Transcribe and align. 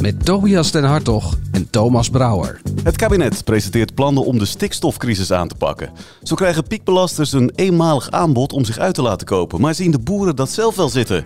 Met 0.00 0.24
Tobias 0.24 0.70
den 0.70 0.84
Hartog 0.84 1.36
en 1.52 1.70
Thomas 1.70 2.08
Brouwer. 2.08 2.60
Het 2.82 2.96
kabinet 2.96 3.44
presenteert 3.44 3.94
plannen 3.94 4.24
om 4.24 4.38
de 4.38 4.44
stikstofcrisis 4.44 5.32
aan 5.32 5.48
te 5.48 5.54
pakken. 5.54 5.90
Zo 6.22 6.34
krijgen 6.34 6.66
piekbelasters 6.66 7.32
een 7.32 7.52
eenmalig 7.54 8.10
aanbod 8.10 8.52
om 8.52 8.64
zich 8.64 8.78
uit 8.78 8.94
te 8.94 9.02
laten 9.02 9.26
kopen. 9.26 9.60
Maar 9.60 9.74
zien 9.74 9.90
de 9.90 9.98
boeren 9.98 10.36
dat 10.36 10.50
zelf 10.50 10.76
wel 10.76 10.88
zitten? 10.88 11.24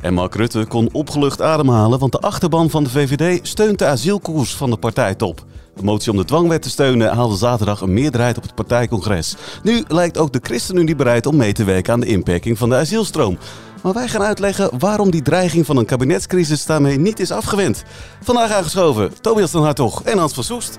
En 0.00 0.14
Mark 0.14 0.34
Rutte 0.34 0.64
kon 0.64 0.88
opgelucht 0.92 1.42
ademhalen, 1.42 1.98
want 1.98 2.12
de 2.12 2.20
achterban 2.20 2.70
van 2.70 2.84
de 2.84 2.90
VVD 2.90 3.46
steunt 3.46 3.78
de 3.78 3.86
asielkoers 3.86 4.54
van 4.54 4.70
de 4.70 4.76
partijtop. 4.76 5.44
De 5.76 5.82
motie 5.82 6.10
om 6.10 6.16
de 6.16 6.24
dwangwet 6.24 6.62
te 6.62 6.70
steunen 6.70 7.14
haalde 7.14 7.36
zaterdag 7.36 7.80
een 7.80 7.92
meerderheid 7.92 8.36
op 8.36 8.42
het 8.42 8.54
partijcongres. 8.54 9.36
Nu 9.62 9.84
lijkt 9.88 10.18
ook 10.18 10.32
de 10.32 10.40
ChristenUnie 10.42 10.96
bereid 10.96 11.26
om 11.26 11.36
mee 11.36 11.52
te 11.52 11.64
werken 11.64 11.92
aan 11.92 12.00
de 12.00 12.06
inperking 12.06 12.58
van 12.58 12.68
de 12.68 12.76
asielstroom. 12.76 13.38
Maar 13.82 13.92
wij 13.92 14.08
gaan 14.08 14.22
uitleggen 14.22 14.78
waarom 14.78 15.10
die 15.10 15.22
dreiging 15.22 15.66
van 15.66 15.76
een 15.76 15.84
kabinetscrisis 15.84 16.66
daarmee 16.66 16.98
niet 16.98 17.20
is 17.20 17.30
afgewend. 17.30 17.82
Vandaag 18.22 18.50
aangeschoven 18.50 19.20
Tobias 19.20 19.50
den 19.50 19.62
Hartog 19.62 20.02
en 20.02 20.18
Hans 20.18 20.32
van 20.32 20.44
Soest. 20.44 20.76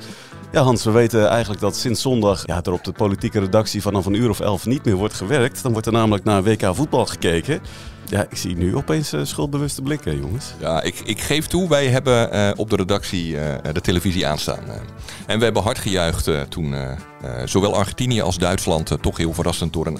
Ja, 0.52 0.61
Hans, 0.61 0.84
we 0.84 0.91
weten 0.91 1.27
eigenlijk 1.27 1.61
dat 1.61 1.75
sinds 1.75 2.02
zondag 2.02 2.44
ja, 2.45 2.61
er 2.63 2.71
op 2.71 2.84
de 2.84 2.91
politieke 2.91 3.39
redactie 3.39 3.81
vanaf 3.81 4.05
een 4.05 4.13
uur 4.13 4.30
of 4.30 4.39
elf 4.39 4.66
niet 4.66 4.85
meer 4.85 4.95
wordt 4.95 5.13
gewerkt. 5.13 5.63
Dan 5.63 5.71
wordt 5.71 5.88
er 5.88 5.94
namelijk 5.94 6.23
naar 6.23 6.44
WK 6.44 6.75
voetbal 6.75 7.05
gekeken. 7.05 7.61
Ja, 8.05 8.25
ik 8.30 8.38
zie 8.38 8.55
nu 8.55 8.75
opeens 8.75 9.13
uh, 9.13 9.22
schuldbewuste 9.23 9.81
blikken, 9.81 10.19
jongens. 10.19 10.53
Ja, 10.59 10.81
ik, 10.81 11.00
ik 11.06 11.22
geef 11.22 11.47
toe, 11.47 11.69
wij 11.69 11.88
hebben 11.88 12.35
uh, 12.35 12.52
op 12.56 12.69
de 12.69 12.75
redactie 12.75 13.28
uh, 13.33 13.41
de 13.72 13.81
televisie 13.81 14.28
aanstaan. 14.28 14.63
en 15.25 15.38
we 15.38 15.44
hebben 15.44 15.63
hard 15.63 15.80
gejuicht 15.80 16.30
toen 16.50 16.75
zowel 17.45 17.75
Argentinië 17.75 18.22
als 18.22 18.38
Duitsland 18.38 18.97
toch 19.02 19.17
heel 19.17 19.33
verrassend 19.33 19.73
door 19.73 19.88
een 19.88 20.00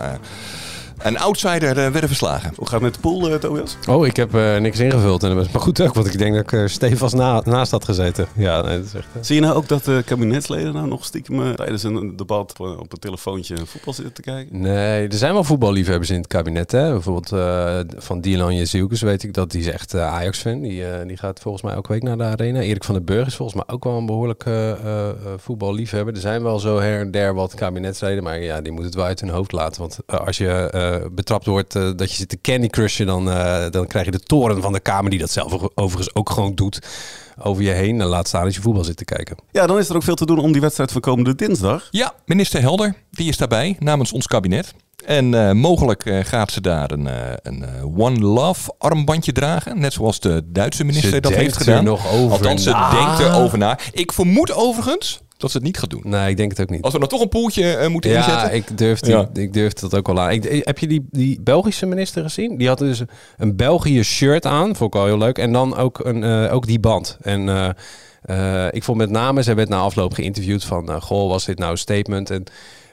een 1.04 1.20
outsider 1.20 1.70
uh, 1.70 1.76
werden 1.76 2.08
verslagen. 2.08 2.54
Hoe 2.56 2.68
gaat 2.68 2.74
het 2.74 2.82
met 2.82 2.94
de 2.94 3.00
pool, 3.00 3.30
uh, 3.30 3.36
Tobias? 3.36 3.78
Oh, 3.90 4.06
ik 4.06 4.16
heb 4.16 4.36
uh, 4.36 4.58
niks 4.58 4.80
ingevuld. 4.80 5.24
En 5.24 5.30
dat 5.30 5.38
was 5.38 5.52
maar 5.52 5.62
goed 5.62 5.82
ook, 5.82 5.94
want 5.94 6.08
ik 6.08 6.18
denk 6.18 6.36
dat 6.36 6.44
ik 6.44 6.52
er 6.52 6.70
stevast 6.70 7.16
na, 7.16 7.42
naast 7.46 7.72
had 7.72 7.86
gezeten. 7.86 8.28
Ja, 8.36 8.62
nee, 8.62 8.78
dat 8.78 8.86
is 8.86 8.94
echt, 8.94 9.08
Zie 9.22 9.36
je 9.36 9.42
nou 9.42 9.56
ook 9.56 9.68
dat 9.68 9.84
de 9.84 10.02
kabinetsleden 10.06 10.74
nou 10.74 10.88
nog 10.88 11.06
stiekem 11.06 11.56
tijdens 11.56 11.84
een 11.84 12.16
debat 12.16 12.60
op, 12.60 12.80
op 12.80 12.94
een 12.94 13.00
telefoontje 13.00 13.56
voetbal 13.66 13.94
zitten 13.94 14.14
te 14.14 14.22
kijken? 14.22 14.62
Nee, 14.62 15.08
er 15.08 15.18
zijn 15.18 15.34
wel 15.34 15.44
voetballiefhebbers 15.44 16.10
in 16.10 16.18
het 16.18 16.28
kabinet. 16.28 16.72
Hè? 16.72 16.92
Bijvoorbeeld 16.92 17.30
van 17.98 18.22
Dylan 18.22 18.56
Jezielkes 18.56 19.02
weet 19.02 19.24
ik 19.24 19.34
dat. 19.34 19.52
Die 19.52 19.62
is 19.62 19.68
echt 19.68 19.96
Ajax-fan. 19.96 20.62
Die, 20.62 20.84
die 21.06 21.18
gaat 21.18 21.40
volgens 21.40 21.64
mij 21.64 21.74
elke 21.74 21.92
week 21.92 22.04
naar 22.04 22.18
de 22.18 22.24
arena. 22.24 22.60
Erik 22.60 22.84
van 22.84 22.96
den 22.96 23.06
Burg 23.06 23.28
is 23.28 23.36
volgens 23.36 23.64
mij 23.64 23.76
ook 23.76 23.84
wel 23.84 23.98
een 23.98 24.06
behoorlijke 24.06 24.78
voetballiefhebber. 25.38 26.14
Er 26.14 26.20
zijn 26.20 26.44
wel 26.44 26.60
zo 26.60 26.80
her 26.80 27.00
en 27.00 27.12
der 27.12 27.34
wat 27.34 27.54
kabinetsleden. 27.54 28.24
Maar 28.24 28.42
ja, 28.42 28.62
die 28.62 28.72
moeten 28.72 28.90
het 28.90 28.96
wel 28.96 29.06
uit 29.06 29.20
hun 29.20 29.30
hoofd 29.30 29.52
laten. 29.52 29.82
Want 29.82 30.00
als 30.06 30.38
je 30.38 30.93
betrapt 31.12 31.46
wordt 31.46 31.76
uh, 31.76 31.92
dat 31.96 32.12
je 32.12 32.16
zit 32.16 32.30
te 32.30 32.42
candy 32.42 32.68
crushen, 32.68 33.06
dan, 33.06 33.28
uh, 33.28 33.70
dan 33.70 33.88
krijg 33.88 34.06
je 34.06 34.12
de 34.12 34.20
toren 34.20 34.62
van 34.62 34.74
de 34.74 34.80
Kamer, 34.80 35.10
die 35.10 35.20
dat 35.20 35.32
zelf 35.32 35.68
overigens 35.76 36.16
ook 36.16 36.30
gewoon 36.30 36.56
doet, 36.56 36.80
over 37.42 37.64
je 37.64 37.72
heen. 37.72 38.02
En 38.02 38.08
laat 38.08 38.28
staan 38.28 38.44
als 38.44 38.56
je 38.56 38.62
voetbal 38.62 38.84
zit 38.84 38.98
te 38.98 39.06
kijken. 39.06 39.38
Ja, 39.52 39.68
dan 39.68 39.78
is 39.78 39.90
er 39.90 39.96
ook 39.96 40.04
veel 40.04 40.16
te 40.16 40.26
doen 40.26 40.40
om 40.40 40.52
die 40.52 40.62
wedstrijd 40.62 40.92
van 40.92 41.02
komende 41.02 41.36
dinsdag. 41.36 41.88
Ja, 41.92 42.14
minister 42.26 42.62
Helder, 42.62 42.96
die 43.12 43.28
is 43.28 43.38
daarbij 43.38 43.76
namens 43.80 44.12
ons 44.12 44.28
kabinet. 44.28 44.74
En 45.06 45.34
uh, 45.34 45.52
mogelijk 45.52 46.06
uh, 46.06 46.20
gaat 46.24 46.52
ze 46.52 46.62
daar 46.62 46.92
een, 46.92 47.06
uh, 47.06 47.14
een 47.42 47.66
One 47.98 48.20
Love 48.20 48.74
armbandje 48.78 49.32
dragen. 49.32 49.80
Net 49.80 49.94
zoals 49.94 50.20
de 50.20 50.42
Duitse 50.46 50.84
minister 50.84 51.12
ze 51.12 51.20
dat 51.20 51.34
heeft 51.34 51.58
gedaan. 51.58 51.84
Nog 51.84 52.12
over 52.14 52.32
Althans, 52.32 52.64
ze 52.64 52.90
denkt 52.92 53.20
erover 53.20 53.58
na. 53.58 53.80
Ik 53.92 54.12
vermoed 54.12 54.54
overigens 54.54 55.22
dat 55.44 55.52
ze 55.52 55.58
het 55.58 55.66
niet 55.66 55.78
gaat 55.80 55.90
doen. 55.90 56.02
Nee, 56.04 56.30
ik 56.30 56.38
denk 56.38 56.52
het 56.52 56.62
ook 56.62 56.70
niet. 56.70 56.82
Als 56.82 56.94
we 56.94 57.00
dan 57.00 57.08
toch 57.08 57.22
een 57.22 57.30
poeltje 57.30 57.78
uh, 57.82 57.88
moeten 57.88 58.12
ja, 58.12 58.18
inzetten. 58.18 58.54
Ik 58.54 58.78
durf, 58.78 59.00
die, 59.00 59.14
ja, 59.14 59.30
ik 59.34 59.54
durf 59.54 59.74
dat 59.74 59.96
ook 59.96 60.08
wel 60.08 60.20
aan. 60.20 60.32
Ik, 60.32 60.66
heb 60.66 60.80
je 60.80 60.88
die, 60.88 61.08
die 61.10 61.42
Belgische 61.42 61.86
minister 61.86 62.24
gezien? 62.24 62.58
Die 62.58 62.68
had 62.68 62.78
dus 62.78 63.02
een 63.38 63.56
België 63.56 64.04
shirt 64.04 64.46
aan. 64.46 64.76
Vond 64.76 64.94
ik 64.94 65.00
wel 65.00 65.06
heel 65.06 65.18
leuk. 65.18 65.38
En 65.38 65.54
dan 65.54 65.76
ook, 65.76 66.06
een, 66.06 66.24
uh, 66.24 66.54
ook 66.54 66.68
die 66.68 66.80
band. 66.80 67.18
En 67.22 67.48
uh, 68.26 68.68
ik 68.72 68.84
vond 68.84 68.98
met 68.98 69.10
name, 69.10 69.42
zij 69.42 69.56
werd 69.56 69.70
na 69.70 69.78
afloop 69.78 70.14
geïnterviewd 70.14 70.64
van... 70.64 71.02
Goh, 71.02 71.30
was 71.30 71.46
dit 71.46 71.60
nou 71.60 71.72
een 71.72 71.78
statement? 71.78 72.30
En 72.30 72.44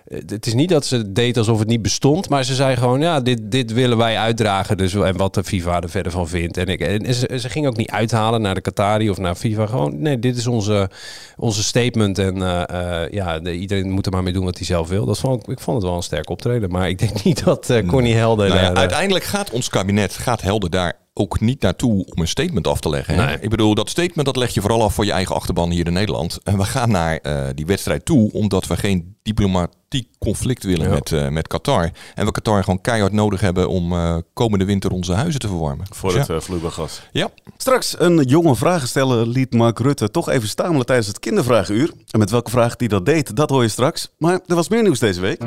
het 0.04 0.46
is 0.46 0.54
niet 0.54 0.68
dat 0.68 0.86
ze 0.86 1.12
deed 1.12 1.36
alsof 1.36 1.58
het 1.58 1.68
niet 1.68 1.82
bestond, 1.82 2.28
maar 2.28 2.44
ze 2.44 2.54
zei 2.54 2.76
gewoon, 2.76 3.00
ja, 3.00 3.20
dit, 3.20 3.40
dit 3.42 3.72
willen 3.72 3.96
wij 3.96 4.18
uitdragen. 4.18 4.76
Dus, 4.76 4.94
en 4.94 5.16
wat 5.16 5.34
de 5.34 5.44
FIFA 5.44 5.80
er 5.80 5.90
verder 5.90 6.12
van 6.12 6.28
vindt. 6.28 6.56
En, 6.56 6.66
ik, 6.66 6.80
en 6.80 7.14
ze, 7.14 7.38
ze 7.38 7.48
ging 7.48 7.66
ook 7.66 7.76
niet 7.76 7.90
uithalen 7.90 8.42
naar 8.42 8.54
de 8.54 8.60
Qatari 8.60 9.10
of 9.10 9.18
naar 9.18 9.34
FIFA. 9.34 9.66
Gewoon, 9.66 10.02
nee, 10.02 10.18
dit 10.18 10.36
is 10.36 10.46
onze, 10.46 10.90
onze 11.36 11.62
statement. 11.62 12.18
En 12.18 12.36
uh, 12.36 12.62
uh, 12.72 13.10
ja, 13.10 13.38
de, 13.38 13.52
iedereen 13.52 13.90
moet 13.90 14.06
er 14.06 14.12
maar 14.12 14.22
mee 14.22 14.32
doen 14.32 14.44
wat 14.44 14.56
hij 14.56 14.66
zelf 14.66 14.88
wil. 14.88 15.06
Dat 15.06 15.18
vond, 15.18 15.48
ik 15.48 15.60
vond 15.60 15.76
het 15.76 15.86
wel 15.86 15.96
een 15.96 16.02
sterk 16.02 16.30
optreden. 16.30 16.70
Maar 16.70 16.88
ik 16.88 16.98
denk 16.98 17.22
niet 17.24 17.44
dat 17.44 17.70
uh, 17.70 17.88
Connie 17.88 18.14
Helder... 18.14 18.48
Nou 18.48 18.60
ja, 18.60 18.74
uiteindelijk 18.74 19.24
gaat 19.24 19.50
ons 19.50 19.68
kabinet, 19.68 20.12
gaat 20.12 20.40
Helder 20.40 20.70
daar 20.70 20.98
ook 21.20 21.40
niet 21.40 21.60
naartoe 21.62 22.04
om 22.04 22.22
een 22.22 22.28
statement 22.28 22.66
af 22.66 22.80
te 22.80 22.88
leggen. 22.88 23.16
Nee. 23.16 23.38
Ik 23.40 23.50
bedoel, 23.50 23.74
dat 23.74 23.88
statement 23.90 24.26
dat 24.26 24.36
leg 24.36 24.54
je 24.54 24.60
vooral 24.60 24.82
af 24.82 24.94
voor 24.94 25.04
je 25.04 25.12
eigen 25.12 25.34
achterban 25.34 25.70
hier 25.70 25.86
in 25.86 25.92
Nederland. 25.92 26.38
En 26.44 26.58
we 26.58 26.64
gaan 26.64 26.90
naar 26.90 27.18
uh, 27.22 27.42
die 27.54 27.66
wedstrijd 27.66 28.04
toe 28.04 28.32
omdat 28.32 28.66
we 28.66 28.76
geen 28.76 29.16
diplomatiek 29.22 30.08
conflict 30.18 30.64
willen 30.64 30.86
Ja. 30.88 30.94
met, 30.94 31.10
uh, 31.10 31.28
met 31.28 31.48
Qatar. 31.48 31.90
En 32.14 32.24
we 32.26 32.32
Qatar 32.32 32.64
gewoon 32.64 32.80
keihard 32.80 33.12
nodig 33.12 33.40
hebben 33.40 33.68
om 33.68 33.92
uh, 33.92 34.16
komende 34.32 34.64
winter 34.64 34.90
onze 34.90 35.12
huizen 35.12 35.40
te 35.40 35.48
verwarmen. 35.48 35.86
Voor 35.90 36.10
Dus 36.10 36.18
het 36.18 36.28
ja. 36.28 36.34
uh, 36.34 36.40
vloeibaargas. 36.40 37.02
Ja. 37.12 37.28
Straks 37.56 37.94
een 37.98 38.22
jonge 38.22 38.56
vragensteller 38.56 39.26
liet 39.26 39.54
Mark 39.54 39.78
Rutte 39.78 40.10
toch 40.10 40.28
even 40.28 40.48
stamelen 40.48 40.86
tijdens 40.86 41.06
het 41.08 41.18
kindervragenuur. 41.18 41.92
En 42.10 42.18
met 42.18 42.30
welke 42.30 42.50
vraag 42.50 42.76
die 42.76 42.88
dat 42.88 43.06
deed, 43.06 43.36
dat 43.36 43.50
hoor 43.50 43.62
je 43.62 43.68
straks. 43.68 44.08
Maar 44.18 44.40
er 44.46 44.54
was 44.54 44.68
meer 44.68 44.82
nieuws 44.82 44.98
deze 44.98 45.20
week. 45.20 45.42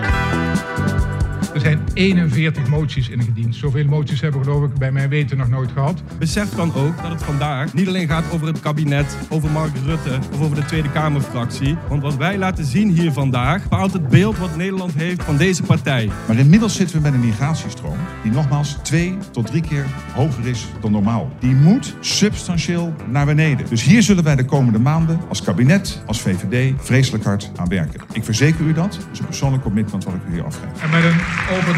Er 1.54 1.60
zijn 1.62 1.83
41 1.94 2.68
moties 2.68 3.10
ingediend. 3.10 3.56
Zoveel 3.56 3.86
moties 3.86 4.22
hebben 4.22 4.40
we 4.40 4.46
geloof 4.46 4.64
ik 4.64 4.74
bij 4.74 4.92
mijn 4.92 5.10
weten 5.10 5.38
nog 5.38 5.50
nooit 5.50 5.72
gehad. 5.72 6.04
Besef 6.20 6.50
dan 6.50 6.74
ook 6.74 7.02
dat 7.02 7.12
het 7.12 7.24
vandaag 7.24 7.74
niet 7.74 7.88
alleen 7.88 8.08
gaat 8.08 8.32
over 8.32 8.48
het 8.48 8.60
kabinet, 8.60 9.18
over 9.30 9.50
Mark 9.50 9.72
Rutte 9.86 10.20
of 10.34 10.42
over 10.42 10.56
de 10.56 10.66
Tweede 10.66 10.92
Kamerfractie. 10.92 11.78
Want 11.90 12.02
wat 12.02 12.16
wij 12.16 12.38
laten 12.38 12.66
zien 12.66 12.90
hier 12.90 13.12
vandaag 13.12 13.64
bepaalt 13.64 13.94
het 13.94 14.10
beeld 14.10 14.38
wat 14.38 14.56
Nederland 14.56 14.94
heeft 14.94 15.24
van 15.24 15.38
deze 15.38 15.64
partij. 15.64 16.10
Maar 16.28 16.38
inmiddels 16.38 16.76
zitten 16.76 16.96
we 16.96 17.02
met 17.02 17.14
een 17.14 17.20
migratiestroom 17.20 17.98
die 18.24 18.32
nogmaals 18.32 18.78
twee 18.82 19.18
tot 19.32 19.46
drie 19.46 19.62
keer 19.62 19.86
hoger 20.14 20.48
is 20.48 20.68
dan 20.82 20.92
normaal. 20.92 21.32
Die 21.40 21.56
moet 21.56 21.96
substantieel 22.00 22.94
naar 23.10 23.26
beneden. 23.26 23.66
Dus 23.70 23.84
hier 23.84 24.04
zullen 24.04 24.24
wij 24.24 24.36
de 24.36 24.46
komende 24.46 24.80
maanden 24.80 25.20
als 25.30 25.42
kabinet, 25.42 26.02
als 26.06 26.22
VVD, 26.22 26.74
vreselijk 26.78 27.24
hard 27.24 27.52
aan 27.56 27.68
werken. 27.68 28.02
Ik 28.12 28.24
verzeker 28.24 28.66
u 28.66 28.74
dat. 28.74 28.92
Dat 28.94 29.08
is 29.12 29.20
een 29.20 29.26
persoonlijk 29.26 29.64
commitment 29.64 30.04
wat 30.04 30.14
ik 30.14 30.20
u 30.30 30.34
hier 30.34 30.46
afgeef. 30.46 30.84
En 30.84 30.90
met 30.90 31.04
een 31.04 31.20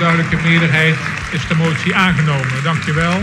overduidelijke 0.05 0.49
meerderheid 0.49 0.95
is 1.31 1.47
de 1.47 1.55
motie 1.55 1.95
aangenomen. 1.95 2.63
Dankjewel. 2.63 3.19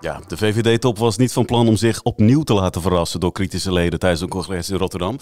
Ja, 0.00 0.20
de 0.26 0.36
VVD-top 0.36 0.98
was 0.98 1.16
niet 1.16 1.32
van 1.32 1.44
plan 1.44 1.68
om 1.68 1.76
zich 1.76 2.02
opnieuw 2.02 2.42
te 2.42 2.54
laten 2.54 2.82
verrassen 2.82 3.20
door 3.20 3.32
kritische 3.32 3.72
leden 3.72 3.98
tijdens 3.98 4.20
een 4.20 4.28
congres 4.28 4.70
in 4.70 4.76
Rotterdam. 4.76 5.18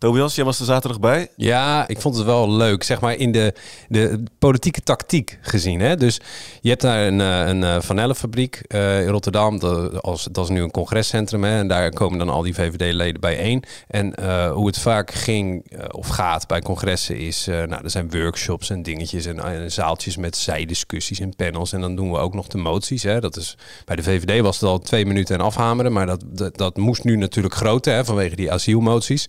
Tobias, 0.00 0.34
jij 0.34 0.44
was 0.44 0.58
er 0.58 0.64
zaterdag 0.64 1.00
bij. 1.00 1.28
Ja, 1.36 1.88
ik 1.88 2.00
vond 2.00 2.16
het 2.16 2.24
wel 2.24 2.50
leuk, 2.50 2.82
zeg 2.82 3.00
maar 3.00 3.14
in 3.14 3.32
de, 3.32 3.54
de 3.88 4.22
politieke 4.38 4.82
tactiek 4.82 5.38
gezien. 5.40 5.80
Hè? 5.80 5.96
Dus 5.96 6.20
je 6.60 6.68
hebt 6.68 6.80
daar 6.80 7.06
een, 7.06 7.20
eh, 7.20 7.46
een 7.46 7.64
eh, 7.64 7.76
vanillefabriek 7.80 8.62
uh, 8.68 9.02
in 9.02 9.08
Rotterdam. 9.08 9.58
Dat, 9.58 10.02
als, 10.02 10.28
dat 10.32 10.44
is 10.44 10.50
nu 10.50 10.62
een 10.62 10.70
congrescentrum. 10.70 11.44
Hè? 11.44 11.58
En 11.58 11.68
daar 11.68 11.90
komen 11.90 12.18
dan 12.18 12.28
al 12.28 12.42
die 12.42 12.54
VVD-leden 12.54 13.20
bijeen. 13.20 13.64
En 13.88 14.22
hoe 14.50 14.66
het 14.66 14.78
vaak 14.78 15.10
ging 15.10 15.64
of 15.90 16.08
gaat 16.08 16.46
bij 16.46 16.60
congressen 16.60 17.18
is... 17.18 17.46
Nou, 17.46 17.84
er 17.84 17.90
zijn 17.90 18.10
workshops 18.10 18.70
en 18.70 18.82
dingetjes 18.82 19.26
en, 19.26 19.44
en 19.44 19.72
zaaltjes 19.72 20.16
met 20.16 20.36
zijdiscussies 20.36 21.20
en 21.20 21.36
panels. 21.36 21.72
En 21.72 21.80
dan 21.80 21.96
doen 21.96 22.10
we 22.10 22.18
ook 22.18 22.34
nog 22.34 22.46
de 22.46 22.58
moties. 22.58 23.02
Hè? 23.02 23.20
Dat 23.20 23.36
is, 23.36 23.56
bij 23.84 23.96
de 23.96 24.02
VVD 24.02 24.40
was 24.40 24.60
het 24.60 24.68
al 24.68 24.78
twee 24.78 25.06
minuten 25.06 25.34
en 25.34 25.44
afhameren. 25.44 25.92
Maar 25.92 26.06
dat, 26.06 26.22
dat, 26.24 26.56
dat 26.56 26.76
moest 26.76 27.04
nu 27.04 27.16
natuurlijk 27.16 27.54
groter 27.54 27.94
hè, 27.94 28.04
vanwege 28.04 28.36
die 28.36 28.52
asielmoties. 28.52 29.28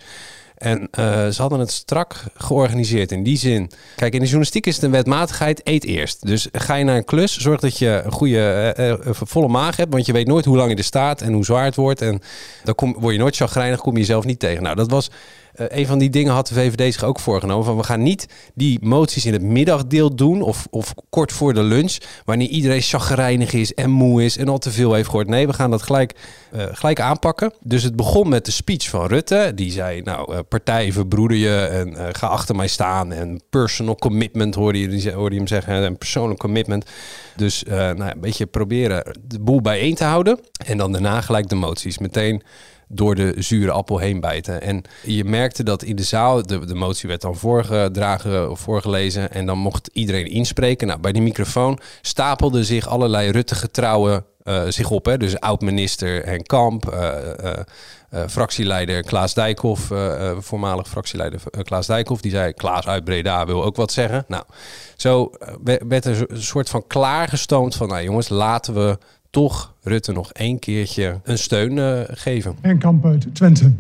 En 0.62 0.80
uh, 0.80 1.28
ze 1.28 1.42
hadden 1.42 1.60
het 1.60 1.72
strak 1.72 2.24
georganiseerd 2.36 3.12
in 3.12 3.24
die 3.24 3.38
zin. 3.38 3.72
Kijk, 3.96 4.13
in 4.13 4.19
de 4.19 4.25
journalistiek 4.25 4.66
is 4.66 4.75
het 4.75 4.84
een 4.84 4.92
wetmatigheid, 4.92 5.62
eet 5.63 5.86
eerst. 5.86 6.28
Dus 6.28 6.48
ga 6.52 6.75
je 6.75 6.84
naar 6.84 6.96
een 6.96 7.06
klus, 7.06 7.38
zorg 7.38 7.60
dat 7.60 7.78
je 7.78 8.02
een 8.06 8.12
goede, 8.12 8.75
uh, 8.78 8.88
uh, 8.88 9.13
volle 9.13 9.48
maag 9.48 9.75
hebt. 9.75 9.94
Want 9.94 10.06
je 10.06 10.13
weet 10.13 10.28
nooit 10.28 10.46
hoe 10.46 10.58
lang 10.58 10.69
je 10.72 10.75
er 10.75 10.84
staat 10.84 11.22
en 11.22 11.34
hoe 11.34 11.46
zwaar 11.46 11.66
het 11.66 11.75
wordt. 11.75 12.02
En 12.02 12.22
dan 12.63 12.75
kom, 12.75 12.96
word 13.00 13.13
je 13.13 13.19
nooit 13.19 13.36
chagrijnig, 13.36 13.80
kom 13.80 13.94
je 13.94 14.00
jezelf 14.00 14.25
niet 14.25 14.40
tegen. 14.40 14.63
Nou, 14.63 14.75
dat 14.75 14.92
was 14.92 15.10
eh, 15.53 15.65
een 15.69 15.86
van 15.86 16.00
die 16.00 16.09
dingen 16.09 16.33
had 16.33 16.48
de 16.48 16.53
VVD 16.53 16.94
zich 16.94 17.03
ook 17.03 17.19
voorgenomen. 17.19 17.65
Van 17.65 17.77
we 17.77 17.83
gaan 17.83 18.03
niet 18.03 18.27
die 18.53 18.80
moties 18.81 19.25
in 19.25 19.33
het 19.33 19.42
middagdeel 19.42 20.15
doen 20.15 20.42
of, 20.42 20.68
of 20.69 20.94
kort 21.09 21.31
voor 21.31 21.53
de 21.53 21.63
lunch. 21.63 21.98
Wanneer 22.25 22.48
iedereen 22.48 22.81
chagrijnig 22.81 23.53
is 23.53 23.74
en 23.74 23.89
moe 23.89 24.24
is 24.24 24.38
en 24.38 24.48
al 24.48 24.57
te 24.57 24.71
veel 24.71 24.94
heeft 24.94 25.09
gehoord. 25.09 25.27
Nee, 25.27 25.48
we 25.48 25.53
gaan 25.53 25.71
dat 25.71 25.81
gelijk, 25.81 26.15
eh, 26.51 26.63
gelijk 26.71 27.00
aanpakken. 27.00 27.53
Dus 27.63 27.83
het 27.83 27.95
begon 27.95 28.30
met 28.30 28.45
de 28.45 28.51
speech 28.51 28.89
van 28.89 29.07
Rutte. 29.07 29.51
Die 29.56 29.71
zei, 29.71 30.01
nou, 30.01 30.33
eh, 30.33 30.39
partij 30.50 30.92
verbroeder 30.92 31.38
je 31.38 31.56
en 31.56 32.15
ga 32.15 32.27
achter 32.27 32.56
mij 32.56 32.68
staan. 32.68 33.12
En 33.12 33.42
personal 33.50 33.95
commitment 33.95 34.56
hoorde 34.56 34.80
je, 34.80 35.12
hem 35.12 35.48
zeggen. 35.48 35.83
En 35.83 35.98
personal 35.98 36.36
commitment. 36.36 36.86
Dus 37.36 37.63
nou, 37.63 38.01
een 38.01 38.19
beetje 38.19 38.45
proberen 38.45 39.18
de 39.27 39.39
boel 39.39 39.62
bijeen 39.62 39.95
te 39.95 40.03
houden. 40.03 40.39
En 40.65 40.77
dan 40.77 40.92
daarna 40.92 41.21
gelijk 41.21 41.50
de 41.50 41.56
moties. 41.56 41.98
Meteen 41.98 42.44
door 42.92 43.16
de 43.16 43.34
zure 43.38 43.72
appel 43.72 43.98
heen 43.98 44.20
bijten. 44.20 44.62
En 44.62 44.82
je 45.04 45.24
merkte 45.24 45.64
dat 45.64 45.84
in 45.84 45.96
de 45.96 46.04
zaal, 46.04 46.46
de, 46.46 46.66
de 46.66 46.76
motie 46.76 47.10
werd 47.10 47.22
dan 47.22 47.36
voorgedragen 47.36 48.52
of 48.52 48.60
voorgelezen 48.60 49.32
en 49.32 49.46
dan 49.46 49.58
mocht 49.58 49.90
iedereen 49.94 50.28
inspreken. 50.28 50.88
Nou, 50.88 51.00
bij 51.00 51.12
die 51.12 51.22
microfoon 51.22 51.80
stapelden 52.02 52.66
zich 52.66 52.88
allerlei 52.88 53.32
Rutte-getrouwen 53.32 54.26
eh, 54.44 54.64
zich 54.68 54.90
op. 54.90 55.06
Hè? 55.06 55.18
Dus 55.18 55.40
oud-minister 55.40 56.26
Henk 56.26 56.48
Kamp, 56.48 56.90
eh, 56.90 57.58
eh, 57.58 57.64
fractieleider 58.28 59.04
Klaas 59.04 59.34
Dijkhoff, 59.34 59.92
voormalig 60.38 60.88
fractieleider 60.88 61.42
Klaas 61.64 61.88
Dijkhoff, 61.88 62.22
die 62.22 62.32
zei 62.32 62.54
Klaas 62.54 62.88
uit 62.88 63.04
Breda 63.04 63.46
wil 63.46 63.64
ook 63.64 63.76
wat 63.76 63.92
zeggen. 63.92 64.26
Nou, 64.28 64.44
zo 64.96 65.32
we- 65.64 65.82
werd 65.88 66.06
er 66.06 66.32
een 66.32 66.42
soort 66.42 66.70
van 66.70 66.88
klaargestoomd 66.88 67.76
van, 67.76 67.88
nou 67.88 68.04
jongens, 68.04 68.30
laten 68.30 68.74
we 68.74 68.98
toch 69.31 69.74
Rutte 69.83 70.12
nog 70.12 70.31
één 70.31 70.60
keertje 70.60 71.19
een 71.24 71.38
steun 71.38 71.78
eh, 71.78 72.00
geven. 72.07 72.56
En 72.62 72.78
kamp 72.78 73.06
uit 73.06 73.36
Twente. 73.36 73.72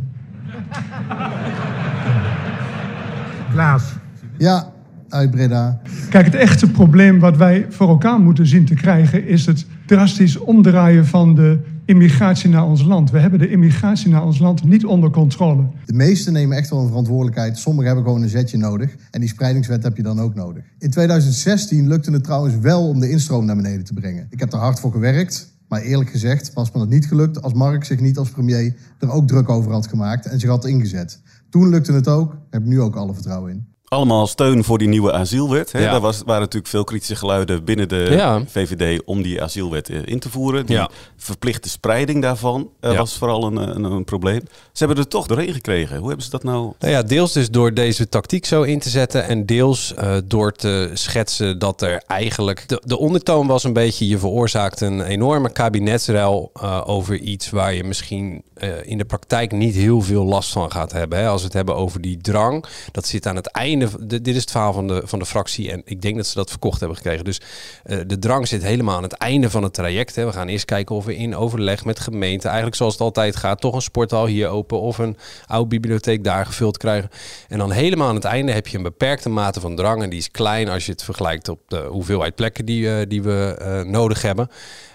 Klaas. 3.51 3.93
Ja, 4.37 4.71
uit 5.09 5.31
Breda. 5.31 5.81
Kijk, 6.09 6.25
het 6.25 6.35
echte 6.35 6.71
probleem 6.71 7.19
wat 7.19 7.37
wij 7.37 7.65
voor 7.69 7.87
elkaar 7.87 8.19
moeten 8.19 8.47
zien 8.47 8.65
te 8.65 8.73
krijgen 8.73 9.27
is 9.27 9.45
het 9.45 9.65
drastisch 9.85 10.37
omdraaien 10.37 11.05
van 11.05 11.35
de 11.35 11.59
immigratie 11.91 12.49
naar 12.49 12.65
ons 12.65 12.83
land. 12.83 13.11
We 13.11 13.19
hebben 13.19 13.39
de 13.39 13.49
immigratie 13.49 14.09
naar 14.09 14.25
ons 14.25 14.39
land 14.39 14.63
niet 14.63 14.85
onder 14.85 15.09
controle. 15.09 15.67
De 15.85 15.93
meesten 15.93 16.33
nemen 16.33 16.57
echt 16.57 16.69
wel 16.69 16.79
een 16.79 16.87
verantwoordelijkheid. 16.87 17.57
Sommigen 17.57 17.87
hebben 17.87 18.05
gewoon 18.05 18.21
een 18.21 18.29
zetje 18.29 18.57
nodig. 18.57 18.95
En 19.11 19.19
die 19.19 19.29
spreidingswet 19.29 19.83
heb 19.83 19.97
je 19.97 20.03
dan 20.03 20.19
ook 20.19 20.35
nodig. 20.35 20.63
In 20.79 20.89
2016 20.89 21.87
lukte 21.87 22.11
het 22.11 22.23
trouwens 22.23 22.55
wel 22.55 22.87
om 22.87 22.99
de 22.99 23.09
instroom 23.09 23.45
naar 23.45 23.55
beneden 23.55 23.83
te 23.83 23.93
brengen. 23.93 24.27
Ik 24.29 24.39
heb 24.39 24.53
er 24.53 24.59
hard 24.59 24.79
voor 24.79 24.91
gewerkt. 24.91 25.49
Maar 25.67 25.81
eerlijk 25.81 26.09
gezegd 26.09 26.53
was 26.53 26.71
me 26.71 26.79
dat 26.79 26.89
niet 26.89 27.05
gelukt 27.05 27.41
als 27.41 27.53
Mark 27.53 27.83
zich 27.83 27.99
niet 27.99 28.17
als 28.17 28.29
premier 28.29 28.75
er 28.99 29.11
ook 29.11 29.27
druk 29.27 29.49
over 29.49 29.71
had 29.71 29.87
gemaakt 29.87 30.25
en 30.25 30.39
zich 30.39 30.49
had 30.49 30.65
ingezet. 30.65 31.21
Toen 31.49 31.69
lukte 31.69 31.93
het 31.93 32.07
ook. 32.07 32.37
Heb 32.49 32.61
ik 32.61 32.67
nu 32.67 32.81
ook 32.81 32.95
alle 32.95 33.13
vertrouwen 33.13 33.51
in. 33.51 33.70
Allemaal 33.91 34.27
steun 34.27 34.63
voor 34.63 34.77
die 34.77 34.87
nieuwe 34.87 35.11
asielwet. 35.13 35.71
Hè? 35.71 35.79
Ja. 35.79 35.91
Daar 35.91 35.99
was, 35.99 36.21
waren 36.25 36.41
natuurlijk 36.41 36.71
veel 36.71 36.83
kritische 36.83 37.15
geluiden 37.15 37.63
binnen 37.63 37.89
de 37.89 38.07
Ja. 38.09 38.43
VVD 38.47 39.01
om 39.05 39.21
die 39.21 39.41
asielwet 39.41 39.89
eh, 39.89 39.99
in 40.05 40.19
te 40.19 40.29
voeren. 40.29 40.65
Die 40.65 40.75
Ja. 40.75 40.89
verplichte 41.17 41.69
spreiding 41.69 42.21
daarvan 42.21 42.69
eh, 42.79 42.97
was 42.97 43.17
vooral 43.17 43.43
een, 43.43 43.57
eh, 43.57 43.75
een, 43.75 43.83
een 43.83 44.03
probleem. 44.03 44.41
Ze 44.71 44.85
hebben 44.85 44.97
er 45.03 45.07
toch 45.09 45.27
doorheen 45.27 45.53
gekregen. 45.53 45.97
Hoe 45.97 46.07
hebben 46.07 46.25
ze 46.25 46.31
dat 46.31 46.43
nou? 46.43 46.73
Nou 46.79 46.93
ja, 46.93 47.03
deels 47.03 47.33
dus 47.33 47.49
door 47.49 47.73
deze 47.73 48.09
tactiek 48.09 48.45
zo 48.45 48.61
in 48.61 48.79
te 48.79 48.89
zetten 48.89 49.27
en 49.27 49.45
deels 49.45 49.93
door 50.25 50.51
te 50.51 50.89
schetsen 50.93 51.59
dat 51.59 51.81
er 51.81 52.03
eigenlijk... 52.07 52.63
De, 52.67 52.81
de 52.85 52.97
ondertoon 52.97 53.47
was 53.47 53.63
een 53.63 53.73
beetje, 53.73 54.07
je 54.07 54.17
veroorzaakt 54.17 54.81
een 54.81 55.01
enorme 55.01 55.51
kabinetsruil 55.51 56.51
eh, 56.53 56.81
over 56.85 57.15
iets 57.19 57.49
waar 57.49 57.73
je 57.73 57.83
misschien 57.83 58.43
in 58.83 58.97
de 58.97 59.05
praktijk 59.05 59.51
niet 59.51 59.75
heel 59.75 60.01
veel 60.01 60.23
last 60.23 60.51
van 60.51 60.71
gaat 60.71 60.91
hebben. 60.91 61.19
Hè? 61.19 61.27
Als 61.27 61.39
we 61.39 61.45
het 61.45 61.55
hebben 61.55 61.75
over 61.75 62.01
die 62.01 62.17
drang, 62.17 62.65
dat 62.91 63.05
zit 63.07 63.25
aan 63.27 63.35
het 63.35 63.47
einde. 63.47 63.79
De- 63.99 64.21
dit 64.21 64.35
is 64.35 64.41
het 64.41 64.51
verhaal 64.51 64.73
van 64.73 64.87
de, 64.87 65.01
van 65.05 65.19
de 65.19 65.25
fractie 65.25 65.71
en 65.71 65.81
ik 65.85 66.01
denk 66.01 66.15
dat 66.15 66.27
ze 66.27 66.35
dat 66.35 66.49
verkocht 66.49 66.79
hebben 66.79 66.97
gekregen. 66.97 67.25
Dus 67.25 67.41
eh, 67.83 67.97
de 68.07 68.19
drang 68.19 68.47
zit 68.47 68.63
helemaal 68.63 68.95
aan 68.95 69.03
het 69.03 69.13
einde 69.13 69.49
van 69.49 69.63
het 69.63 69.73
traject. 69.73 70.15
Hè? 70.15 70.25
We 70.25 70.31
gaan 70.31 70.47
eerst 70.47 70.65
kijken 70.65 70.95
of 70.95 71.05
we 71.05 71.15
in 71.15 71.35
overleg 71.35 71.85
met 71.85 71.99
gemeenten, 71.99 72.47
eigenlijk 72.47 72.77
zoals 72.77 72.93
het 72.93 73.01
altijd 73.01 73.35
gaat, 73.35 73.61
toch 73.61 73.75
een 73.75 73.81
sporthal 73.81 74.25
hier 74.25 74.47
open 74.47 74.79
of 74.79 74.97
een 74.97 75.17
oude 75.45 75.67
bibliotheek 75.69 76.23
daar 76.23 76.45
gevuld 76.45 76.77
krijgen. 76.77 77.09
En 77.47 77.57
dan 77.57 77.71
helemaal 77.71 78.07
aan 78.07 78.15
het 78.15 78.23
einde 78.23 78.51
heb 78.51 78.67
je 78.67 78.77
een 78.77 78.83
beperkte 78.83 79.29
mate 79.29 79.59
van 79.59 79.75
drang 79.75 80.03
en 80.03 80.09
die 80.09 80.19
is 80.19 80.31
klein 80.31 80.69
als 80.69 80.85
je 80.85 80.91
het 80.91 81.03
vergelijkt 81.03 81.49
op 81.49 81.59
de 81.67 81.87
hoeveelheid 81.89 82.35
plekken 82.35 82.65
die, 82.65 82.95
eh, 82.95 83.05
die 83.07 83.21
we 83.23 83.55
eh, 83.59 83.81
nodig 83.81 84.21
hebben. 84.21 84.49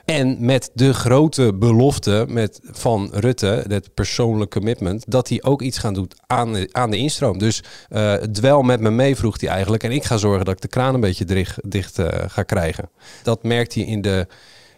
En 0.07 0.37
met 0.41 0.71
de 0.75 0.95
grote 0.95 1.55
belofte 1.55 2.25
met, 2.29 2.61
van 2.63 3.11
Rutte, 3.13 3.65
het 3.69 3.95
persoonlijk 3.95 4.51
commitment, 4.51 5.05
dat 5.09 5.29
hij 5.29 5.43
ook 5.43 5.63
iets 5.63 5.79
gaat 5.79 5.95
doen 5.95 6.11
aan 6.27 6.53
de, 6.53 6.69
aan 6.73 6.91
de 6.91 6.97
instroom. 6.97 7.39
Dus 7.39 7.63
eh 7.89 8.15
dwel 8.15 8.63
met 8.63 8.81
me 8.81 8.91
mee, 8.91 9.17
vroeg 9.17 9.41
hij 9.41 9.49
eigenlijk. 9.49 9.83
En 9.83 9.93
ik 9.93 10.05
ga 10.05 10.17
zorgen 10.17 10.45
dat 10.45 10.55
ik 10.55 10.61
de 10.61 10.69
kraan 10.69 10.95
een 10.95 11.01
beetje 11.01 11.47
dicht, 11.63 11.99
eh, 11.99 12.09
ga 12.27 12.43
krijgen. 12.43 12.91
Dat 13.23 13.43
merkt 13.43 13.75
hij 13.75 13.85
in 13.85 14.03
de. 14.03 14.27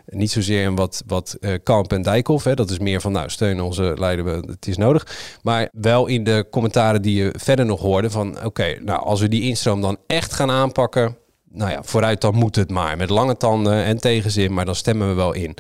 Niet 0.06 0.30
zozeer 0.30 0.62
in 0.62 0.75
wat, 0.75 1.02
wat 1.06 1.36
eh, 1.40 1.54
Kamp 1.62 1.92
en 1.92 2.02
Dijkhoff. 2.02 2.44
Hè, 2.44 2.54
dat 2.54 2.70
is 2.70 2.78
meer 2.78 3.00
van, 3.00 3.12
nou, 3.12 3.31
steun 3.31 3.60
onze 3.60 3.94
leider, 3.98 4.26
het 4.26 4.66
is 4.66 4.76
nodig. 4.76 5.06
Maar 5.42 5.69
wel 5.72 6.06
in 6.06 6.24
de 6.24 6.46
commentaren 6.50 7.02
die 7.02 7.22
je 7.22 7.34
verder 7.36 7.66
nog 7.66 7.81
hoorde 7.81 8.10
van... 8.10 8.44
oké, 8.44 8.78
nou, 8.81 9.02
als 9.02 9.20
we 9.20 9.28
die 9.28 9.42
instroom 9.42 9.81
dan 9.81 9.96
echt 10.06 10.32
gaan 10.32 10.50
aanpakken... 10.50 11.16
nou 11.50 11.70
ja, 11.70 11.82
vooruit 11.82 12.20
dan 12.20 12.34
moet 12.34 12.56
het 12.56 12.70
maar. 12.70 12.96
Met 12.96 13.10
lange 13.10 13.36
tanden 13.36 13.84
en 13.84 13.98
tegenzin, 13.98 14.54
maar 14.54 14.64
dan 14.64 14.74
stemmen 14.74 15.08
we 15.08 15.14
wel 15.14 15.32
in. 15.32 15.56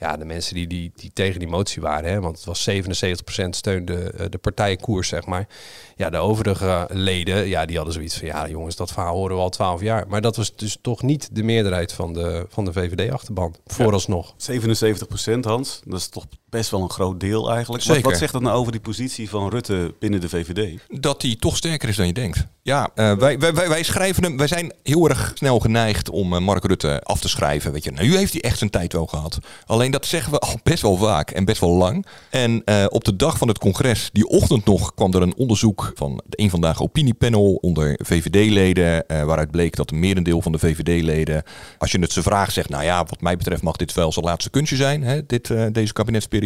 Ja, 0.00 0.16
de 0.16 0.24
mensen 0.24 0.54
die, 0.54 0.66
die, 0.66 0.92
die 0.94 1.10
tegen 1.12 1.38
die 1.38 1.48
motie 1.48 1.82
waren, 1.82 2.10
hè, 2.10 2.20
want 2.20 2.36
het 2.36 2.44
was 2.44 2.70
77% 2.70 3.48
steunde 3.50 4.10
eh, 4.10 4.26
de 4.30 4.38
partijkoers, 4.38 5.08
zeg 5.08 5.26
maar. 5.26 5.48
Ja, 5.96 6.10
de 6.10 6.16
overige 6.16 6.88
leden, 6.92 7.48
ja, 7.48 7.64
die 7.64 7.76
hadden 7.76 7.94
zoiets 7.94 8.18
van, 8.18 8.26
ja 8.26 8.48
jongens, 8.48 8.76
dat 8.76 8.92
verhaal 8.92 9.14
horen 9.14 9.36
we 9.36 9.42
al 9.42 9.48
12 9.48 9.80
jaar. 9.80 10.08
Maar 10.08 10.20
dat 10.20 10.36
was 10.36 10.56
dus 10.56 10.78
toch 10.80 11.02
niet 11.02 11.28
de 11.32 11.42
meerderheid 11.42 11.92
van 11.92 12.12
de, 12.12 12.46
van 12.48 12.64
de 12.64 12.72
VVD-achterban, 12.72 13.54
vooralsnog. 13.66 14.34
77 14.36 15.06
procent, 15.06 15.44
Hans. 15.44 15.80
Dat 15.84 15.98
is 15.98 16.08
toch 16.08 16.26
best 16.50 16.70
wel 16.70 16.82
een 16.82 16.90
groot 16.90 17.20
deel 17.20 17.50
eigenlijk. 17.50 17.84
Wat, 17.84 17.94
Zeker. 17.94 18.10
wat 18.10 18.18
zegt 18.18 18.32
dat 18.32 18.42
nou 18.42 18.56
over 18.56 18.72
die 18.72 18.80
positie 18.80 19.28
van 19.30 19.48
Rutte 19.48 19.94
binnen 19.98 20.20
de 20.20 20.28
VVD? 20.28 20.78
dat 20.88 21.22
hij 21.22 21.36
toch 21.38 21.56
sterker 21.56 21.88
is 21.88 21.96
dan 21.96 22.06
je 22.06 22.12
denkt. 22.12 22.46
Ja, 22.62 22.90
eh, 22.94 23.12
wij, 23.12 23.38
wij, 23.38 23.54
wij, 23.54 23.68
wij 23.68 23.82
schrijven 23.82 24.22
hem. 24.22 24.36
Wij 24.36 24.46
zijn 24.46 24.72
heel 24.82 25.08
erg 25.08 25.32
snel 25.34 25.58
geneigd 25.58 26.10
om 26.10 26.34
eh, 26.34 26.40
Mark 26.40 26.64
Rutte 26.64 27.00
af 27.02 27.20
te 27.20 27.28
schrijven. 27.28 27.72
Weet 27.72 27.84
je, 27.84 27.90
nu 27.90 28.16
heeft 28.16 28.32
hij 28.32 28.42
echt 28.42 28.58
zijn 28.58 28.70
tijd 28.70 28.92
wel 28.92 29.06
gehad. 29.06 29.38
Alleen 29.66 29.90
dat 29.90 30.06
zeggen 30.06 30.32
we 30.32 30.38
al 30.38 30.58
best 30.62 30.82
wel 30.82 30.96
vaak 30.96 31.30
en 31.30 31.44
best 31.44 31.60
wel 31.60 31.70
lang. 31.70 32.06
En 32.30 32.62
eh, 32.64 32.84
op 32.88 33.04
de 33.04 33.16
dag 33.16 33.38
van 33.38 33.48
het 33.48 33.58
congres, 33.58 34.10
die 34.12 34.26
ochtend 34.26 34.64
nog, 34.64 34.94
kwam 34.94 35.12
er 35.14 35.22
een 35.22 35.36
onderzoek 35.36 35.92
van 35.94 36.22
de 36.26 36.42
Eén 36.42 36.50
Vandaag 36.50 36.82
opiniepanel 36.82 37.54
onder 37.54 37.98
VVD-leden. 38.02 39.04
waaruit 39.06 39.50
bleek 39.50 39.76
dat 39.76 39.90
een 39.90 39.98
merendeel 39.98 40.42
van 40.42 40.52
de 40.52 40.58
VVD-leden, 40.58 41.42
als 41.78 41.92
je 41.92 41.98
het 41.98 42.12
ze 42.12 42.22
vraagt, 42.22 42.52
zegt: 42.52 42.68
Nou 42.68 42.84
ja, 42.84 43.04
wat 43.04 43.20
mij 43.20 43.36
betreft 43.36 43.62
mag 43.62 43.76
dit 43.76 43.94
wel 43.94 44.12
zijn 44.12 44.24
laatste 44.24 44.50
kunstje 44.50 44.76
zijn, 44.76 45.02
hè, 45.02 45.26
dit, 45.26 45.52
deze 45.72 45.92
kabinetsperiode. 45.92 46.39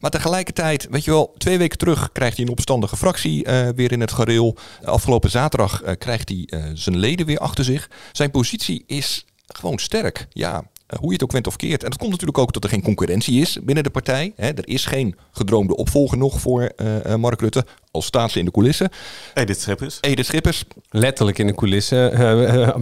Maar 0.00 0.10
tegelijkertijd, 0.10 0.86
weet 0.90 1.04
je 1.04 1.10
wel, 1.10 1.34
twee 1.38 1.58
weken 1.58 1.78
terug 1.78 2.12
krijgt 2.12 2.36
hij 2.36 2.46
een 2.46 2.52
opstandige 2.52 2.96
fractie 2.96 3.44
eh, 3.44 3.68
weer 3.74 3.92
in 3.92 4.00
het 4.00 4.12
gareel. 4.12 4.56
Afgelopen 4.82 5.30
zaterdag 5.30 5.82
eh, 5.82 5.94
krijgt 5.98 6.28
hij 6.28 6.46
eh, 6.46 6.64
zijn 6.74 6.96
leden 6.96 7.26
weer 7.26 7.38
achter 7.38 7.64
zich. 7.64 7.90
Zijn 8.12 8.30
positie 8.30 8.84
is 8.86 9.24
gewoon 9.46 9.78
sterk. 9.78 10.26
Ja, 10.30 10.64
hoe 10.98 11.06
je 11.08 11.12
het 11.12 11.22
ook 11.22 11.32
went 11.32 11.46
of 11.46 11.56
keert. 11.56 11.82
En 11.82 11.90
dat 11.90 11.98
komt 11.98 12.10
natuurlijk 12.10 12.38
ook 12.38 12.52
dat 12.52 12.64
er 12.64 12.70
geen 12.70 12.82
concurrentie 12.82 13.40
is 13.40 13.58
binnen 13.62 13.84
de 13.84 13.90
partij. 13.90 14.32
Hè, 14.36 14.48
er 14.48 14.68
is 14.68 14.86
geen 14.86 15.16
gedroomde 15.32 15.76
opvolger 15.76 16.18
nog 16.18 16.40
voor 16.40 16.62
eh, 16.62 17.12
eh, 17.12 17.14
Mark 17.14 17.40
Rutte. 17.40 17.64
Al 17.90 18.02
staat 18.02 18.30
ze 18.30 18.38
in 18.38 18.44
de 18.44 18.50
coulissen. 18.50 18.88
Edith 19.34 19.60
Scheppers. 19.60 19.98
Edith 20.00 20.26
Schippers. 20.26 20.64
Letterlijk 20.90 21.38
in 21.38 21.46
de 21.46 21.54
coulissen 21.54 22.10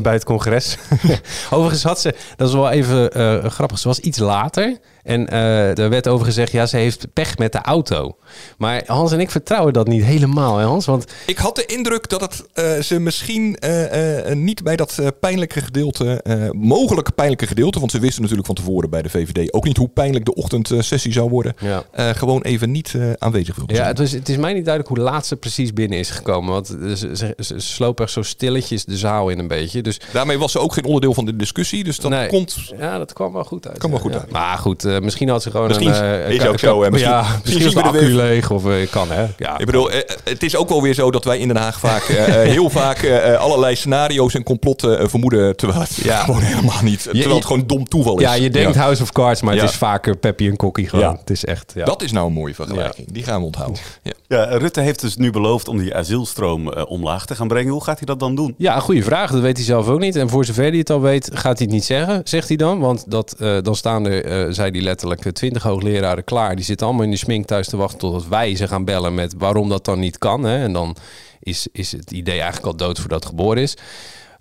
bij 0.02 0.12
het 0.12 0.24
congres. 0.24 0.76
Overigens 1.50 1.82
had 1.82 2.00
ze, 2.00 2.14
dat 2.36 2.48
is 2.48 2.54
wel 2.54 2.70
even 2.70 3.12
eh, 3.12 3.44
grappig, 3.44 3.78
ze 3.78 3.88
was 3.88 3.98
iets 3.98 4.18
later. 4.18 4.78
En 5.08 5.28
eh, 5.28 5.78
er 5.78 5.88
werd 5.90 6.08
over 6.08 6.26
gezegd, 6.26 6.52
ja, 6.52 6.66
ze 6.66 6.76
heeft 6.76 7.06
pech 7.12 7.38
met 7.38 7.52
de 7.52 7.58
auto. 7.60 8.16
Maar 8.58 8.82
Hans 8.86 9.12
en 9.12 9.20
ik 9.20 9.30
vertrouwen 9.30 9.72
dat 9.72 9.86
niet 9.88 10.04
helemaal, 10.04 10.56
hè 10.56 10.64
Hans? 10.64 10.86
Want 10.86 11.04
Ik 11.26 11.38
had 11.38 11.56
de 11.56 11.66
indruk 11.66 12.08
dat 12.08 12.20
het, 12.20 12.44
eh, 12.52 12.78
ze 12.80 12.98
misschien 13.00 13.56
eh, 13.56 14.32
niet 14.34 14.62
bij 14.62 14.76
dat 14.76 14.98
pijnlijke 15.20 15.60
gedeelte, 15.60 16.22
mogelijke 16.56 17.12
pijnlijke 17.12 17.46
gedeelte, 17.46 17.78
want 17.78 17.90
ze 17.90 17.98
wisten 18.00 18.20
natuurlijk 18.20 18.46
van 18.46 18.56
tevoren 18.56 18.90
bij 18.90 19.02
de 19.02 19.08
VVD 19.08 19.52
ook 19.52 19.64
niet 19.64 19.76
hoe 19.76 19.88
pijnlijk 19.88 20.24
de 20.24 20.34
ochtendsessie 20.34 21.12
zou 21.12 21.30
worden, 21.30 21.54
Ja. 21.60 22.12
gewoon 22.12 22.42
even 22.42 22.70
niet 22.70 22.94
aanwezig 23.18 23.56
wilde 23.56 23.72
Ja, 23.72 23.78
zijn. 23.78 23.90
het, 23.90 23.98
was, 23.98 24.10
het 24.10 24.28
is 24.28 24.36
mij 24.36 24.52
niet 24.52 24.64
duidelijk 24.64 24.94
hoe 24.96 25.04
laat 25.04 25.26
ze 25.26 25.36
precies 25.36 25.72
binnen 25.72 25.98
is 25.98 26.10
gekomen. 26.10 26.52
Want 26.52 26.66
ze, 26.66 27.10
ze, 27.16 27.34
ze, 27.38 27.54
sloop 27.60 28.00
echt 28.00 28.10
zo 28.12 28.22
stilletjes 28.22 28.84
de 28.84 28.96
zaal 28.96 29.28
in 29.28 29.38
een 29.38 29.48
beetje. 29.48 29.82
Dus 29.82 30.00
Daarmee 30.12 30.38
was 30.38 30.52
ze 30.52 30.58
ook 30.58 30.72
geen 30.72 30.84
onderdeel 30.84 31.14
van 31.14 31.24
de 31.24 31.36
discussie, 31.36 31.84
dus 31.84 31.96
dat 31.98 32.10
Nee. 32.10 32.28
komt... 32.28 32.56
ja, 32.78 32.98
dat 32.98 33.12
kwam 33.12 33.32
wel 33.32 33.44
goed 33.44 33.68
uit. 33.68 33.78
Kwam 33.78 33.90
wel 33.90 34.00
ja. 34.00 34.04
goed 34.06 34.14
Ja. 34.14 34.20
uit. 34.20 34.30
Maar 34.30 34.58
goed, 34.58 34.82
eh, 34.98 35.04
misschien 35.04 35.28
had 35.28 35.42
ze 35.42 35.50
gewoon 35.50 35.66
Misschien 35.66 35.94
een... 35.94 36.22
eh, 36.22 36.30
is 36.30 36.46
ook 36.46 36.58
zo, 36.58 36.82
hè. 36.82 36.90
Misschien- 36.90 37.12
ja, 37.12 37.20
misschien 37.20 37.40
misschien 37.44 37.64
was 37.64 37.72
zien 37.72 37.82
de 37.92 37.98
we 37.98 38.04
accu 38.04 38.06
weer- 38.16 38.24
leeg 38.34 38.50
of 38.50 38.66
eh, 38.66 38.90
kan, 38.90 39.10
hè. 39.10 39.26
Ja, 39.36 39.58
Ik 39.58 39.66
bedoel, 39.66 39.90
het 40.24 40.42
is 40.42 40.56
ook 40.56 40.68
wel 40.68 40.82
weer 40.82 40.94
zo 40.94 41.10
dat 41.10 41.24
wij 41.24 41.38
in 41.38 41.48
Den 41.48 41.56
Haag 41.56 41.78
vaak, 41.78 42.02
heel 42.02 42.70
vaak 42.80 43.10
allerlei 43.38 43.76
scenario's 43.76 44.34
en 44.34 44.42
complotten 44.42 45.10
vermoeden. 45.10 45.56
Terwijl 45.56 45.80
het 45.80 45.94
Ja. 46.02 46.16
gewoon 46.18 46.40
helemaal 46.42 46.82
niet. 46.82 47.02
Terwijl 47.02 47.34
het 47.34 47.44
gewoon 47.44 47.66
dom 47.66 47.88
toeval 47.88 48.16
is. 48.16 48.22
ja, 48.22 48.32
je 48.34 48.50
denkt 48.50 48.74
Ja. 48.74 48.80
House 48.80 49.02
of 49.02 49.12
Cards, 49.12 49.42
maar 49.42 49.54
Ja. 49.54 49.60
het 49.60 49.70
is 49.70 49.76
vaker 49.76 50.16
Peppy 50.16 50.46
en 50.48 50.56
Kokkie 50.56 50.88
gewoon. 50.88 51.04
Ja. 51.04 51.16
Het 51.20 51.30
is 51.30 51.44
echt... 51.44 51.72
Ja. 51.74 51.84
Dat 51.84 52.02
is 52.02 52.12
nou 52.12 52.26
een 52.26 52.32
mooie 52.32 52.54
vergelijking. 52.54 53.12
Die 53.12 53.22
gaan 53.24 53.40
we 53.40 53.46
onthouden. 53.46 53.80
Ja. 54.02 54.12
Ja, 54.28 54.44
Rutte 54.44 54.80
heeft 54.80 55.00
dus 55.00 55.16
nu 55.16 55.30
beloofd 55.30 55.68
om 55.68 55.78
die 55.78 55.94
asielstroom 55.94 56.68
omlaag 56.72 57.26
te 57.26 57.34
gaan 57.34 57.48
brengen. 57.48 57.72
Hoe 57.72 57.84
gaat 57.84 57.96
hij 57.98 58.06
dat 58.06 58.20
dan 58.20 58.34
doen? 58.34 58.54
Ja, 58.58 58.74
een 58.74 58.80
goede 58.80 59.02
vraag. 59.02 59.30
Dat 59.30 59.40
weet 59.40 59.56
hij 59.56 59.66
zelf 59.66 59.88
ook 59.88 60.00
niet. 60.00 60.16
En 60.16 60.28
voor 60.28 60.44
zover 60.44 60.64
hij 60.68 60.78
het 60.78 60.90
al 60.90 61.00
weet, 61.00 61.30
gaat 61.32 61.42
hij 61.58 61.66
het 61.66 61.70
niet 61.70 61.84
zeggen, 61.84 62.20
zegt 62.24 62.48
hij 62.48 62.56
dan. 62.56 62.78
Want 62.78 63.04
dat, 63.10 63.34
eh, 63.38 63.56
dan 63.62 63.76
staan 63.76 64.06
er, 64.06 64.24
eh, 64.24 64.46
zei 64.52 64.70
hij 64.70 64.80
letterlijk, 64.88 65.32
twintig 65.32 65.62
hoogleraren 65.62 66.24
klaar. 66.24 66.56
Die 66.56 66.64
zitten 66.64 66.86
allemaal 66.86 67.04
in 67.04 67.10
de 67.10 67.16
smink 67.16 67.46
thuis 67.46 67.68
te 67.68 67.76
wachten 67.76 67.98
totdat 67.98 68.26
wij 68.28 68.56
ze 68.56 68.68
gaan 68.68 68.84
bellen 68.84 69.14
met 69.14 69.34
waarom 69.38 69.68
dat 69.68 69.84
dan 69.84 69.98
niet 69.98 70.18
kan. 70.18 70.44
Hè? 70.44 70.62
En 70.62 70.72
dan 70.72 70.96
is, 71.40 71.66
is 71.72 71.92
het 71.92 72.10
idee 72.10 72.40
eigenlijk 72.40 72.66
al 72.66 72.76
dood 72.76 72.98
voordat 72.98 73.20
het 73.20 73.28
geboren 73.28 73.62
is. 73.62 73.76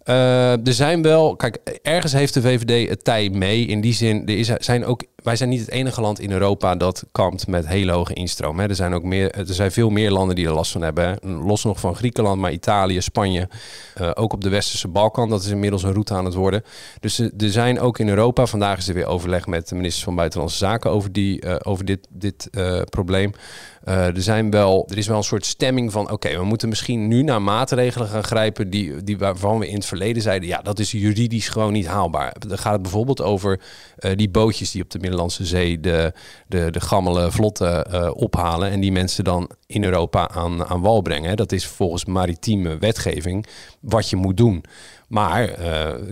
Eh, 0.07 0.67
er 0.67 0.73
zijn 0.73 1.01
wel, 1.01 1.35
kijk, 1.35 1.79
ergens 1.81 2.13
heeft 2.13 2.33
de 2.33 2.41
VVD 2.41 2.89
het 2.89 3.03
tij 3.03 3.29
mee. 3.29 3.65
In 3.65 3.81
die 3.81 3.93
zin, 3.93 4.27
er 4.27 4.37
is, 4.37 4.47
zijn 4.47 4.85
ook, 4.85 5.03
wij 5.15 5.35
zijn 5.35 5.49
niet 5.49 5.59
het 5.59 5.71
enige 5.71 6.01
land 6.01 6.19
in 6.19 6.31
Europa 6.31 6.75
dat 6.75 7.03
kampt 7.11 7.47
met 7.47 7.67
hele 7.67 7.91
hoge 7.91 8.13
instroom. 8.13 8.59
Hè. 8.59 8.67
Er, 8.67 8.75
zijn 8.75 8.93
ook 8.93 9.03
meer, 9.03 9.31
er 9.31 9.45
zijn 9.53 9.71
veel 9.71 9.89
meer 9.89 10.11
landen 10.11 10.35
die 10.35 10.45
er 10.45 10.53
last 10.53 10.71
van 10.71 10.81
hebben. 10.81 11.17
Los 11.21 11.63
nog 11.63 11.79
van 11.79 11.95
Griekenland, 11.95 12.41
maar 12.41 12.51
Italië, 12.51 13.01
Spanje. 13.01 13.49
eh, 13.95 14.11
ook 14.13 14.33
op 14.33 14.41
de 14.41 14.49
Westerse 14.49 14.87
Balkan, 14.87 15.29
dat 15.29 15.43
is 15.43 15.49
inmiddels 15.49 15.83
een 15.83 15.91
route 15.91 16.13
aan 16.13 16.25
het 16.25 16.33
worden. 16.33 16.63
Dus 16.99 17.19
er 17.19 17.31
zijn 17.37 17.79
ook 17.79 17.99
in 17.99 18.09
Europa, 18.09 18.45
vandaag 18.45 18.77
is 18.77 18.87
er 18.87 18.93
weer 18.93 19.07
overleg 19.07 19.47
met 19.47 19.67
de 19.67 19.75
ministers 19.75 20.03
van 20.03 20.15
Buitenlandse 20.15 20.57
Zaken 20.57 20.91
over, 20.91 21.11
die, 21.11 21.41
eh, 21.41 21.55
over 21.63 21.85
dit, 21.85 22.07
dit 22.09 22.49
probleem. 22.89 23.31
Eh, 23.87 24.05
er, 24.05 24.21
zijn 24.21 24.49
wel, 24.49 24.87
er 24.89 24.97
is 24.97 25.07
wel 25.07 25.17
een 25.17 25.23
soort 25.23 25.45
stemming 25.45 25.91
van: 25.91 26.11
oké, 26.11 26.37
we 26.37 26.43
moeten 26.43 26.69
misschien 26.69 27.07
nu 27.07 27.23
naar 27.23 27.41
maatregelen 27.41 28.07
gaan 28.07 28.23
grijpen. 28.23 28.69
Die, 28.69 29.03
die 29.03 29.17
waarvan 29.17 29.59
we 29.59 29.67
in 29.67 29.75
het 29.75 29.85
verleden 29.85 30.21
zeiden: 30.21 30.47
ja, 30.47 30.61
dat 30.61 30.79
is 30.79 30.91
juridisch 30.91 31.49
gewoon 31.49 31.73
niet 31.73 31.87
haalbaar. 31.87 32.35
Dan 32.39 32.57
gaat 32.57 32.73
het 32.73 32.81
bijvoorbeeld 32.81 33.21
over 33.21 33.59
eh, 33.97 34.11
die 34.15 34.29
bootjes 34.29 34.71
die 34.71 34.83
op 34.83 34.89
de 34.89 34.99
Middellandse 34.99 35.45
Zee 35.45 35.79
de, 35.79 36.13
de, 36.47 36.71
de 36.71 36.79
gammele 36.79 37.31
vlotten 37.31 37.85
eh, 37.85 38.09
ophalen. 38.13 38.71
En 38.71 38.79
die 38.79 38.91
mensen 38.91 39.23
dan 39.23 39.49
in 39.65 39.83
Europa 39.83 40.29
aan, 40.29 40.65
aan 40.65 40.81
wal 40.81 41.01
brengen. 41.01 41.35
Dat 41.35 41.51
is 41.51 41.67
volgens 41.67 42.05
maritieme 42.05 42.77
wetgeving 42.77 43.45
wat 43.79 44.09
je 44.09 44.15
moet 44.15 44.37
doen. 44.37 44.63
Maar 45.07 45.49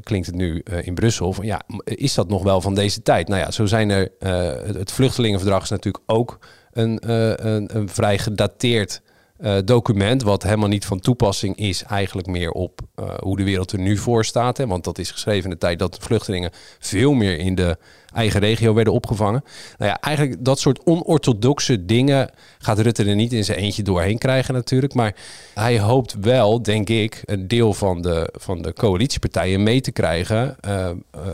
klinkt 0.04 0.28
het 0.28 0.36
nu 0.36 0.64
in 0.82 0.94
Brussel 0.94 1.34
van 1.34 1.46
ja, 1.46 1.62
is 1.84 2.14
dat 2.14 2.28
nog 2.28 2.44
wel 2.44 2.62
van 2.62 2.76
deze 2.76 3.02
tijd? 3.02 3.28
Nou 3.28 3.42
ja, 3.42 3.52
zo 3.52 3.66
zijn 3.66 3.90
er. 3.90 4.12
het 4.78 4.92
vluchtelingenverdrag 4.92 5.64
is 5.64 5.70
natuurlijk 5.70 6.04
ook 6.06 6.40
een, 6.76 7.00
eh, 7.00 7.34
een, 7.36 7.76
een 7.76 7.90
vrij 7.90 8.18
gedateerd 8.18 9.02
eh, 9.38 9.56
document, 9.66 10.22
wat 10.22 10.44
helemaal 10.44 10.70
niet 10.70 10.86
van 10.86 11.00
toepassing 11.00 11.58
is, 11.58 11.84
eigenlijk 11.84 12.28
meer 12.28 12.52
op 12.52 12.80
eh, 12.96 13.06
hoe 13.20 13.38
de 13.38 13.44
wereld 13.44 13.72
er 13.72 13.80
nu 13.80 13.98
voor 13.98 14.26
staat. 14.26 14.58
Hè? 14.58 14.68
Want 14.68 14.84
dat 14.84 14.98
is 14.98 15.12
geschreven 15.12 15.44
in 15.44 15.50
de 15.50 15.58
tijd 15.58 15.80
dat 15.80 15.98
vluchtelingen 16.02 16.52
veel 16.80 17.14
meer 17.14 17.38
in 17.38 17.56
de 17.56 17.78
eigen 18.14 18.40
regio 18.40 18.74
werden 18.74 18.94
opgevangen. 18.94 19.44
Nou 19.78 19.92
ja, 19.92 20.00
eigenlijk 20.02 20.46
dat 20.46 20.60
soort 20.60 20.86
onorthodoxe 20.86 21.86
dingen 21.86 22.30
gaat 22.58 22.80
Rutte 22.80 23.04
er 23.04 23.16
niet 23.16 23.34
in 23.34 23.46
zijn 23.46 23.58
eentje 23.58 23.84
doorheen 23.84 24.18
krijgen 24.18 24.54
natuurlijk. 24.54 24.94
Maar 24.94 25.16
hij 25.54 25.80
hoopt 25.80 26.16
wel, 26.22 26.62
denk 26.62 26.90
ik, 26.90 27.22
een 27.26 27.48
deel 27.48 27.74
van 27.74 28.02
de, 28.02 28.34
van 28.40 28.62
de 28.62 28.74
coalitiepartijen 28.74 29.64
mee 29.64 29.82
te 29.82 29.92
krijgen 29.92 30.58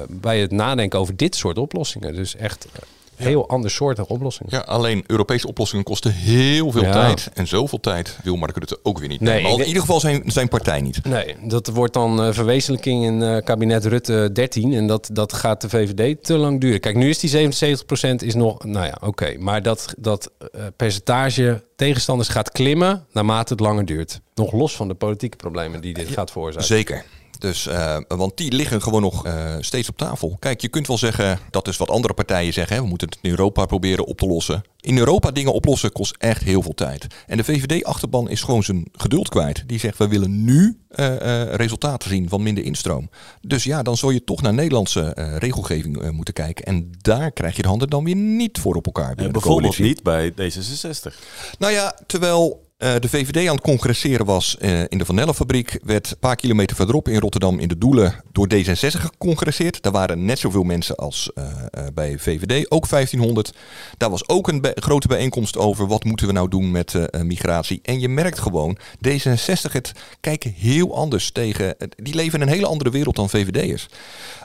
bij 0.10 0.40
het 0.40 0.52
nadenken 0.52 1.00
over 1.00 1.16
dit 1.16 1.36
soort 1.36 1.58
oplossingen. 1.58 2.16
Dus 2.16 2.36
echt 2.36 2.68
heel 3.16 3.50
andersoortige 3.50 4.08
oplossingen. 4.08 4.52
Ja, 4.56 4.60
alleen 4.60 5.04
Europese 5.08 5.48
oplossingen 5.48 5.84
kosten 5.86 6.14
heel 6.14 6.72
veel 6.72 6.92
tijd. 6.92 7.30
En 7.34 7.48
zoveel 7.48 7.80
tijd 7.80 8.18
wil 8.24 8.36
Mark 8.36 8.58
Rutte 8.58 8.80
ook 8.84 9.00
weer 9.00 9.08
niet 9.08 9.20
Nee, 9.22 9.42
in 9.42 9.66
ieder 9.66 9.82
geval 9.82 10.00
zijn, 10.00 10.24
zijn 10.26 10.48
partij 10.48 10.82
niet. 10.82 11.06
Nee, 11.06 11.36
dat 11.44 11.68
wordt 11.68 11.94
dan 11.94 12.24
eh, 12.24 12.34
verwezenlijking 12.34 13.06
in 13.06 13.22
eh, 13.24 13.44
kabinet 13.44 13.86
Rutte 13.86 14.30
13. 14.34 14.74
En 14.74 14.88
dat, 14.88 15.10
dat 15.14 15.34
gaat 15.34 15.62
de 15.62 15.70
VVD 15.70 16.24
te 16.24 16.38
lang 16.38 16.62
duren. 16.62 16.80
Kijk, 16.80 16.96
nu 16.96 17.10
is 17.10 17.20
die 17.20 17.54
77% 17.54 18.16
is 18.16 18.36
nog, 18.36 18.64
nou 18.64 18.86
ja, 18.86 18.98
oké. 19.02 19.36
Maar 19.40 19.62
dat, 19.62 19.94
dat 19.98 20.32
eh, 20.38 20.62
percentage 20.76 21.64
tegenstanders 21.76 22.30
gaat 22.30 22.52
klimmen 22.52 23.06
naarmate 23.12 23.54
het 23.54 23.62
langer 23.62 23.86
duurt. 23.86 24.22
Nog 24.36 24.52
los 24.52 24.76
van 24.76 24.88
de 24.88 24.94
politieke 24.94 25.38
problemen 25.38 25.82
die 25.82 25.94
dit 25.94 26.10
gaat 26.10 26.32
veroorzaken. 26.32 26.68
Zeker. 26.68 27.06
Dus, 27.42 27.68
eh, 27.68 27.98
want 28.08 28.38
die 28.38 28.52
liggen 28.52 28.82
gewoon 28.82 29.02
nog 29.02 29.26
eh, 29.26 29.56
steeds 29.60 29.90
op 29.90 29.98
tafel. 29.98 30.36
Kijk, 30.40 30.62
je 30.62 30.68
kunt 30.68 30.88
wel 30.88 30.98
zeggen, 30.98 31.40
dat 31.50 31.68
is 31.68 31.78
wat 31.78 31.90
andere 31.90 32.14
partijen 32.14 32.54
zeggen. 32.54 32.76
Hè, 32.76 32.82
we 32.82 32.88
moeten 32.88 33.08
het 33.10 33.18
in 33.22 33.30
Europa 33.30 33.66
proberen 33.66 34.06
op 34.06 34.18
te 34.18 34.26
lossen. 34.26 34.62
In 34.80 34.98
Europa 34.98 35.32
dingen 35.32 35.54
oplossen 35.54 35.92
kost 35.92 36.16
echt 36.18 36.44
heel 36.44 36.62
veel 36.62 36.74
tijd. 36.74 37.08
En 37.28 37.38
de 37.38 37.44
VVD-achterban 37.44 38.30
is 38.30 38.42
gewoon 38.42 38.64
zijn 38.64 38.86
geduld 38.92 39.30
kwijt. 39.30 39.64
Die 39.68 39.80
zegt, 39.80 39.98
we 39.98 40.08
willen 40.08 40.44
nu 40.44 40.80
eh, 40.90 41.44
resultaten 41.54 42.10
zien 42.10 42.30
van 42.30 42.44
minder 42.44 42.64
instroom. 42.64 43.10
Dus 43.42 43.64
ja, 43.64 43.84
dan 43.84 43.98
zul 43.98 44.10
je 44.10 44.24
toch 44.24 44.42
naar 44.42 44.54
Nederlandse 44.54 45.14
regelgeving 45.40 46.12
moeten 46.12 46.34
kijken. 46.34 46.66
En 46.66 46.92
daar 46.98 47.32
krijg 47.32 47.56
je 47.56 47.62
de 47.62 47.68
handen 47.68 47.90
dan 47.90 48.04
weer 48.04 48.16
niet 48.16 48.60
voor 48.60 48.76
op 48.76 48.86
elkaar. 48.86 49.16
Bijvoorbeeld 49.16 49.80
niet 49.80 50.04
bij 50.04 50.32
D66. 50.32 51.16
Nou 51.60 51.74
ja, 51.74 51.96
terwijl 52.06 52.70
eh, 52.82 52.96
de 53.00 53.10
VVD 53.10 53.48
aan 53.48 53.56
het 53.56 53.64
congresseren 53.64 54.26
was 54.26 54.58
eh, 54.58 54.80
in 54.88 54.98
de 54.98 55.06
Van 55.06 55.16
Nellenfabriek, 55.16 55.80
werd 55.84 56.12
een 56.12 56.18
paar 56.20 56.36
kilometer 56.36 56.76
verderop 56.76 57.08
in 57.08 57.20
Rotterdam 57.20 57.60
in 57.60 57.68
de 57.68 57.78
Doelen 57.78 58.24
door 58.32 58.48
D66 58.54 59.00
gecongresseerd. 59.00 59.82
Daar 59.82 59.92
waren 59.92 60.26
net 60.26 60.40
zoveel 60.40 60.64
mensen 60.64 60.96
als 60.96 61.32
eh, 61.34 61.46
bij 61.94 62.18
VVD, 62.18 62.72
ook 62.72 62.90
1500. 62.90 63.54
Daar 63.98 64.10
was 64.10 64.28
ook 64.28 64.48
een 64.48 64.66
grote 64.74 65.08
bijeenkomst 65.08 65.58
over 65.58 65.88
wat 65.88 66.04
moeten 66.04 66.28
we 66.28 66.34
nou 66.34 66.48
doen 66.48 66.72
met 66.72 66.96
migratie. 67.24 67.80
En 67.84 68.00
je 68.00 68.10
merkt 68.10 68.40
gewoon, 68.40 68.78
D66 69.08 69.72
het 69.72 69.92
kijken 70.20 70.54
heel 70.58 70.96
anders 70.96 71.32
tegen, 71.32 71.76
die 71.96 72.16
leven 72.16 72.42
in 72.42 72.48
een 72.48 72.54
hele 72.54 72.68
andere 72.68 72.90
wereld 72.90 73.16
dan 73.16 73.30
VVD'ers. 73.30 73.88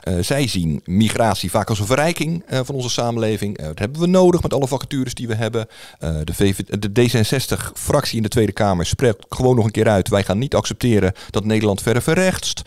Eh, 0.07 0.13
zij 0.19 0.47
zien 0.47 0.81
migratie 0.85 1.49
vaak 1.49 1.69
als 1.69 1.79
een 1.79 1.85
verrijking 1.85 2.43
eh, 2.45 2.59
van 2.63 2.75
onze 2.75 2.89
samenleving. 2.89 3.57
Eh, 3.57 3.65
dat 3.65 3.79
hebben 3.79 4.01
we 4.01 4.07
nodig 4.07 4.41
met 4.41 4.53
alle 4.53 4.67
vacatures 4.67 5.13
die 5.13 5.27
we 5.27 5.35
hebben. 5.35 5.67
De, 5.99 6.79
de 6.79 7.09
D66-fractie 7.09 8.17
in 8.17 8.23
de 8.23 8.29
Tweede 8.29 8.51
Kamer 8.51 8.85
spreekt 8.85 9.25
gewoon 9.29 9.55
nog 9.55 9.65
een 9.65 9.71
keer 9.71 9.87
uit. 9.87 10.09
Wij 10.09 10.23
gaan 10.23 10.37
niet 10.37 10.55
accepteren 10.55 11.13
dat 11.29 11.45
Nederland 11.45 11.81
verder 11.81 12.01
verrechtst. 12.01 12.61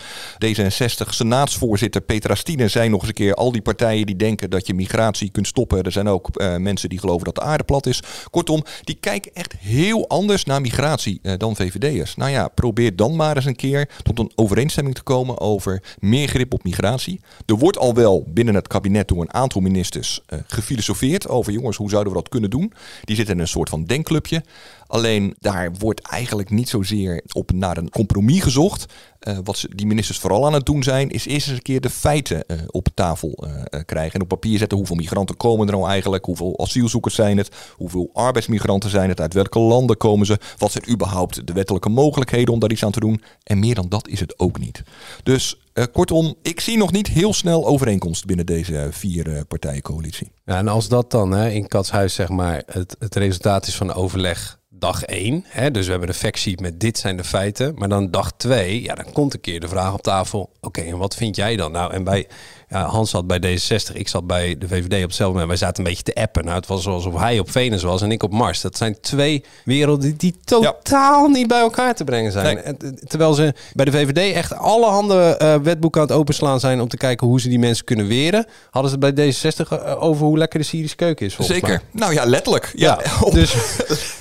D66-senaatsvoorzitter 0.47 2.01
Petra 2.01 2.35
Stine 2.35 2.69
zei 2.69 2.89
nog 2.89 3.01
eens 3.01 3.09
een 3.09 3.15
keer... 3.15 3.35
al 3.35 3.53
die 3.53 3.63
partijen 3.63 4.07
die 4.07 4.17
denken 4.17 4.51
dat 4.51 4.67
je 4.67 4.75
migratie 4.75 5.31
kunt 5.31 5.47
stoppen. 5.47 5.83
Er 5.83 5.93
zijn 5.93 6.09
ook 6.09 6.29
mensen 6.59 6.89
die 6.89 6.99
geloven 6.99 7.25
dat 7.25 7.35
de 7.35 7.41
aarde 7.41 7.65
plat 7.65 7.87
is. 7.87 8.03
Kortom, 8.31 8.65
die 8.83 8.97
kijken 9.01 9.35
echt 9.35 9.55
heel 9.59 10.09
anders 10.09 10.45
naar 10.45 10.61
migratie 10.61 11.21
dan 11.37 11.57
VVD'ers. 11.57 12.17
Nou 12.17 12.31
ja, 12.31 12.49
probeer 12.49 12.97
dan 12.97 13.17
maar 13.17 13.37
eens 13.37 13.45
een 13.45 13.57
keer 13.57 13.89
tot 14.03 14.19
een 14.19 14.33
overeenstemming 14.35 14.95
te 14.95 15.03
komen... 15.03 15.41
over 15.41 15.83
meer 15.99 16.29
grip 16.29 16.53
op 16.55 16.65
migratie. 16.65 17.21
Er 17.47 17.57
wordt 17.57 17.79
al 17.79 17.95
wel 17.95 18.25
binnen 18.29 18.55
het 18.55 18.69
kabinet 18.69 19.09
door 19.09 19.21
een 19.21 19.35
aantal 19.35 19.61
ministers 19.61 20.21
eh, 20.27 20.39
gefilosofeerd... 20.47 21.29
over 21.29 21.53
jongens, 21.53 21.77
hoe 21.77 21.91
zouden 21.91 22.13
we 22.13 22.19
dat 22.19 22.29
kunnen 22.29 22.51
doen? 22.51 22.73
Die 23.05 23.17
zitten 23.17 23.35
in 23.35 23.41
een 23.41 23.49
soort 23.49 23.69
van 23.69 23.85
denkclubje... 23.85 24.43
Alleen 24.91 25.35
daar 25.39 25.73
wordt 25.79 26.01
eigenlijk 26.01 26.51
niet 26.51 26.69
zozeer 26.69 27.23
op 27.33 27.53
naar 27.53 27.77
een 27.77 27.91
compromis 27.91 28.43
gezocht. 28.43 28.93
Eh, 29.21 29.39
wat 29.45 29.57
ze, 29.57 29.69
die 29.75 29.87
ministers 29.87 30.19
vooral 30.19 30.47
aan 30.47 30.53
het 30.53 30.67
doen 30.67 30.83
zijn, 30.83 31.11
is 31.11 31.27
eerst 31.27 31.47
eens 31.47 31.57
een 31.57 31.63
keer 31.63 31.81
de 31.81 31.91
feiten 31.91 32.47
eh, 32.47 32.59
op 32.67 32.89
tafel 32.95 33.33
eh, 33.33 33.81
krijgen. 33.85 34.15
En 34.15 34.21
op 34.21 34.29
papier 34.29 34.59
zetten 34.59 34.79
hoeveel 34.79 34.97
migranten 34.97 35.37
komen 35.37 35.67
er 35.67 35.73
nou 35.73 35.89
eigenlijk, 35.89 36.25
hoeveel 36.25 36.59
asielzoekers 36.59 37.15
zijn 37.15 37.37
het, 37.37 37.51
hoeveel 37.77 38.11
arbeidsmigranten 38.13 38.91
zijn 38.91 39.09
het, 39.09 39.21
uit 39.21 39.35
welke 39.35 39.59
landen 39.59 39.97
komen 39.97 40.27
ze, 40.27 40.39
wat 40.59 40.73
zijn 40.73 40.91
überhaupt 40.91 41.47
de 41.47 41.53
wettelijke 41.53 41.89
mogelijkheden 41.89 42.55
om 42.55 42.61
daar 42.61 42.71
iets 42.71 42.85
aan 42.85 42.91
te 42.91 43.01
doen. 43.01 43.23
En 43.43 43.59
meer 43.59 43.75
dan 43.75 43.89
dat 43.89 44.09
is 44.09 44.21
het 44.21 44.39
ook 44.39 44.59
niet. 44.59 44.83
Dus 45.23 45.57
kortom, 45.93 46.35
ik 46.43 46.61
zie 46.61 46.77
nog 46.77 46.93
niet 46.93 47.07
heel 47.07 47.33
snel 47.33 47.67
overeenkomst 47.67 48.25
binnen 48.27 48.47
deze 48.47 48.89
vier 48.91 49.35
eh, 49.35 49.41
partijencoalitie. 49.49 50.33
Ja, 50.45 50.57
en 50.57 50.69
als 50.69 50.89
dat 50.89 51.11
dan 51.11 51.31
hè, 51.31 51.51
in 51.51 51.69
Katshuis 51.69 52.15
zeg 52.15 52.29
maar 52.29 52.63
het, 52.67 52.97
het 52.99 53.15
resultaat 53.15 53.67
is 53.67 53.77
van 53.77 53.93
overleg 53.93 54.60
dag 54.81 55.05
1. 55.05 55.45
Hè, 55.49 55.71
dus 55.71 55.85
we 55.85 55.91
hebben 55.91 56.09
een 56.09 56.15
factsheet 56.15 56.61
met 56.61 56.81
dit 56.81 56.99
zijn 56.99 57.17
de 57.17 57.25
feiten. 57.25 57.75
Maar 57.75 57.89
dan 57.89 58.11
dag 58.11 58.33
2, 58.37 58.83
ja, 58.83 58.95
dan 58.95 59.13
komt 59.13 59.35
een 59.35 59.41
keer 59.41 59.61
de 59.61 59.69
vraag 59.69 59.93
op 59.93 60.03
tafel. 60.03 60.51
Oké, 60.61 60.81
en 60.81 60.99
wat 60.99 61.15
vind 61.15 61.37
jij 61.37 61.57
dan? 61.57 61.73
Nou, 61.73 61.93
en 61.93 62.05
bij 62.05 62.27
ja, 62.71 62.85
Hans 62.87 63.11
zat 63.11 63.27
bij 63.27 63.39
D66, 63.39 63.93
ik 63.93 64.09
zat 64.09 64.27
bij 64.27 64.59
de 64.59 64.69
VVD 64.69 64.95
op 64.95 65.09
hetzelfde 65.09 65.39
moment. 65.39 65.49
Wij 65.49 65.57
zaten 65.57 65.85
een 65.85 65.91
beetje 65.91 66.13
te 66.13 66.15
appen. 66.15 66.45
Nou, 66.45 66.57
het 66.57 66.67
was 66.67 66.87
alsof 66.87 67.19
hij 67.19 67.39
op 67.39 67.51
Venus 67.51 67.83
was 67.83 68.03
en 68.03 68.11
ik 68.13 68.23
op 68.23 68.33
Mars. 68.33 68.61
Dat 68.61 68.77
zijn 68.77 69.01
twee 69.01 69.45
werelden 69.65 70.17
die, 70.17 70.35
totaal 70.45 71.29
niet 71.29 71.47
bij 71.47 71.61
elkaar 71.61 71.95
te 71.95 72.05
brengen 72.05 72.33
zijn. 72.33 72.55
Nee. 72.55 72.65
Eh, 72.65 72.73
Terwijl 73.07 73.35
ze 73.35 73.55
bij 73.73 73.85
de 73.85 73.91
VVD 73.91 74.35
echt 74.35 74.55
alle 74.55 74.87
handen 74.87 75.39
eh, 75.39 75.55
wetboeken 75.55 76.01
aan 76.01 76.07
het 76.07 76.17
openslaan 76.17 76.61
zijn 76.61 76.81
om 76.81 76.89
te 76.89 76.97
kijken 76.97 77.27
hoe 77.27 77.41
ze 77.41 77.49
die 77.49 77.59
mensen 77.59 77.85
kunnen 77.85 78.07
weren. 78.07 78.47
Hadden 78.71 78.91
ze 78.91 78.97
het 79.01 79.15
bij 79.15 79.35
D66 79.35 79.69
eh, 79.69 80.03
over 80.03 80.27
hoe 80.27 80.39
lekker 80.39 80.59
de 80.59 80.65
Syrische 80.67 80.97
keuken 80.97 81.27
is. 81.27 81.37
Zeker. 81.39 81.83
Nou 81.91 82.13
ja, 82.13 82.25
letterlijk. 82.25 82.73
Ja, 82.75 83.01
Ja, 83.05 83.31
dus 83.41 83.55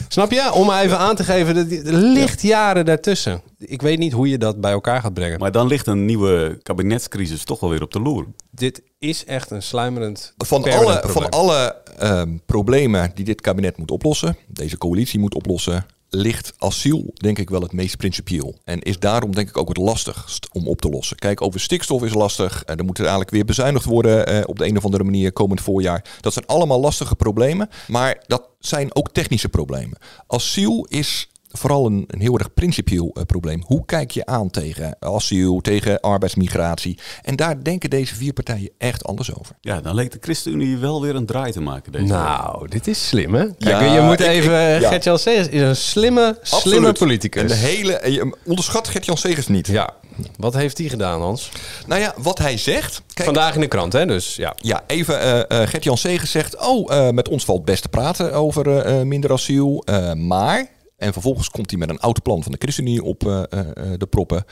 snap 0.07 0.31
je? 0.31 0.51
Om 0.53 0.71
even 0.71 0.97
aan 0.97 1.15
te 1.15 1.23
geven, 1.23 1.55
er 1.55 1.85
er 1.87 1.93
ligt 1.93 2.41
jaren 2.41 2.85
daartussen. 2.85 3.41
Ik 3.59 3.81
weet 3.81 3.99
niet 3.99 4.13
hoe 4.13 4.29
je 4.29 4.37
dat 4.37 4.61
bij 4.61 4.71
elkaar 4.71 5.01
gaat 5.01 5.13
brengen. 5.13 5.39
Maar 5.39 5.51
dan 5.51 5.67
ligt 5.67 5.87
een 5.87 6.05
nieuwe 6.05 6.59
kabinetscrisis 6.63 7.43
toch 7.43 7.59
wel 7.59 7.69
weer 7.69 7.81
op 7.81 7.91
de 7.91 7.99
loer. 7.99 8.25
Dit 8.51 8.81
is 8.99 9.25
echt 9.25 9.51
een 9.51 9.63
sluimerend 9.63 10.33
Van 10.37 10.63
alle, 10.63 10.99
probleem. 10.99 11.11
van 11.11 11.29
alle 11.29 11.75
ehm, 11.97 12.37
problemen 12.45 13.11
die 13.13 13.25
dit 13.25 13.41
kabinet 13.41 13.77
moet 13.77 13.91
oplossen, 13.91 14.37
deze 14.47 14.77
coalitie 14.77 15.19
moet 15.19 15.35
oplossen, 15.35 15.85
ligt 16.09 16.53
asiel 16.57 17.13
denk 17.13 17.39
ik 17.39 17.49
wel 17.49 17.61
het 17.61 17.73
meest 17.73 17.97
principieel. 17.97 18.55
En 18.63 18.81
is 18.81 18.99
daarom 18.99 19.35
denk 19.35 19.49
ik 19.49 19.57
ook 19.57 19.67
het 19.67 19.77
lastigst 19.77 20.49
om 20.51 20.67
op 20.67 20.81
te 20.81 20.89
lossen. 20.89 21.17
Kijk, 21.17 21.41
over 21.41 21.59
stikstof 21.59 22.03
is 22.03 22.13
lastig. 22.13 22.63
Er 22.65 22.85
moet 22.85 22.97
er 22.97 23.03
eigenlijk 23.03 23.31
weer 23.31 23.45
bezuinigd 23.45 23.85
worden 23.85 24.27
eh, 24.27 24.41
op 24.45 24.57
de 24.57 24.65
een 24.65 24.77
of 24.77 24.85
andere 24.85 25.03
manier 25.03 25.31
komend 25.31 25.61
voorjaar. 25.61 26.05
Dat 26.21 26.33
zijn 26.33 26.45
allemaal 26.45 26.79
lastige 26.79 27.15
problemen. 27.15 27.69
Maar 27.87 28.23
dat 28.27 28.49
zijn 28.59 28.95
ook 28.95 29.09
technische 29.11 29.49
problemen. 29.49 29.97
Asiel 30.27 30.85
is 30.89 31.29
vooral 31.51 31.85
een, 31.85 32.03
een 32.07 32.21
heel 32.21 32.37
erg 32.37 32.53
principieel 32.53 33.11
eh, 33.13 33.23
probleem. 33.23 33.63
Hoe 33.65 33.85
kijk 33.85 34.11
je 34.11 34.25
aan 34.25 34.49
tegen 34.49 34.95
asiel, 34.99 35.61
tegen 35.61 35.99
arbeidsmigratie? 35.99 36.97
En 37.21 37.35
daar 37.35 37.63
denken 37.63 37.89
deze 37.89 38.15
vier 38.15 38.33
partijen 38.33 38.69
echt 38.77 39.03
anders 39.05 39.35
over. 39.39 39.55
Ja, 39.61 39.81
dan 39.81 39.95
leek 39.95 40.11
de 40.11 40.17
ChristenUnie 40.21 40.77
wel 40.77 41.01
weer 41.01 41.15
een 41.15 41.25
draai 41.25 41.51
te 41.51 41.61
maken. 41.61 41.91
Deze 41.91 42.05
Nou, 42.05 42.67
dit 42.67 42.87
is 42.87 43.07
slim, 43.07 43.33
hè? 43.33 43.43
Kijk, 43.45 43.57
Ja, 43.81 43.93
je 43.93 44.01
moet 44.01 44.19
ik- 44.19 44.27
even... 44.27 44.75
ik- 44.75 44.81
ja. 44.81 44.89
Gert-Jan 44.89 45.19
Segers 45.19 45.47
is 45.47 45.61
een 45.61 45.75
slimme, 45.75 46.37
slimme 46.41 46.77
Absoluut. 46.77 46.97
politicus. 46.97 47.41
En 47.41 47.47
de 47.47 47.53
hele, 47.55 48.11
je 48.11 48.35
onderschat 48.45 48.87
Gert-Jan 48.87 49.17
Segers 49.17 49.47
niet. 49.47 49.67
Ja. 49.67 49.89
Wat 50.37 50.53
heeft 50.53 50.77
hij 50.77 50.87
gedaan, 50.87 51.21
Hans? 51.21 51.51
Nou 51.87 52.01
ja, 52.01 52.13
wat 52.17 52.37
hij 52.37 52.57
zegt... 52.57 53.01
Kijk, 53.13 53.25
Vandaag 53.27 53.55
in 53.55 53.61
de 53.61 53.67
krant, 53.67 53.93
hè? 53.93 54.05
Dus 54.05 54.35
ja. 54.35 54.53
Ja, 54.57 54.83
even 54.87 55.19
eh 55.19 55.61
eh 55.61 55.67
Gert-Jan 55.69 55.97
Segers 55.97 56.31
zegt... 56.31 56.57
Oh, 56.67 56.93
eh, 56.93 57.09
met 57.09 57.27
ons 57.29 57.45
valt 57.45 57.65
best 57.65 57.81
te 57.81 57.89
praten 57.89 58.33
over 58.33 58.67
eh, 58.85 58.99
eh, 58.99 59.05
minder 59.05 59.31
asiel. 59.31 59.81
eh, 59.85 60.13
maar... 60.13 60.67
En 60.99 61.13
vervolgens 61.13 61.49
komt 61.49 61.69
hij 61.69 61.79
met 61.79 61.89
een 61.89 61.99
oud 61.99 62.21
plan 62.21 62.43
van 62.43 62.51
de 62.51 62.57
ChristenUnie 62.57 63.03
op 63.03 63.27
eh, 63.27 63.43
eh, 63.49 63.59
eh, 63.59 63.65
de 63.97 64.07
proppen. 64.07 64.45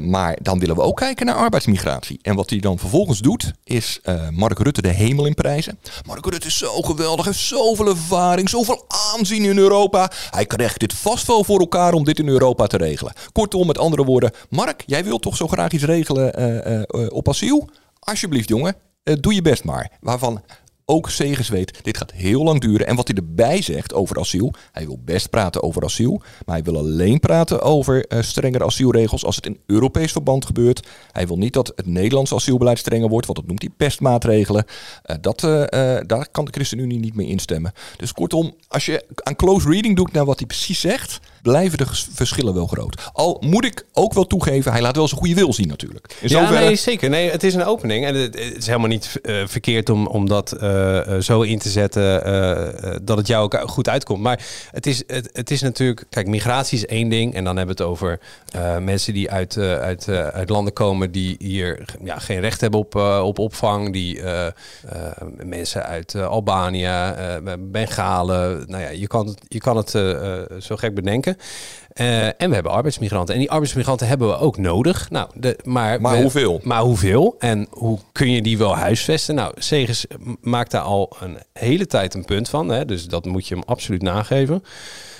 Maar 0.00 0.38
dan 0.42 0.58
willen 0.58 0.76
we 0.76 0.82
ook 0.82 0.96
kijken 0.96 1.26
naar 1.26 1.34
arbeidsmigratie. 1.34 2.18
En 2.22 2.34
wat 2.34 2.50
hij 2.50 2.58
dan 2.58 2.78
vervolgens 2.78 3.18
doet, 3.18 3.52
is 3.64 4.00
Mark 4.30 4.58
Rutte 4.58 4.82
de 4.82 4.88
hemel 4.88 5.26
in 5.26 5.34
prijzen. 5.34 5.78
Mark 6.06 6.26
Rutte 6.26 6.46
is 6.46 6.58
zo 6.58 6.82
geweldig, 6.82 7.24
heeft 7.24 7.38
zoveel 7.38 7.88
ervaring, 7.88 8.48
zoveel 8.48 8.84
aanzien 9.12 9.44
in 9.44 9.58
Europa. 9.58 10.10
Hij 10.30 10.46
krijgt 10.46 10.80
dit 10.80 10.94
vast 10.94 11.26
wel 11.26 11.44
voor 11.44 11.60
elkaar 11.60 11.92
om 11.92 12.04
dit 12.04 12.18
in 12.18 12.28
Europa 12.28 12.66
te 12.66 12.76
regelen. 12.76 13.12
Kortom, 13.32 13.66
met 13.66 13.78
andere 13.78 14.04
woorden, 14.04 14.30
Mark, 14.48 14.82
jij 14.86 15.04
wilt 15.04 15.22
toch 15.22 15.36
zo 15.36 15.48
graag 15.48 15.72
iets 15.72 15.84
regelen 15.84 17.12
op 17.12 17.28
asiel? 17.28 17.68
Alsjeblieft, 17.98 18.48
jongen, 18.48 18.76
doe 19.02 19.34
je 19.34 19.42
best 19.42 19.64
maar. 19.64 19.90
Waarvan 20.00 20.42
ook 20.86 21.10
Segers 21.10 21.48
weet, 21.48 21.84
dit 21.84 21.96
gaat 21.96 22.12
heel 22.12 22.44
lang 22.44 22.60
duren. 22.60 22.86
En 22.86 22.96
wat 22.96 23.08
hij 23.08 23.16
erbij 23.16 23.62
zegt 23.62 23.94
over 23.94 24.18
asiel, 24.18 24.52
hij 24.72 24.86
wil 24.86 24.98
best 25.04 25.30
praten 25.30 25.62
over 25.62 25.84
asiel, 25.84 26.22
maar 26.46 26.54
hij 26.54 26.64
wil 26.64 26.76
alleen 26.76 27.20
praten 27.20 27.62
over 27.62 28.06
eh, 28.06 28.22
strengere 28.22 28.64
asielregels 28.64 29.24
als 29.24 29.36
het 29.36 29.46
in 29.46 29.60
Europees 29.66 30.12
verband 30.12 30.46
gebeurt. 30.46 30.86
Hij 31.12 31.26
wil 31.26 31.38
niet 31.38 31.52
dat 31.52 31.72
het 31.76 31.86
Nederlandse 31.86 32.34
asielbeleid 32.34 32.78
strenger 32.78 33.08
wordt, 33.08 33.26
want 33.26 33.38
dat 33.38 33.46
noemt 33.46 33.62
hij 33.62 33.70
pestmaatregelen. 33.76 34.64
Eh, 35.02 35.16
dat, 35.20 35.42
eh, 35.42 35.50
daar 36.06 36.28
kan 36.30 36.44
de 36.44 36.52
ChristenUnie 36.52 36.98
niet 36.98 37.14
mee 37.14 37.26
instemmen. 37.26 37.72
Dus 37.96 38.12
kortom, 38.12 38.54
als 38.68 38.86
je 38.86 39.04
aan 39.22 39.36
close 39.36 39.68
reading 39.68 39.96
doet 39.96 40.12
naar 40.12 40.24
wat 40.24 40.38
hij 40.38 40.46
precies 40.46 40.80
zegt, 40.80 41.20
blijven 41.44 41.78
de 41.78 41.86
verschillen 42.12 42.54
wel 42.54 42.66
groot. 42.66 43.10
Al 43.12 43.36
moet 43.40 43.64
ik 43.64 43.84
ook 43.92 44.12
wel 44.12 44.26
toegeven, 44.26 44.72
hij 44.72 44.80
laat 44.80 44.96
wel 44.96 45.08
zijn 45.08 45.20
goede 45.20 45.34
wil 45.34 45.52
zien 45.52 45.68
natuurlijk. 45.68 46.16
In 46.20 46.28
Ja, 46.28 46.50
nee, 46.50 46.76
zeker. 46.76 47.10
Nee, 47.10 47.30
het 47.30 47.42
is 47.42 47.54
een 47.54 47.64
opening. 47.64 48.06
En 48.06 48.14
het, 48.14 48.38
het 48.38 48.56
is 48.56 48.66
helemaal 48.66 48.88
niet 48.88 49.20
eh, 49.22 49.36
verkeerd 49.46 49.90
om, 49.90 50.06
om 50.06 50.28
dat 50.28 50.52
eh, 50.52 51.16
eh, 51.16 51.20
zo 51.20 51.42
in 51.42 51.58
te 51.58 51.68
zetten 51.68 52.02
dat 53.04 53.16
het 53.16 53.26
jou 53.26 53.44
ook 53.44 53.70
goed 53.70 53.88
uitkomt. 53.88 54.20
Maar 54.20 54.44
het 54.70 54.86
is, 54.86 55.02
het, 55.06 55.30
het 55.32 55.50
is 55.50 55.62
natuurlijk... 55.62 56.04
Kijk, 56.10 56.26
migratie 56.26 56.78
is 56.78 56.86
één 56.86 57.08
ding. 57.08 57.34
En 57.34 57.44
dan 57.44 57.56
hebben 57.56 57.76
we 57.76 57.82
het 57.82 57.92
over 57.92 58.20
mensen 58.80 59.12
die 59.12 59.30
uit, 59.30 59.56
uit, 59.58 60.08
uit 60.08 60.48
landen 60.48 60.72
komen... 60.72 61.10
die 61.10 61.36
hier 61.38 61.84
ja, 62.04 62.18
geen 62.18 62.40
recht 62.40 62.60
hebben 62.60 62.80
op, 62.80 62.94
op 63.22 63.38
opvang. 63.38 63.92
Die 63.92 64.20
mensen 65.42 65.84
uit 65.84 66.14
Albanië, 66.14 67.14
Bengalen. 67.58 68.64
Nou 68.66 68.82
ja, 68.82 68.88
je 68.88 69.06
kan 69.06 69.26
het, 69.26 69.38
je 69.48 69.58
kan 69.58 69.76
het 69.76 69.90
zo 70.58 70.76
gek 70.76 70.94
bedenken. 70.94 71.33
Eh, 71.92 72.26
en 72.26 72.48
we 72.48 72.54
hebben 72.54 72.72
arbeidsmigranten. 72.72 73.34
En 73.34 73.40
die 73.40 73.50
arbeidsmigranten 73.50 74.06
hebben 74.08 74.28
we 74.28 74.36
ook 74.36 74.56
nodig. 74.56 75.10
Nou, 75.10 75.28
de, 75.34 75.58
maar 75.64 76.00
Maar 76.00 76.14
we- 76.16 76.20
hoeveel? 76.22 76.60
Maar 76.62 76.80
hoeveel? 76.82 77.34
En 77.38 77.66
hoe 77.70 77.98
kun 78.12 78.30
je 78.30 78.42
die 78.42 78.58
wel 78.58 78.76
huisvesten? 78.76 79.34
Nou, 79.34 79.52
Segers 79.58 80.04
maakt 80.40 80.70
daar 80.70 80.80
al 80.82 81.16
een 81.20 81.38
hele 81.52 81.86
tijd 81.86 82.14
een 82.14 82.24
punt 82.24 82.48
van. 82.48 82.68
Hè? 82.68 82.84
Dus 82.84 83.06
dat 83.06 83.24
moet 83.24 83.48
je 83.48 83.54
hem 83.54 83.64
absoluut 83.66 84.02
nageven. 84.02 84.62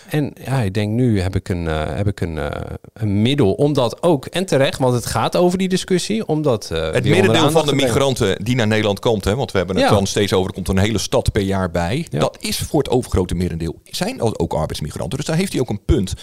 En 0.09 0.33
ja, 0.45 0.61
ik 0.61 0.75
denk 0.75 0.91
nu 0.93 1.21
heb 1.21 1.37
ik 1.37 1.49
een, 1.49 1.69
eh, 1.69 1.97
heb 1.97 2.07
ik 2.07 2.21
een, 2.21 2.39
eh, 2.39 2.61
een 2.93 3.23
middel 3.23 3.53
om 3.53 3.73
dat 3.73 4.03
ook, 4.03 4.27
en 4.27 4.47
terecht, 4.47 4.79
want 4.79 4.95
het 4.95 5.07
gaat 5.07 5.37
over 5.37 5.59
die 5.59 5.69
discussie, 5.69 6.27
om 6.27 6.43
dat 6.43 6.71
eh, 6.71 6.93
Het 6.93 7.05
merendeel 7.05 7.51
van 7.51 7.67
de 7.67 7.75
migranten 7.75 8.45
die 8.45 8.57
naar 8.57 8.67
Nederland 8.67 8.99
komt, 8.99 9.25
hè, 9.25 9.35
want 9.37 9.53
we 9.53 9.59
hebben 9.59 9.77
het 9.77 9.85
Ja. 9.85 9.91
dan 9.91 10.07
steeds 10.07 10.33
over, 10.33 10.49
er 10.49 10.55
komt 10.55 10.69
een 10.69 10.79
hele 10.79 10.99
stad 10.99 11.33
per 11.33 11.43
jaar 11.43 11.71
bij. 11.71 12.07
Ja. 12.11 12.19
Dat 12.19 12.37
is 12.41 12.59
voor 12.59 12.79
het 12.83 12.91
overgrote 12.91 13.35
merendeel, 13.35 13.81
zijn 13.85 14.21
ook 14.39 14.53
arbeidsmigranten. 14.53 15.17
Dus 15.19 15.27
daar 15.27 15.37
heeft 15.37 15.53
hij 15.53 15.61
ook 15.61 15.69
een 15.71 15.85
punt. 15.85 16.15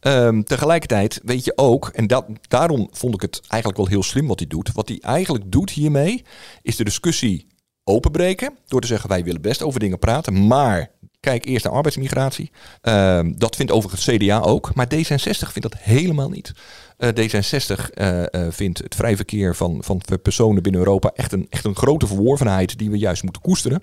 Ehm, 0.00 0.42
tegelijkertijd 0.42 1.20
weet 1.24 1.44
je 1.44 1.52
ook, 1.56 1.90
en 1.94 2.06
dat, 2.06 2.24
daarom 2.48 2.88
vond 2.92 3.14
ik 3.14 3.20
het 3.20 3.40
eigenlijk 3.48 3.80
wel 3.82 3.90
heel 3.90 4.02
slim 4.02 4.26
wat 4.26 4.38
hij 4.38 4.48
doet. 4.48 4.72
Wat 4.72 4.88
hij 4.88 4.98
eigenlijk 5.00 5.44
doet 5.52 5.70
hiermee, 5.70 6.22
is 6.62 6.76
de 6.76 6.84
discussie 6.84 7.46
openbreken. 7.84 8.54
Door 8.66 8.80
te 8.80 8.86
zeggen, 8.86 9.08
wij 9.08 9.24
willen 9.24 9.40
best 9.40 9.62
over 9.62 9.80
dingen 9.80 9.98
praten, 9.98 10.46
maar 10.46 10.90
kijk 11.20 11.44
eerst 11.44 11.64
naar 11.64 11.74
arbeidsmigratie. 11.74 12.50
Ehm, 12.80 13.32
dat 13.36 13.56
vindt 13.56 13.72
overigens 13.72 14.04
CDA 14.04 14.40
ook, 14.40 14.74
maar 14.74 14.86
D66 14.94 15.52
vindt 15.52 15.62
dat 15.62 15.76
helemaal 15.78 16.28
niet. 16.28 16.52
Eh, 16.96 17.08
D66 17.08 17.90
eh, 17.90 18.22
eh, 18.34 18.52
vindt 18.52 18.78
het 18.78 18.94
vrij 18.94 19.16
verkeer 19.16 19.56
van, 19.56 19.84
van 19.84 20.00
personen 20.22 20.62
binnen 20.62 20.80
Europa 20.80 21.10
echt 21.14 21.32
een, 21.32 21.46
echt 21.50 21.64
een 21.64 21.76
grote 21.76 22.06
verworvenheid 22.06 22.78
die 22.78 22.90
we 22.90 22.98
juist 22.98 23.22
moeten 23.22 23.42
koesteren. 23.42 23.82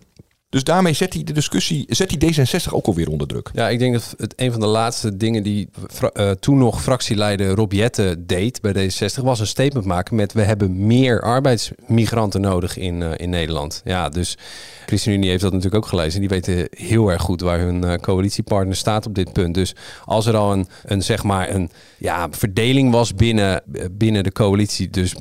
Dus 0.49 0.63
daarmee 0.63 0.93
zet 0.93 1.13
hij 1.13 1.23
de 1.23 1.33
discussie, 1.33 1.85
zet 1.87 2.11
hij 2.11 2.31
D66 2.31 2.73
ook 2.73 2.85
alweer 2.85 3.09
onder 3.09 3.27
druk. 3.27 3.49
Ja, 3.53 3.69
ik 3.69 3.79
denk 3.79 3.93
dat 3.93 4.13
het 4.17 4.33
een 4.35 4.51
van 4.51 4.59
de 4.59 4.67
laatste 4.67 5.17
dingen 5.17 5.43
die 5.43 5.69
eh, 6.13 6.31
toen 6.31 6.57
nog 6.57 6.81
fractieleider 6.81 7.47
Rob 7.47 7.71
Jette 7.71 8.15
deed 8.25 8.61
bij 8.61 8.73
D66 8.73 9.23
was 9.23 9.39
een 9.39 9.47
statement 9.47 9.85
maken 9.85 10.15
met 10.15 10.33
we 10.33 10.41
hebben 10.41 10.85
meer 10.87 11.21
arbeidsmigranten 11.21 12.41
nodig 12.41 12.77
in, 12.77 13.01
eh, 13.01 13.11
in 13.15 13.29
Nederland. 13.29 13.81
Ja, 13.83 14.09
dus 14.09 14.37
ChristenUnie 14.85 15.29
heeft 15.29 15.41
dat 15.41 15.53
natuurlijk 15.53 15.83
ook 15.83 15.89
gelezen. 15.89 16.19
Die 16.19 16.29
weten 16.29 16.67
heel 16.69 17.09
erg 17.09 17.21
goed 17.21 17.41
waar 17.41 17.59
hun 17.59 17.83
eh, 17.83 17.93
coalitiepartner 17.93 18.75
staat 18.75 19.05
op 19.05 19.15
dit 19.15 19.33
punt. 19.33 19.53
Dus 19.53 19.75
als 20.05 20.25
er 20.25 20.35
al 20.35 20.53
een, 20.53 20.67
een 20.85 21.01
zeg 21.01 21.23
maar 21.23 21.49
een 21.49 21.69
ja, 21.97 22.27
verdeling 22.31 22.91
was 22.91 23.13
binnen, 23.13 23.63
binnen 23.91 24.23
de 24.23 24.31
coalitie, 24.31 24.89
dus 24.89 25.15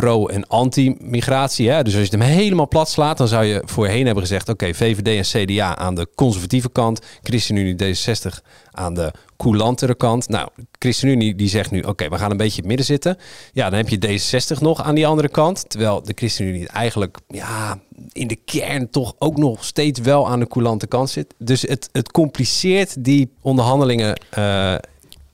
pro- 0.00 0.26
en 0.26 0.46
anti-migratie. 0.46 1.82
Dus 1.82 1.96
als 1.96 2.08
je 2.08 2.16
hem 2.16 2.20
helemaal 2.20 2.68
plat 2.68 2.88
slaat, 2.88 3.18
dan 3.18 3.28
zou 3.28 3.44
je 3.44 3.62
voorheen 3.64 4.04
hebben 4.04 4.22
gezegd... 4.22 4.48
oké, 4.48 4.74
VVD 4.74 5.34
en 5.34 5.44
CDA 5.46 5.76
aan 5.76 5.94
de 5.94 6.08
conservatieve 6.14 6.70
kant... 6.70 7.00
ChristenUnie 7.22 7.74
D66 7.74 8.46
aan 8.70 8.94
de 8.94 9.12
coulantere 9.36 9.94
kant. 9.94 10.28
Nou, 10.28 10.48
ChristenUnie 10.78 11.34
die 11.34 11.48
zegt 11.48 11.70
nu... 11.70 11.80
oké, 11.80 12.08
we 12.08 12.18
gaan 12.18 12.30
een 12.30 12.36
beetje 12.36 12.62
in 12.62 12.68
het 12.68 12.76
midden 12.76 12.86
zitten. 12.86 13.16
Ja, 13.52 13.70
dan 13.70 13.78
heb 13.78 13.88
je 13.88 13.98
D66 13.98 14.60
nog 14.60 14.82
aan 14.82 14.94
die 14.94 15.06
andere 15.06 15.28
kant. 15.28 15.70
Terwijl 15.70 16.02
de 16.02 16.12
ChristenUnie 16.16 16.68
eigenlijk... 16.68 17.18
ja, 17.28 17.78
in 18.12 18.28
de 18.28 18.36
kern 18.44 18.90
toch 18.90 19.14
ook 19.18 19.36
nog 19.36 19.64
steeds 19.64 20.00
wel 20.00 20.28
aan 20.28 20.40
de 20.40 20.48
coulante 20.48 20.86
kant 20.86 21.10
zit. 21.10 21.34
Dus 21.38 21.62
het, 21.62 21.88
het 21.92 22.12
compliceert 22.12 23.04
die 23.04 23.32
onderhandelingen... 23.40 24.20
eh, 24.30 24.74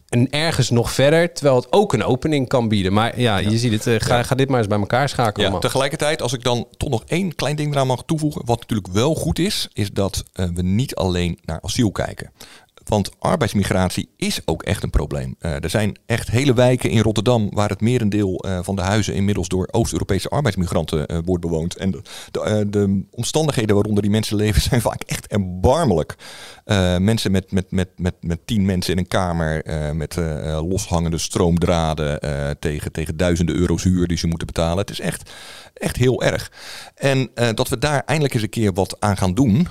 en 0.09 0.31
ergens 0.31 0.71
nog 0.71 0.93
verder, 0.93 1.33
terwijl 1.33 1.57
het 1.57 1.73
ook 1.73 1.93
een 1.93 2.05
opening 2.05 2.49
kan 2.49 2.69
bieden. 2.69 2.93
Maar 2.93 3.21
ja, 3.21 3.37
je 3.39 3.59
ziet 3.59 3.73
het. 3.73 3.87
eh, 3.87 3.95
ga, 3.99 4.23
ga 4.23 4.35
dit 4.35 4.49
maar 4.49 4.59
eens 4.59 4.69
bij 4.69 4.79
elkaar 4.79 5.09
schakelen. 5.09 5.47
Ja, 5.47 5.53
man. 5.53 5.61
tegelijkertijd, 5.61 6.23
als 6.23 6.33
ik 6.33 6.43
dan 6.43 6.67
toch 6.77 6.89
nog 6.89 7.05
één 7.07 7.35
klein 7.35 7.57
ding 7.57 7.73
eraan 7.73 7.87
mag 7.87 8.03
toevoegen. 8.07 8.43
Wat 8.45 8.61
natuurlijk 8.61 8.89
wel 8.93 9.15
goed 9.15 9.39
is, 9.39 9.69
is 9.73 9.91
dat 9.93 10.23
eh, 10.33 10.47
we 10.55 10.63
niet 10.63 10.95
alleen 10.95 11.39
naar 11.45 11.59
asiel 11.63 11.91
kijken. 11.93 12.31
Want 12.87 13.11
arbeidsmigratie 13.19 14.09
is 14.17 14.41
ook 14.45 14.63
echt 14.63 14.83
een 14.83 14.91
probleem. 14.91 15.37
Eh, 15.39 15.63
er 15.63 15.71
zijn 15.71 15.99
echt 16.07 16.31
hele 16.31 16.55
wijken 16.55 16.91
in 16.91 17.01
Rotterdam 17.01 17.51
waar 17.51 17.69
het 17.69 17.81
merendeel 17.81 18.39
eh, 18.39 18.59
van 18.63 18.77
de 18.77 18.83
huizen 18.83 19.15
inmiddels 19.15 19.49
door 19.49 19.69
Oost-Europese 19.71 20.29
arbeidsmigranten 20.29 21.07
eh, 21.07 21.19
wordt 21.25 21.43
bewoond. 21.43 21.77
En 21.77 21.91
de, 21.91 22.03
de, 22.31 22.67
de 22.71 23.05
omstandigheden 23.11 23.75
waaronder 23.75 24.03
die 24.03 24.11
mensen 24.11 24.37
leven 24.37 24.63
zijn 24.71 24.81
vaak 24.81 25.03
echt 25.03 25.27
erbarmelijk. 25.27 26.15
Mensen 26.99 27.31
met, 27.31 27.53
met, 27.53 27.71
met, 27.71 27.89
met, 27.97 28.15
met 28.21 28.47
tien 28.47 28.65
mensen 28.65 28.93
in 28.93 28.99
een 28.99 29.09
kamer 29.09 29.65
met 29.95 30.17
loshangende 30.69 31.19
stroomdraden 31.19 32.21
tegen, 32.59 32.93
tegen 32.93 33.17
duizenden 33.17 33.55
euro's 33.55 33.83
huur 33.83 34.07
die 34.07 34.19
ze 34.19 34.27
moeten 34.27 34.47
betalen. 34.47 34.79
Het 34.79 34.91
is 34.91 35.01
echt, 35.01 35.31
echt 35.75 35.97
heel 35.97 36.23
erg. 36.23 36.53
En 36.95 37.31
dat 37.55 37.69
we 37.69 37.79
daar 37.79 38.03
eindelijk 38.05 38.35
eens 38.35 38.43
een 38.43 38.49
keer 38.49 38.73
wat 38.73 38.97
aan 39.01 39.17
gaan 39.17 39.35
doen, 39.35 39.69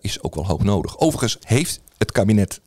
is 0.00 0.22
ook 0.22 0.34
wel 0.34 0.46
hoog 0.46 0.62
nodig. 0.62 0.98
Overigens 0.98 1.38
heeft 1.40 1.80
het 1.98 2.12
kabinet 2.12 2.60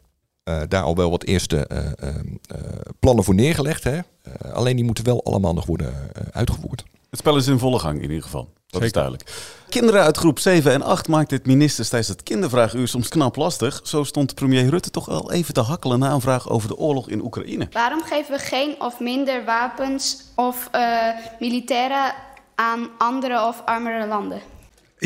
eh, 0.43 0.61
daar 0.67 0.83
al 0.83 0.95
wel 0.95 1.09
wat 1.09 1.23
eerste 1.23 1.67
eh, 1.67 1.77
eh, 1.77 2.15
eh, 2.47 2.57
plannen 2.99 3.23
voor 3.23 3.35
neergelegd. 3.35 3.83
Hè? 3.83 3.97
Eh, 3.97 4.51
alleen 4.53 4.75
die 4.75 4.85
moeten 4.85 5.03
wel 5.03 5.23
allemaal 5.23 5.53
nog 5.53 5.65
worden 5.65 5.93
eh, 6.13 6.21
uitgevoerd. 6.31 6.83
Het 7.09 7.19
spel 7.19 7.37
is 7.37 7.47
in 7.47 7.59
volle 7.59 7.79
gang 7.79 7.95
in 7.95 8.09
ieder 8.09 8.21
geval. 8.23 8.49
Dat 8.67 8.81
is 8.83 8.91
duidelijk. 8.91 9.31
Kinderen 9.69 10.01
uit 10.01 10.17
groep 10.17 10.39
7 10.39 10.71
en 10.71 10.81
8 10.81 11.07
maakt 11.07 11.29
dit 11.29 11.45
ministers 11.45 11.89
tijdens 11.89 12.11
het 12.11 12.23
kindervraaguur 12.23 12.87
soms 12.87 13.07
knap 13.07 13.35
lastig. 13.35 13.81
Zo 13.83 14.03
stond 14.03 14.35
premier 14.35 14.69
Rutte 14.69 14.89
toch 14.89 15.05
wel 15.05 15.31
even 15.31 15.53
te 15.53 15.61
hakkelen 15.61 15.99
na 15.99 16.11
een 16.11 16.21
vraag 16.21 16.49
over 16.49 16.67
de 16.67 16.77
oorlog 16.77 17.09
in 17.09 17.23
Oekraïne. 17.23 17.67
Waarom 17.71 18.03
geven 18.03 18.35
we 18.35 18.39
geen 18.39 18.75
of 18.79 18.99
minder 18.99 19.45
wapens 19.45 20.23
of 20.35 20.69
uh, 20.75 21.07
militairen 21.39 22.13
aan 22.55 22.89
andere 22.97 23.47
of 23.47 23.61
armere 23.65 24.07
landen? 24.07 24.41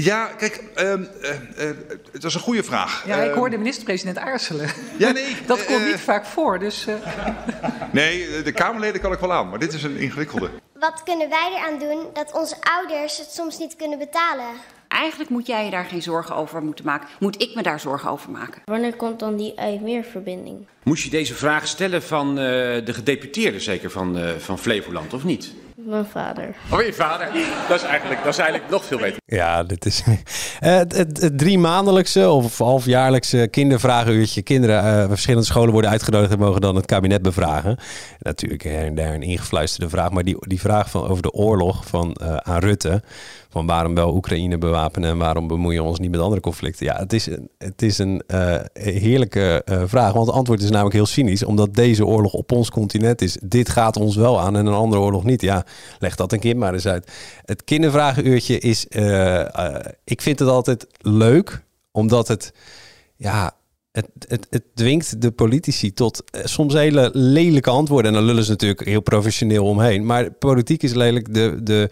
Ja, 0.03 0.25
kijk, 0.25 0.63
uh, 0.77 0.91
uh, 0.91 0.97
dat 2.11 2.23
is 2.23 2.33
een 2.33 2.39
goede 2.39 2.63
vraag. 2.63 3.03
Ja, 3.07 3.15
ik 3.15 3.33
hoor 3.33 3.49
de 3.49 3.57
minister-president 3.57 4.17
aarzelen. 4.17 4.69
Ja, 4.97 5.11
nee. 5.11 5.35
dat 5.47 5.65
komt 5.65 5.85
niet 5.85 5.99
vaak 5.99 6.25
voor, 6.25 6.59
dus... 6.59 6.85
Nee, 7.91 8.41
de 8.41 8.51
Kamerleden 8.51 9.01
kan 9.01 9.11
ik 9.11 9.19
wel 9.19 9.33
aan, 9.33 9.49
maar 9.49 9.59
dit 9.59 9.73
is 9.73 9.83
een 9.83 9.97
ingewikkelde. 9.97 10.49
Wat 10.79 11.03
kunnen 11.03 11.29
wij 11.29 11.51
eraan 11.53 11.79
doen 11.79 11.99
dat 12.13 12.33
onze 12.33 12.55
ouders 12.61 13.17
het 13.17 13.31
soms 13.31 13.57
niet 13.57 13.75
kunnen 13.75 13.97
betalen? 13.97 14.45
Eigenlijk 14.87 15.29
moet 15.29 15.47
jij 15.47 15.65
je 15.65 15.71
daar 15.71 15.85
geen 15.85 16.01
zorgen 16.01 16.35
over 16.35 16.63
moeten 16.63 16.85
maken. 16.85 17.07
Moet 17.19 17.41
ik 17.41 17.55
me 17.55 17.61
daar 17.61 17.79
zorgen 17.79 18.09
over 18.09 18.31
maken? 18.31 18.61
Wanneer 18.65 18.95
komt 18.95 19.19
dan 19.19 19.35
die 19.35 19.55
IJmeerverbinding? 19.55 20.67
Moest 20.83 21.03
je 21.03 21.09
deze 21.09 21.33
vraag 21.33 21.67
stellen 21.67 22.03
van 22.03 22.29
uh, 22.29 22.35
de 22.85 22.93
gedeputeerde 22.93 23.59
zeker 23.59 23.91
van, 23.91 24.17
uh, 24.17 24.29
van 24.37 24.59
Flevoland, 24.59 25.13
of 25.13 25.23
niet? 25.23 25.53
Mijn 25.75 26.05
vader. 26.05 26.55
Oh, 26.71 26.81
je 26.81 26.93
vader? 26.93 27.27
Dat 27.67 27.77
is 27.81 27.83
eigenlijk, 27.87 28.23
dat 28.23 28.33
is 28.33 28.39
eigenlijk 28.39 28.71
nog 28.71 28.85
veel 28.85 28.97
beter. 28.97 29.17
Ja, 29.25 29.63
dit 29.63 29.85
is 29.85 30.03
het, 30.59 30.95
het, 30.95 31.21
het 31.21 31.37
drie 31.37 31.59
maandelijkse 31.59 32.29
of 32.29 32.57
halfjaarlijkse 32.57 33.47
kindervragenuurtje. 33.51 34.41
Kinderen 34.41 34.83
uh, 34.83 35.07
verschillende 35.07 35.45
scholen 35.45 35.71
worden 35.71 35.91
uitgenodigd 35.91 36.31
en 36.31 36.39
mogen 36.39 36.61
dan 36.61 36.75
het 36.75 36.85
kabinet 36.85 37.21
bevragen. 37.21 37.77
Natuurlijk 38.19 38.63
her 38.63 38.85
en 38.85 38.95
daar 38.95 39.13
een 39.13 39.21
ingefluisterde 39.21 39.89
vraag. 39.89 40.11
Maar 40.11 40.23
die, 40.23 40.35
die 40.39 40.59
vraag 40.59 40.89
van, 40.89 41.07
over 41.07 41.21
de 41.21 41.31
oorlog 41.31 41.85
van, 41.85 42.17
uh, 42.21 42.35
aan 42.35 42.59
Rutte 42.59 43.01
van 43.55 43.65
waarom 43.65 43.95
wel 43.95 44.15
Oekraïne 44.15 44.57
bewapenen 44.57 45.09
en 45.09 45.17
waarom 45.17 45.47
bemoeien 45.47 45.81
we 45.81 45.89
ons 45.89 45.99
niet 45.99 46.11
met 46.11 46.19
andere 46.19 46.41
conflicten? 46.41 46.85
Ja, 46.85 46.97
het 46.97 47.13
is, 47.13 47.29
het 47.57 47.81
is 47.81 47.97
een 47.97 48.21
uh, 48.27 48.55
heerlijke 48.73 49.61
uh, 49.65 49.83
vraag, 49.85 50.13
want 50.13 50.27
het 50.27 50.35
antwoord 50.35 50.61
is 50.61 50.69
namelijk 50.69 50.95
heel 50.95 51.05
cynisch, 51.05 51.43
omdat 51.43 51.73
deze 51.73 52.05
oorlog 52.05 52.33
op 52.33 52.51
ons 52.51 52.69
continent 52.69 53.21
is. 53.21 53.37
Dit 53.43 53.69
gaat 53.69 53.97
ons 53.97 54.15
wel 54.15 54.39
aan 54.39 54.55
en 54.55 54.65
een 54.65 54.73
andere 54.73 55.01
oorlog 55.01 55.23
niet. 55.23 55.41
Ja, 55.41 55.65
leg 55.99 56.15
dat 56.15 56.31
een 56.31 56.39
keer 56.39 56.57
maar 56.57 56.73
eens 56.73 56.87
uit. 56.87 57.11
Het 57.45 57.63
kindervragenuurtje 57.63 58.59
is, 58.59 58.85
uh, 58.89 59.45
ik 60.03 60.21
vind 60.21 60.39
het 60.39 60.49
altijd 60.49 60.87
leuk, 60.97 61.63
omdat 61.91 62.27
het, 62.27 62.53
ja, 63.15 63.51
het, 63.95 64.09
het, 64.27 64.47
het, 64.49 64.63
dwingt 64.73 65.21
de 65.21 65.31
politici 65.31 65.93
tot 65.93 66.23
soms 66.43 66.73
hele 66.73 67.09
lelijke 67.13 67.69
antwoorden. 67.69 68.11
En 68.11 68.17
dan 68.17 68.27
lullen 68.27 68.43
ze 68.43 68.51
natuurlijk 68.51 68.85
heel 68.85 69.01
professioneel 69.01 69.65
omheen. 69.65 70.05
Maar 70.05 70.31
politiek 70.31 70.83
is 70.83 70.93
lelijk. 70.93 71.33
De, 71.33 71.59
de, 71.63 71.89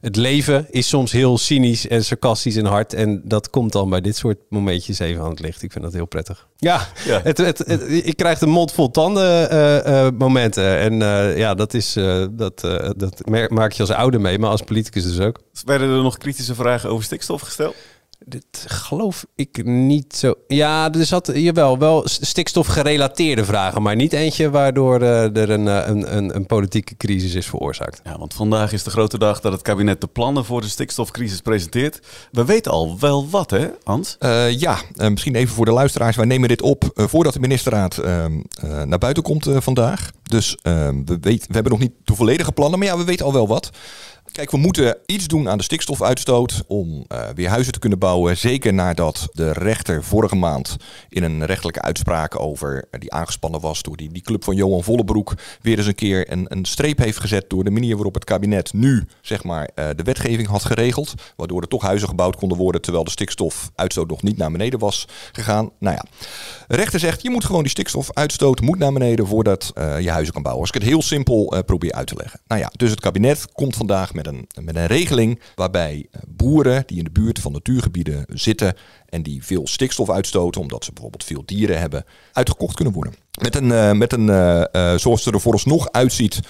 het 0.00 0.16
leven 0.16 0.66
is 0.70 0.88
soms 0.88 1.12
heel 1.12 1.38
cynisch 1.38 1.88
en 1.88 2.04
sarcastisch 2.04 2.56
en 2.56 2.64
hard. 2.64 2.94
En 2.94 3.20
dat 3.24 3.50
komt 3.50 3.72
dan 3.72 3.90
bij 3.90 4.00
dit 4.00 4.16
soort 4.16 4.38
momentjes 4.48 4.98
even 4.98 5.22
aan 5.22 5.30
het 5.30 5.40
licht. 5.40 5.62
Ik 5.62 5.72
vind 5.72 5.84
dat 5.84 5.92
heel 5.92 6.06
prettig. 6.06 6.46
Ja, 6.56 6.88
ja. 7.04 7.20
Het, 7.22 7.38
het, 7.38 7.84
ik 7.88 8.16
krijg 8.16 8.40
een 8.40 8.48
mond 8.48 8.72
vol 8.72 8.90
tanden 8.90 9.52
uh, 9.52 9.86
uh, 9.86 10.08
momenten. 10.18 10.78
En 10.78 10.92
uh, 10.92 11.38
ja, 11.38 11.54
dat, 11.54 11.74
is, 11.74 11.92
dat, 12.30 12.60
dat 12.96 13.22
maak 13.48 13.72
je 13.72 13.80
als 13.80 13.90
ouder 13.90 14.20
mee, 14.20 14.38
maar 14.38 14.50
als 14.50 14.62
politicus 14.62 15.02
dus 15.02 15.20
ook. 15.20 15.40
Werden 15.64 15.88
er 15.88 16.02
nog 16.02 16.16
kritische 16.16 16.54
vragen 16.54 16.90
over 16.90 17.04
stikstof 17.04 17.40
gesteld? 17.40 17.74
Dit 18.28 18.64
geloof 18.66 19.26
ik 19.34 19.64
niet 19.64 20.14
zo. 20.14 20.34
Ja, 20.46 20.92
er 20.92 21.06
zat 21.06 21.30
jawel 21.34 21.78
wel 21.78 22.02
stikstof 22.04 22.66
gerelateerde 22.66 23.44
vragen, 23.44 23.82
maar 23.82 23.96
niet 23.96 24.12
eentje 24.12 24.50
waardoor 24.50 25.02
uh, 25.02 25.36
er 25.36 25.50
een, 25.50 25.66
een, 25.66 26.16
een, 26.16 26.36
een, 26.36 26.46
politieke 26.46 26.96
crisis 26.96 27.34
is 27.34 27.46
veroorzaakt. 27.46 28.00
Ja, 28.04 28.18
want 28.18 28.34
vandaag 28.34 28.72
is 28.72 28.82
de 28.82 28.90
grote 28.90 29.18
dag 29.18 29.40
dat 29.40 29.52
het 29.52 29.62
kabinet 29.62 30.00
de 30.00 30.06
plannen 30.06 30.44
voor 30.44 30.60
de 30.60 30.68
stikstofcrisis 30.68 31.40
presenteert. 31.40 32.00
We 32.32 32.44
weten 32.44 32.72
al 32.72 32.98
wel 32.98 33.28
wat, 33.28 33.50
hè, 33.50 33.68
Hans? 33.82 34.16
Uh, 34.20 34.58
ja, 34.58 34.78
uh, 34.96 35.08
misschien 35.08 35.34
even 35.34 35.54
voor 35.54 35.64
de 35.64 35.72
luisteraars. 35.72 36.16
Wij 36.16 36.26
nemen 36.26 36.48
dit 36.48 36.62
op 36.62 36.90
voordat 36.94 37.32
de 37.32 37.40
ministerraad 37.40 38.00
naar 38.84 38.98
buiten 38.98 39.22
komt 39.22 39.48
vandaag. 39.50 40.10
Dus 40.22 40.58
we, 40.62 41.18
weet, 41.20 41.46
we 41.46 41.54
hebben 41.54 41.72
nog 41.72 41.80
niet 41.80 41.92
de 42.04 42.14
volledige 42.14 42.52
plannen, 42.52 42.78
maar 42.78 42.88
ja, 42.88 42.98
we 42.98 43.04
weten 43.04 43.26
al 43.26 43.32
wel 43.32 43.48
wat. 43.48 43.70
Kijk, 44.36 44.50
we 44.50 44.56
moeten 44.56 44.96
iets 45.06 45.26
doen 45.26 45.48
aan 45.48 45.58
de 45.58 45.64
stikstofuitstoot 45.64 46.62
om 46.66 47.04
uh, 47.12 47.28
weer 47.34 47.48
huizen 47.48 47.72
te 47.72 47.78
kunnen 47.78 47.98
bouwen. 47.98 48.36
Zeker 48.36 48.74
nadat 48.74 49.28
de 49.32 49.52
rechter 49.52 50.04
vorige 50.04 50.36
maand 50.36 50.76
in 51.08 51.22
een 51.22 51.44
rechtelijke 51.44 51.82
uitspraak 51.82 52.40
over 52.40 52.76
uh, 52.76 53.00
die 53.00 53.12
aangespannen 53.12 53.60
was 53.60 53.82
door 53.82 53.96
die, 53.96 54.12
die 54.12 54.22
club 54.22 54.44
van 54.44 54.56
Johan 54.56 54.82
Vollebroek 54.82 55.34
weer 55.62 55.78
eens 55.78 55.86
een 55.86 55.94
keer 55.94 56.32
een, 56.32 56.46
een 56.48 56.64
streep 56.64 56.98
heeft 56.98 57.20
gezet 57.20 57.50
door 57.50 57.64
de 57.64 57.70
manier 57.70 57.94
waarop 57.94 58.14
het 58.14 58.24
kabinet 58.24 58.72
nu 58.72 59.06
zeg 59.20 59.44
maar 59.44 59.70
uh, 59.74 59.88
de 59.96 60.02
wetgeving 60.02 60.48
had 60.48 60.64
geregeld, 60.64 61.14
waardoor 61.36 61.62
er 61.62 61.68
toch 61.68 61.82
huizen 61.82 62.08
gebouwd 62.08 62.36
konden 62.36 62.58
worden 62.58 62.80
terwijl 62.80 63.04
de 63.04 63.10
stikstofuitstoot 63.10 64.08
nog 64.08 64.22
niet 64.22 64.36
naar 64.36 64.50
beneden 64.50 64.78
was 64.78 65.08
gegaan. 65.32 65.70
Nou 65.78 65.96
ja, 65.96 66.04
de 66.66 66.76
rechter 66.76 67.00
zegt 67.00 67.22
je 67.22 67.30
moet 67.30 67.44
gewoon 67.44 67.62
die 67.62 67.70
stikstofuitstoot 67.70 68.60
moet 68.60 68.78
naar 68.78 68.92
beneden 68.92 69.26
voordat 69.26 69.70
je 69.74 70.10
huizen 70.10 70.32
kan 70.32 70.42
bouwen. 70.42 70.66
Als 70.66 70.74
ik 70.74 70.80
het 70.80 70.90
heel 70.90 71.02
simpel 71.02 71.62
probeer 71.66 71.92
uit 71.92 72.06
te 72.06 72.14
leggen. 72.16 72.40
Nou 72.46 72.60
ja, 72.60 72.70
dus 72.76 72.90
het 72.90 73.00
kabinet 73.00 73.52
komt 73.52 73.76
vandaag 73.76 74.14
met 74.14 74.25
een, 74.26 74.46
met 74.60 74.76
een 74.76 74.86
regeling 74.86 75.40
waarbij 75.54 76.06
boeren 76.28 76.82
die 76.86 76.98
in 76.98 77.04
de 77.04 77.10
buurt 77.10 77.38
van 77.38 77.52
natuurgebieden 77.52 78.24
zitten 78.28 78.74
en 79.06 79.22
die 79.22 79.44
veel 79.44 79.66
stikstof 79.66 80.10
uitstoten, 80.10 80.60
omdat 80.60 80.84
ze 80.84 80.92
bijvoorbeeld 80.92 81.24
veel 81.24 81.42
dieren 81.44 81.78
hebben, 81.78 82.04
uitgekocht 82.32 82.74
kunnen 82.74 82.94
worden. 82.94 83.14
Met 83.42 83.54
een, 83.54 83.68
uh, 83.68 83.92
met 83.92 84.12
een 84.12 84.28
uh, 84.28 84.64
uh, 84.72 84.94
zoals 84.96 85.24
het 85.24 85.34
er 85.34 85.40
vooralsnog 85.40 85.90
uitziet, 85.90 86.40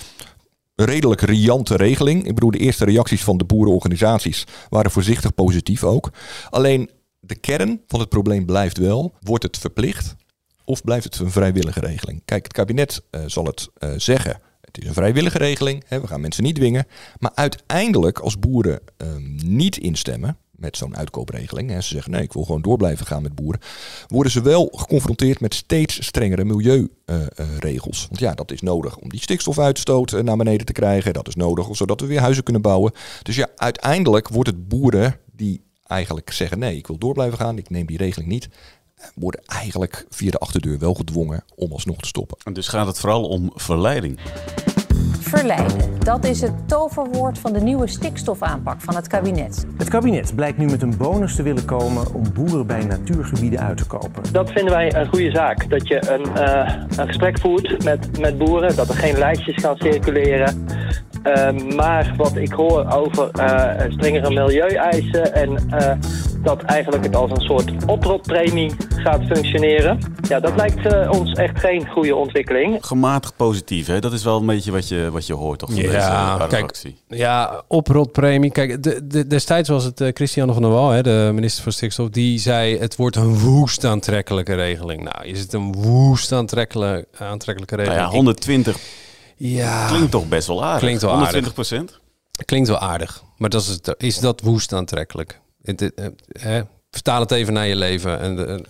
redelijk 0.74 1.20
riante 1.20 1.76
regeling. 1.76 2.26
Ik 2.26 2.34
bedoel, 2.34 2.50
de 2.50 2.58
eerste 2.58 2.84
reacties 2.84 3.24
van 3.24 3.38
de 3.38 3.44
boerenorganisaties 3.44 4.44
waren 4.68 4.90
voorzichtig 4.90 5.34
positief 5.34 5.84
ook. 5.84 6.10
Alleen 6.50 6.90
de 7.20 7.36
kern 7.36 7.80
van 7.86 8.00
het 8.00 8.08
probleem 8.08 8.46
blijft 8.46 8.78
wel, 8.78 9.14
wordt 9.20 9.42
het 9.42 9.58
verplicht 9.58 10.14
of 10.64 10.82
blijft 10.82 11.04
het 11.04 11.18
een 11.18 11.30
vrijwillige 11.30 11.80
regeling? 11.80 12.22
Kijk, 12.24 12.42
het 12.42 12.52
kabinet 12.52 13.02
zal 13.26 13.44
het 13.44 13.68
zeggen 13.96 14.40
het 14.76 14.84
is 14.84 14.90
een 14.90 15.02
vrijwillige 15.02 15.38
regeling, 15.38 15.84
hè, 15.86 16.00
we 16.00 16.06
gaan 16.06 16.20
mensen 16.20 16.42
niet 16.42 16.54
dwingen. 16.54 16.86
Maar 17.18 17.30
uiteindelijk, 17.34 18.18
als 18.18 18.38
boeren 18.38 18.80
um, 18.96 19.38
niet 19.44 19.76
instemmen 19.76 20.36
met 20.50 20.76
zo'n 20.76 20.96
uitkoopregeling, 20.96 21.70
en 21.70 21.82
ze 21.82 21.88
zeggen 21.88 22.12
nee, 22.12 22.22
ik 22.22 22.32
wil 22.32 22.44
gewoon 22.44 22.62
door 22.62 22.76
blijven 22.76 23.06
gaan 23.06 23.22
met 23.22 23.34
boeren, 23.34 23.60
worden 24.06 24.32
ze 24.32 24.42
wel 24.42 24.68
geconfronteerd 24.72 25.40
met 25.40 25.54
steeds 25.54 26.04
strengere 26.06 26.44
milieuregels. 26.44 28.02
Uh, 28.02 28.08
Want 28.08 28.20
ja, 28.20 28.34
dat 28.34 28.50
is 28.50 28.60
nodig 28.60 28.96
om 28.96 29.08
die 29.08 29.20
stikstofuitstoot 29.20 30.12
uh, 30.12 30.20
naar 30.20 30.36
beneden 30.36 30.66
te 30.66 30.72
krijgen. 30.72 31.12
Dat 31.12 31.28
is 31.28 31.34
nodig 31.34 31.68
zodat 31.70 32.00
we 32.00 32.06
weer 32.06 32.20
huizen 32.20 32.44
kunnen 32.44 32.62
bouwen. 32.62 32.92
Dus 33.22 33.36
ja, 33.36 33.48
uiteindelijk 33.56 34.28
wordt 34.28 34.50
het 34.50 34.68
boeren 34.68 35.18
die 35.32 35.64
eigenlijk 35.86 36.32
zeggen 36.32 36.58
nee, 36.58 36.76
ik 36.76 36.86
wil 36.86 36.98
door 36.98 37.12
blijven 37.12 37.38
gaan, 37.38 37.58
ik 37.58 37.70
neem 37.70 37.86
die 37.86 37.96
regeling 37.96 38.28
niet 38.30 38.48
worden 39.14 39.40
eigenlijk 39.46 40.06
via 40.10 40.30
de 40.30 40.38
achterdeur 40.38 40.78
wel 40.78 40.94
gedwongen 40.94 41.44
om 41.54 41.72
alsnog 41.72 41.96
te 41.96 42.08
stoppen. 42.08 42.36
En 42.44 42.52
dus 42.52 42.68
gaat 42.68 42.86
het 42.86 42.98
vooral 42.98 43.28
om 43.28 43.50
verleiding. 43.54 44.18
Verleiden, 45.20 45.98
dat 45.98 46.24
is 46.24 46.40
het 46.40 46.68
toverwoord 46.68 47.38
van 47.38 47.52
de 47.52 47.60
nieuwe 47.60 47.88
stikstofaanpak 47.88 48.80
van 48.80 48.94
het 48.94 49.06
kabinet. 49.06 49.66
Het 49.76 49.88
kabinet 49.88 50.34
blijkt 50.34 50.58
nu 50.58 50.66
met 50.66 50.82
een 50.82 50.96
bonus 50.96 51.36
te 51.36 51.42
willen 51.42 51.64
komen 51.64 52.14
om 52.14 52.32
boeren 52.32 52.66
bij 52.66 52.84
natuurgebieden 52.84 53.60
uit 53.60 53.76
te 53.76 53.86
kopen. 53.86 54.32
Dat 54.32 54.50
vinden 54.50 54.72
wij 54.72 54.94
een 54.94 55.08
goede 55.08 55.30
zaak. 55.30 55.70
Dat 55.70 55.88
je 55.88 56.10
een, 56.10 56.26
uh, 56.36 56.98
een 56.98 57.06
gesprek 57.06 57.38
voert 57.38 57.84
met, 57.84 58.18
met 58.18 58.38
boeren, 58.38 58.76
dat 58.76 58.88
er 58.88 58.94
geen 58.94 59.18
lijstjes 59.18 59.62
gaan 59.62 59.76
circuleren. 59.76 60.66
Uh, 61.24 61.74
maar 61.76 62.14
wat 62.16 62.36
ik 62.36 62.52
hoor 62.52 62.92
over 62.92 63.30
uh, 63.38 63.70
strengere 63.88 64.28
milieueisen 64.28 65.34
en 65.34 65.68
dat 66.42 66.62
eigenlijk 66.62 67.04
het 67.04 67.16
als 67.16 67.30
een 67.30 67.40
soort 67.40 67.84
oproeppremie 67.86 68.72
gaat 69.06 69.24
functioneren. 69.24 69.98
Ja, 70.28 70.40
dat 70.40 70.56
lijkt 70.56 70.92
uh, 70.92 71.10
ons 71.10 71.32
echt 71.32 71.58
geen 71.58 71.88
goede 71.88 72.14
ontwikkeling. 72.14 72.86
Gematigd 72.86 73.36
positief, 73.36 73.86
hè? 73.86 74.00
dat 74.00 74.12
is 74.12 74.24
wel 74.24 74.40
een 74.40 74.46
beetje 74.46 74.72
wat 74.72 74.88
je, 74.88 75.10
wat 75.10 75.26
je 75.26 75.32
hoort, 75.32 75.58
toch? 75.58 75.70
Van 75.70 75.82
ja, 75.82 76.36
deze 76.36 76.48
kijk, 76.48 76.94
ja, 77.08 77.62
oprotpremie. 77.68 78.50
Kijk, 78.50 78.82
de, 78.82 79.06
de, 79.06 79.26
destijds 79.26 79.68
was 79.68 79.84
het 79.84 80.00
uh, 80.00 80.08
Christiane 80.14 80.52
van 80.52 80.62
der 80.62 80.70
Wal, 80.70 80.90
hè, 80.90 81.02
de 81.02 81.30
minister 81.34 81.62
van 81.62 81.72
Stikstof, 81.72 82.08
die 82.08 82.38
zei 82.38 82.78
het 82.78 82.96
wordt 82.96 83.16
een 83.16 83.38
woest 83.38 83.84
aantrekkelijke 83.84 84.54
regeling. 84.54 85.02
Nou, 85.02 85.26
is 85.26 85.40
het 85.40 85.52
een 85.52 85.72
woest 85.72 86.32
aantrekkelijke, 86.32 87.06
aantrekkelijke 87.18 87.76
regeling? 87.76 88.00
Nou 88.00 88.10
ja, 88.10 88.16
120 88.16 88.78
ja, 89.36 89.86
klinkt 89.86 90.10
toch 90.10 90.28
best 90.28 90.46
wel 90.46 90.64
aardig. 90.64 90.80
Klinkt 90.80 91.02
wel 91.02 91.10
120 91.10 91.52
procent? 91.52 92.00
Klinkt 92.44 92.68
wel 92.68 92.78
aardig, 92.78 93.22
maar 93.36 93.50
dat 93.50 93.62
is, 93.62 93.68
het, 93.68 93.94
is 93.98 94.18
dat 94.18 94.40
woest 94.40 94.72
aantrekkelijk? 94.72 95.40
Het, 95.62 95.80
het, 95.80 96.12
hè, 96.40 96.62
vertaal 96.90 97.20
het 97.20 97.30
even 97.30 97.52
naar 97.52 97.66
je 97.66 97.76
leven. 97.76 98.20
En, 98.20 98.48
en 98.48 98.66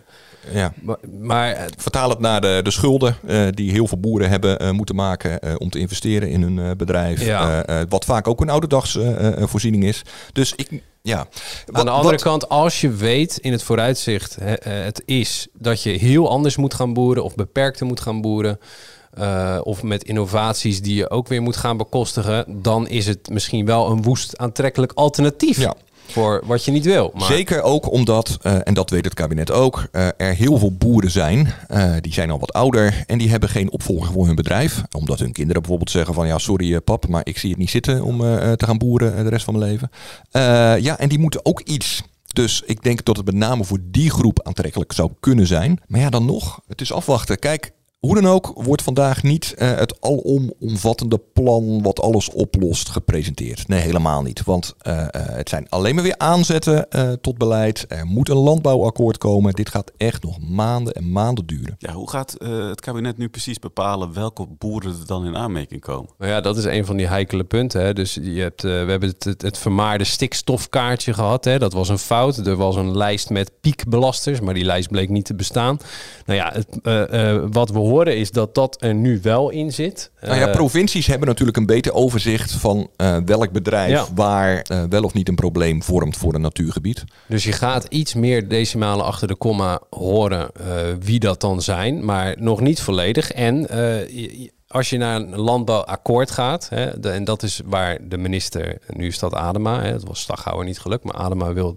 ja. 0.53 0.73
Maar, 0.83 0.97
maar, 1.21 1.69
vertaal 1.77 2.11
het 2.11 2.19
naar 2.19 2.41
de, 2.41 2.61
de 2.63 2.71
schulden 2.71 3.17
uh, 3.29 3.47
die 3.51 3.71
heel 3.71 3.87
veel 3.87 3.99
boeren 3.99 4.29
hebben 4.29 4.63
uh, 4.63 4.71
moeten 4.71 4.95
maken 4.95 5.39
uh, 5.45 5.55
om 5.59 5.71
te 5.71 5.79
investeren 5.79 6.29
in 6.29 6.43
hun 6.43 6.77
bedrijf. 6.77 7.25
Ja. 7.25 7.65
wat 7.89 8.05
vaak 8.05 8.29
ook 8.29 8.41
een 8.41 8.51
ouderdags 8.51 8.99
voorziening 9.39 9.85
is. 9.85 10.03
Dus 10.33 10.53
ik, 10.57 10.83
ja. 11.03 11.27
Aan 11.73 11.85
de 11.85 11.91
andere 11.91 12.15
wat... 12.15 12.23
kant, 12.23 12.49
als 12.49 12.81
je 12.81 12.91
weet 12.91 13.39
in 13.39 13.53
het 13.53 13.63
vooruitzicht 13.63 14.37
het 14.69 15.03
is 15.05 15.47
dat 15.53 15.83
je 15.83 15.91
heel 15.91 16.31
anders 16.31 16.57
moet 16.57 16.75
gaan 16.75 16.93
boeren 16.93 17.25
of 17.25 17.35
beperkter 17.35 17.87
moet 17.87 18.01
gaan 18.01 18.21
boeren. 18.21 18.59
Uh, 19.19 19.59
of 19.63 19.83
met 19.83 20.05
innovaties 20.05 20.83
die 20.83 20.95
je 20.95 21.11
ook 21.11 21.29
weer 21.29 21.43
moet 21.43 21.57
gaan 21.57 21.77
bekostigen, 21.77 22.63
dan 22.63 22.89
is 22.89 23.07
het 23.07 23.29
misschien 23.29 23.67
wel 23.67 23.91
een 23.91 24.03
woest 24.03 24.39
aantrekkelijk 24.39 24.93
alternatief. 24.95 25.59
Ja. 25.59 25.75
Voor 26.09 26.43
wat 26.45 26.65
je 26.65 26.71
niet 26.71 26.85
wil. 26.85 27.11
Maar... 27.15 27.27
Zeker 27.27 27.63
ook 27.63 27.91
omdat, 27.91 28.39
eh, 28.43 28.59
en 28.65 28.75
dat 28.75 28.91
weet 28.91 29.05
het 29.05 29.15
kabinet 29.15 29.51
ook, 29.51 29.89
eh, 29.93 30.09
er 30.17 30.35
heel 30.35 30.59
veel 30.59 30.73
boeren 30.73 31.11
zijn. 31.11 31.55
eh, 31.69 31.93
die 32.01 32.13
zijn 32.13 32.31
al 32.31 32.39
wat 32.39 32.53
ouder 32.53 33.05
en 33.07 33.19
die 33.19 33.31
hebben 33.31 33.49
geen 33.49 33.73
opvolger 33.73 34.13
voor 34.13 34.27
hun 34.27 34.35
bedrijf. 34.35 34.83
Omdat 34.97 35.19
hun 35.19 35.33
kinderen 35.33 35.61
bijvoorbeeld 35.61 35.91
zeggen 35.91 36.15
van 36.15 36.27
ja, 36.27 36.39
sorry 36.39 36.81
pap, 36.81 37.09
maar 37.09 37.21
ik 37.25 37.39
zie 37.39 37.51
het 37.51 37.59
niet 37.59 37.71
zitten 37.71 38.03
om 38.03 38.19
te 38.57 38.65
gaan 38.65 38.79
boeren 38.79 39.25
de 39.25 39.31
rest 39.31 39.45
van 39.45 39.59
mijn 39.59 39.71
leven. 39.71 39.91
Ja, 40.83 40.99
en 40.99 41.09
die 41.09 41.19
moeten 41.19 41.45
ook 41.45 41.61
iets. 41.61 42.03
Dus 42.33 42.63
ik 42.67 42.83
denk 42.83 43.05
dat 43.05 43.17
het 43.17 43.27
met 43.27 43.35
name 43.35 43.65
voor 43.65 43.79
die 43.83 44.11
groep 44.11 44.43
aantrekkelijk 44.43 44.93
zou 44.93 45.11
kunnen 45.21 45.47
zijn. 45.47 45.81
Maar 45.87 46.01
ja, 46.01 46.11
dan 46.11 46.25
nog, 46.25 46.61
het 46.69 46.81
is 46.81 46.93
afwachten. 46.93 47.39
Kijk, 47.39 47.73
hoe 48.07 48.15
dan 48.15 48.27
ook 48.27 48.53
wordt 48.55 48.83
vandaag 48.83 49.23
niet 49.23 49.55
eh, 49.55 49.75
het 49.75 50.01
alomvattende 50.01 51.21
plan 51.33 51.83
wat 51.83 52.01
alles 52.01 52.31
oplost 52.31 52.89
gepresenteerd. 52.89 53.69
Nee, 53.69 53.81
helemaal 53.81 54.23
niet. 54.23 54.45
Want 54.45 54.75
eh, 54.79 55.03
eh, 55.03 55.09
het 55.13 55.49
zijn 55.49 55.69
alleen 55.69 55.95
maar 55.95 56.05
weer 56.05 56.19
aanzetten 56.19 56.91
eh, 56.91 57.13
tot 57.13 57.39
beleid. 57.39 57.85
Er 57.89 58.07
moet 58.07 58.29
een 58.29 58.37
landbouwakkoord 58.37 59.19
komen. 59.19 59.53
Dit 59.53 59.69
gaat 59.69 59.93
echt 59.97 60.23
nog 60.23 60.39
maanden 60.41 60.93
en 60.93 61.13
maanden 61.13 61.47
duren. 61.47 61.75
Ja, 61.79 61.93
hoe 61.93 62.11
gaat 62.11 62.35
eh, 62.35 62.69
het 62.69 62.81
kabinet 62.81 63.19
nu 63.19 63.29
precies 63.29 63.59
bepalen 63.59 64.13
welke 64.13 64.47
boeren 64.59 64.91
er 64.91 65.07
dan 65.07 65.27
in 65.27 65.37
aanmerking 65.37 65.81
komen? 65.81 66.11
Nou 66.19 66.31
ja, 66.31 66.41
dat 66.41 66.57
is 66.57 66.65
een 66.65 66.87
van 66.87 66.97
die 66.97 67.07
heikele 67.07 67.45
punten. 67.45 67.81
Hè. 67.85 67.93
Dus 67.93 68.15
je 68.15 68.41
hebt, 68.41 68.65
eh, 68.65 68.71
we 68.71 68.91
hebben 68.91 69.09
het, 69.09 69.25
het, 69.25 69.43
het 69.43 69.59
vermaarde 69.59 70.05
stikstofkaartje 70.05 71.13
gehad. 71.13 71.45
Hè. 71.45 71.59
Dat 71.59 71.73
was 71.73 71.89
een 71.89 71.99
fout. 71.99 72.37
Er 72.37 72.57
was 72.57 72.77
een 72.77 72.97
lijst 72.97 73.31
met 73.31 73.53
piekbelasters, 73.61 74.41
maar 74.41 74.55
die 74.55 74.65
lijst 74.65 74.91
bleek 74.91 75.09
niet 75.09 75.25
te 75.25 75.35
bestaan. 75.35 75.79
Nou 76.27 76.39
ja, 76.39 76.53
het, 76.53 76.67
eh, 76.83 77.31
eh, 77.31 77.43
wat 77.51 77.71
we 77.71 77.79
horen 77.79 77.96
is 78.05 78.31
dat 78.31 78.55
dat 78.55 78.77
er 78.83 78.95
nu 78.95 79.19
wel 79.23 79.51
in 79.51 79.73
zit. 79.73 80.11
Nou 80.21 80.39
ja, 80.39 80.47
Eh, 80.47 80.53
provincies 80.53 81.07
hebben 81.07 81.29
natuurlijk 81.29 81.57
een 81.57 81.67
beter 81.67 81.93
overzicht 81.93 82.53
van 82.53 82.91
eh, 82.97 83.17
welk 83.25 83.51
bedrijf 83.53 83.91
Ja. 83.91 84.07
waar 84.15 84.61
eh, 84.61 84.83
wel 84.89 85.03
of 85.03 85.13
niet 85.15 85.29
een 85.29 85.35
probleem 85.35 85.83
vormt 85.83 86.17
voor 86.17 86.35
een 86.35 86.41
natuurgebied. 86.41 87.05
Dus 87.29 87.45
je 87.45 87.53
gaat 87.53 87.85
iets 87.89 88.15
meer 88.15 88.49
decimalen 88.49 89.05
achter 89.05 89.29
de 89.29 89.37
komma 89.37 89.81
horen 89.91 90.51
wie 91.01 91.19
dat 91.21 91.41
dan 91.41 91.63
zijn, 91.63 92.05
maar 92.05 92.35
nog 92.39 92.61
niet 92.61 92.81
volledig. 92.81 93.33
En 93.33 93.69
als 94.69 94.91
je 94.91 94.99
naar 94.99 95.17
een 95.17 95.37
landbouwakkoord 95.37 96.31
gaat, 96.31 96.69
hè, 96.69 97.01
de- 97.01 97.09
en 97.11 97.25
dat 97.25 97.43
is 97.43 97.61
waar 97.65 97.99
de 98.09 98.17
minister, 98.19 98.79
nu 98.89 99.07
is 99.07 99.19
dat 99.19 99.35
Adema, 99.35 99.83
hè, 99.83 99.93
het 99.93 100.05
was 100.07 100.21
Staghouwer 100.21 100.65
niet 100.65 100.79
gelukt, 100.79 101.05
maar 101.05 101.15
Adema 101.15 101.53
wil, 101.53 101.77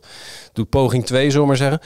doet 0.54 0.70
poging 0.70 1.06
2, 1.06 1.24
zullen 1.26 1.42
we 1.42 1.48
maar 1.48 1.58
zeggen. 1.58 1.80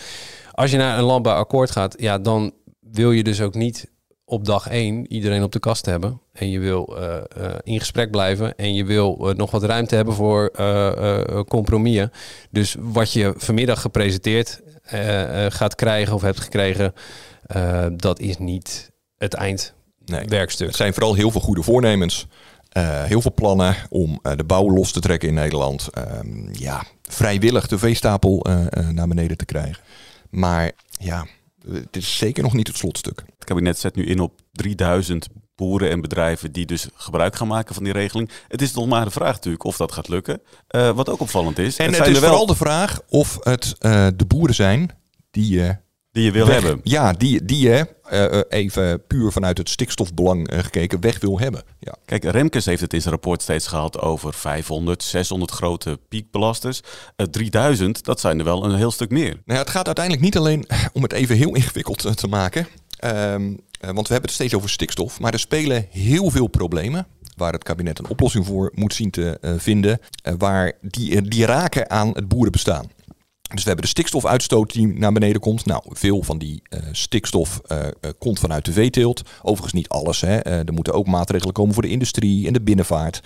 Als 0.52 0.72
je 0.72 0.78
naar 0.78 0.98
een 0.98 1.04
landbouwakkoord 1.04 1.72
gaat, 1.72 1.96
ja, 2.00 2.17
dan 2.19 2.52
wil 2.91 3.12
je 3.12 3.24
dus 3.24 3.41
ook 3.41 3.54
niet 3.54 3.91
op 4.34 4.46
dag 4.46 4.67
1 4.67 5.13
iedereen 5.13 5.43
op 5.43 5.52
de 5.52 5.60
kast 5.60 5.86
hebben. 5.86 6.22
En 6.32 6.50
je 6.50 6.60
wil 6.60 6.98
eh, 6.98 7.15
eh, 7.17 7.56
in 7.63 7.80
gesprek 7.80 8.12
blijven. 8.12 8.56
En 8.56 8.74
je 8.74 8.86
wil 8.86 9.30
eh, 9.30 9.36
nog 9.36 9.52
wat 9.52 9.63
ruimte 9.63 9.96
hebben 9.96 10.13
voor 10.13 10.52
compromissen. 11.48 12.12
Dus 12.52 12.76
wat 12.80 13.13
je 13.13 13.34
vanmiddag 13.38 13.82
gepresenteerd 13.82 14.62
gaat 15.50 15.76
krijgen 15.76 16.13
of 16.13 16.22
hebt 16.22 16.39
gekregen, 16.39 16.93
dat 17.96 18.19
is 18.19 18.38
niet 18.38 18.91
het 19.17 19.34
eindwerkstuk. 19.34 20.67
Het 20.67 20.76
zijn 20.76 20.93
vooral 20.93 21.13
heel 21.13 21.32
veel 21.32 21.41
goede 21.41 21.63
voornemens. 21.63 22.28
Heel 22.80 23.22
veel 23.22 23.34
plannen 23.34 23.76
om 23.89 24.19
de 24.36 24.43
bouw 24.43 24.69
los 24.69 24.91
te 24.91 25.00
trekken 25.00 25.28
in 25.28 25.34
Nederland. 25.34 25.89
Ehm, 25.91 26.54
ja, 26.54 26.84
vrijwillig 27.02 27.67
de 27.67 27.78
veestapel 27.78 28.46
naar 28.91 29.08
beneden 29.08 29.38
te 29.38 29.46
krijgen. 29.46 29.84
Maar 30.30 30.72
ja, 31.00 31.26
het 31.71 31.95
is 31.95 32.17
zeker 32.17 32.43
nog 32.43 32.54
niet 32.54 32.67
het 32.67 32.78
slotstuk. 32.78 33.23
Het 33.36 33.43
kabinet 33.43 33.80
zet 33.80 33.95
nu 33.95 34.06
in 34.06 34.19
op 34.19 34.41
3000 34.52 35.28
boeren 35.56 35.89
en 35.89 36.02
bedrijven 36.02 36.52
die 36.52 36.65
dus 36.65 36.88
gebruik 36.93 37.36
gaan 37.36 37.47
maken 37.47 37.76
van 37.76 37.84
die 37.84 37.93
regeling. 37.93 38.30
Het 38.47 38.62
is 38.62 38.73
nog 38.73 38.88
maar 38.88 39.06
de 39.06 39.12
vraag 39.12 39.34
natuurlijk 39.34 39.63
of 39.63 39.78
dat 39.78 39.91
gaat 39.91 40.08
lukken. 40.08 40.41
Eh, 40.67 40.89
wat 40.89 41.10
ook 41.10 41.19
opvallend 41.19 41.60
is. 41.60 41.78
En 41.78 41.86
het, 41.86 41.95
zijn 41.95 42.10
is 42.10 42.19
wel 42.19 42.30
vooral 42.30 42.45
de 42.45 42.56
vraag 42.56 43.02
of 43.10 43.38
het 43.39 43.76
eh, 43.80 44.08
de 44.15 44.26
boeren 44.26 44.56
zijn 44.56 44.89
die 45.32 45.49
je... 45.49 45.82
die 46.13 46.23
je 46.23 46.32
wil 46.32 46.45
weg- 46.47 46.62
hebben. 46.62 46.82
Ja, 46.84 47.13
die, 47.13 47.45
die 47.45 47.60
je 47.69 47.88
eh, 48.04 48.39
eh, 48.39 48.41
even 48.49 49.06
puur 49.08 49.32
vanuit 49.32 49.58
het 49.58 49.69
stikstofbelang 49.69 50.47
eh, 50.49 50.60
gekeken 50.60 51.02
weg 51.02 51.19
wil 51.19 51.39
hebben. 51.39 51.63
Ja. 51.80 51.95
Kijk, 52.06 52.23
Remkes 52.23 52.65
heeft 52.65 52.82
het 52.82 52.93
in 52.93 52.99
zijn 53.02 53.13
rapport 53.13 53.41
steeds 53.41 53.67
gehad 53.67 53.99
over 53.99 54.34
500, 54.34 55.04
600 55.04 55.52
grote 55.52 55.99
piekbelasters. 56.10 56.82
Eh 57.15 57.26
3000, 57.26 58.04
dat 58.04 58.19
zijn 58.19 58.39
er 58.39 58.45
wel 58.45 58.63
een 58.65 58.76
heel 58.76 58.91
stuk 58.91 59.10
meer. 59.10 59.30
Nou 59.30 59.41
ja, 59.45 59.58
het 59.58 59.69
gaat 59.69 59.86
uiteindelijk 59.86 60.26
niet 60.26 60.38
alleen 60.38 60.67
om 60.93 61.04
het 61.04 61.13
even 61.13 61.36
heel 61.36 61.56
ingewikkeld 61.56 62.17
te 62.17 62.28
maken. 62.28 62.67
Ehm, 62.99 63.54
eh, 63.80 63.89
want 63.91 64.08
we 64.08 64.13
hebben 64.13 64.21
het 64.21 64.32
steeds 64.32 64.56
over 64.56 64.69
stikstof. 64.69 65.19
Maar 65.19 65.34
er 65.34 65.39
spelen 65.39 65.88
heel 65.89 66.30
veel 66.30 66.47
problemen. 66.47 67.08
Waar 67.38 67.54
het 67.54 67.63
kabinet 67.63 67.99
een 67.99 68.10
oplossing 68.10 68.45
voor 68.45 68.71
moet 68.76 68.93
zien 68.93 69.12
te 69.12 69.38
vinden. 69.58 69.99
waar 70.38 70.71
die, 70.82 71.21
die 71.21 71.45
raken 71.45 71.89
aan 71.89 72.10
het 72.10 72.28
boerenbestaan. 72.28 72.89
Dus 73.53 73.63
we 73.63 73.67
hebben 73.67 73.85
de 73.85 73.91
stikstofuitstoot 73.91 74.73
die 74.73 74.87
naar 74.87 75.11
beneden 75.11 75.41
komt. 75.41 75.65
Nou, 75.65 75.81
veel 75.87 76.23
van 76.23 76.37
die 76.37 76.61
eh, 76.69 76.79
stikstof 76.91 77.61
eh, 77.65 77.79
eh, 77.79 77.91
komt 78.17 78.39
vanuit 78.39 78.65
de 78.65 78.71
veeteelt. 78.71 79.21
Overigens 79.41 79.73
niet 79.73 79.89
alles. 79.89 80.21
Hè. 80.21 80.37
Er 80.37 80.73
moeten 80.73 80.93
ook 80.93 81.07
maatregelen 81.07 81.53
komen 81.53 81.73
voor 81.73 81.83
de 81.83 81.89
industrie 81.89 82.47
en 82.47 82.53
de 82.53 82.61
binnenvaart. 82.61 83.21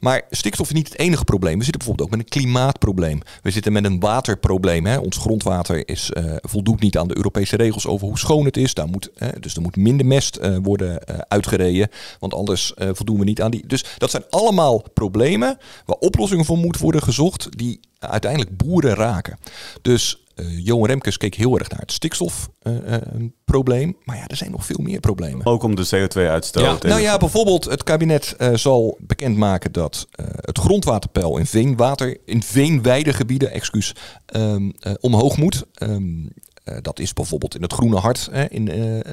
Maar 0.00 0.22
stikstof 0.30 0.66
is 0.66 0.72
niet 0.72 0.88
het 0.88 0.98
enige 0.98 1.24
probleem. 1.24 1.58
We 1.58 1.64
zitten 1.64 1.78
bijvoorbeeld 1.78 2.08
ook 2.08 2.16
met 2.16 2.26
een 2.26 2.40
klimaatprobleem. 2.40 3.20
We 3.42 3.50
zitten 3.50 3.72
met 3.72 3.84
een 3.84 4.00
waterprobleem. 4.00 4.86
Hè. 4.86 4.98
Ons 4.98 5.16
grondwater 5.16 5.88
is, 5.88 6.10
voldoet 6.40 6.80
niet 6.80 6.98
aan 6.98 7.08
de 7.08 7.16
Europese 7.16 7.56
regels 7.56 7.86
over 7.86 8.06
hoe 8.06 8.18
schoon 8.18 8.44
het 8.44 8.56
is. 8.56 8.74
Daar 8.74 8.88
moet, 8.88 9.10
dus 9.40 9.54
er 9.54 9.62
moet 9.62 9.76
minder 9.76 10.06
mest 10.06 10.38
worden 10.62 11.00
uitgereden. 11.28 11.88
Want 12.18 12.34
anders 12.34 12.72
voldoen 12.76 13.18
we 13.18 13.24
niet 13.24 13.42
aan 13.42 13.50
die. 13.50 13.66
Dus 13.66 13.84
dat 13.98 14.10
zijn 14.10 14.24
allemaal 14.30 14.84
problemen 14.94 15.58
waar 15.84 15.96
oplossingen 15.96 16.44
voor 16.44 16.58
moeten 16.58 16.82
worden 16.82 17.02
gezocht. 17.02 17.58
Die 17.58 17.80
uiteindelijk 18.08 18.56
boeren 18.56 18.94
raken. 18.94 19.38
Dus 19.82 20.24
eh, 20.34 20.66
Johan 20.66 20.86
Remkes 20.86 21.16
keek 21.16 21.34
heel 21.34 21.58
erg 21.58 21.68
naar 21.68 21.80
het 21.80 21.92
stikstofprobleem. 21.92 23.96
maar 24.04 24.16
ja, 24.16 24.26
er 24.26 24.36
zijn 24.36 24.50
nog 24.50 24.66
veel 24.66 24.78
meer 24.82 25.00
problemen. 25.00 25.46
Ook 25.46 25.62
om 25.62 25.74
de 25.74 25.86
CO2-uitstoot. 25.86 26.82
Nou 26.82 27.00
ja, 27.00 27.16
bijvoorbeeld 27.16 27.64
het 27.64 27.82
kabinet 27.82 28.34
eh, 28.38 28.54
zal 28.54 28.98
bekendmaken 29.00 29.72
dat 29.72 30.06
eh, 30.10 30.26
het 30.30 30.58
grondwaterpeil 30.58 31.38
in 31.38 31.46
veenwater, 31.46 32.16
in 32.24 32.42
veenweidegebieden, 32.42 33.50
excuus, 33.50 33.94
ehm, 34.26 34.70
eh, 34.80 34.92
omhoog 35.00 35.36
moet. 35.36 35.64
Ehm, 35.74 36.26
eh, 36.64 36.76
dat 36.82 36.98
is 36.98 37.12
bijvoorbeeld 37.12 37.54
in 37.54 37.62
het 37.62 37.72
Groene 37.72 37.96
Hart, 37.96 38.28
hè, 38.32 38.44
in, 38.48 38.68
eh, 38.70 38.98
eh, 38.98 39.04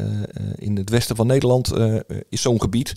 in 0.55 0.77
het 0.77 0.89
westen 0.89 1.15
van 1.15 1.27
Nederland, 1.27 1.71
eh, 1.71 1.95
is 2.29 2.41
zo'n 2.41 2.61
gebied. 2.61 2.93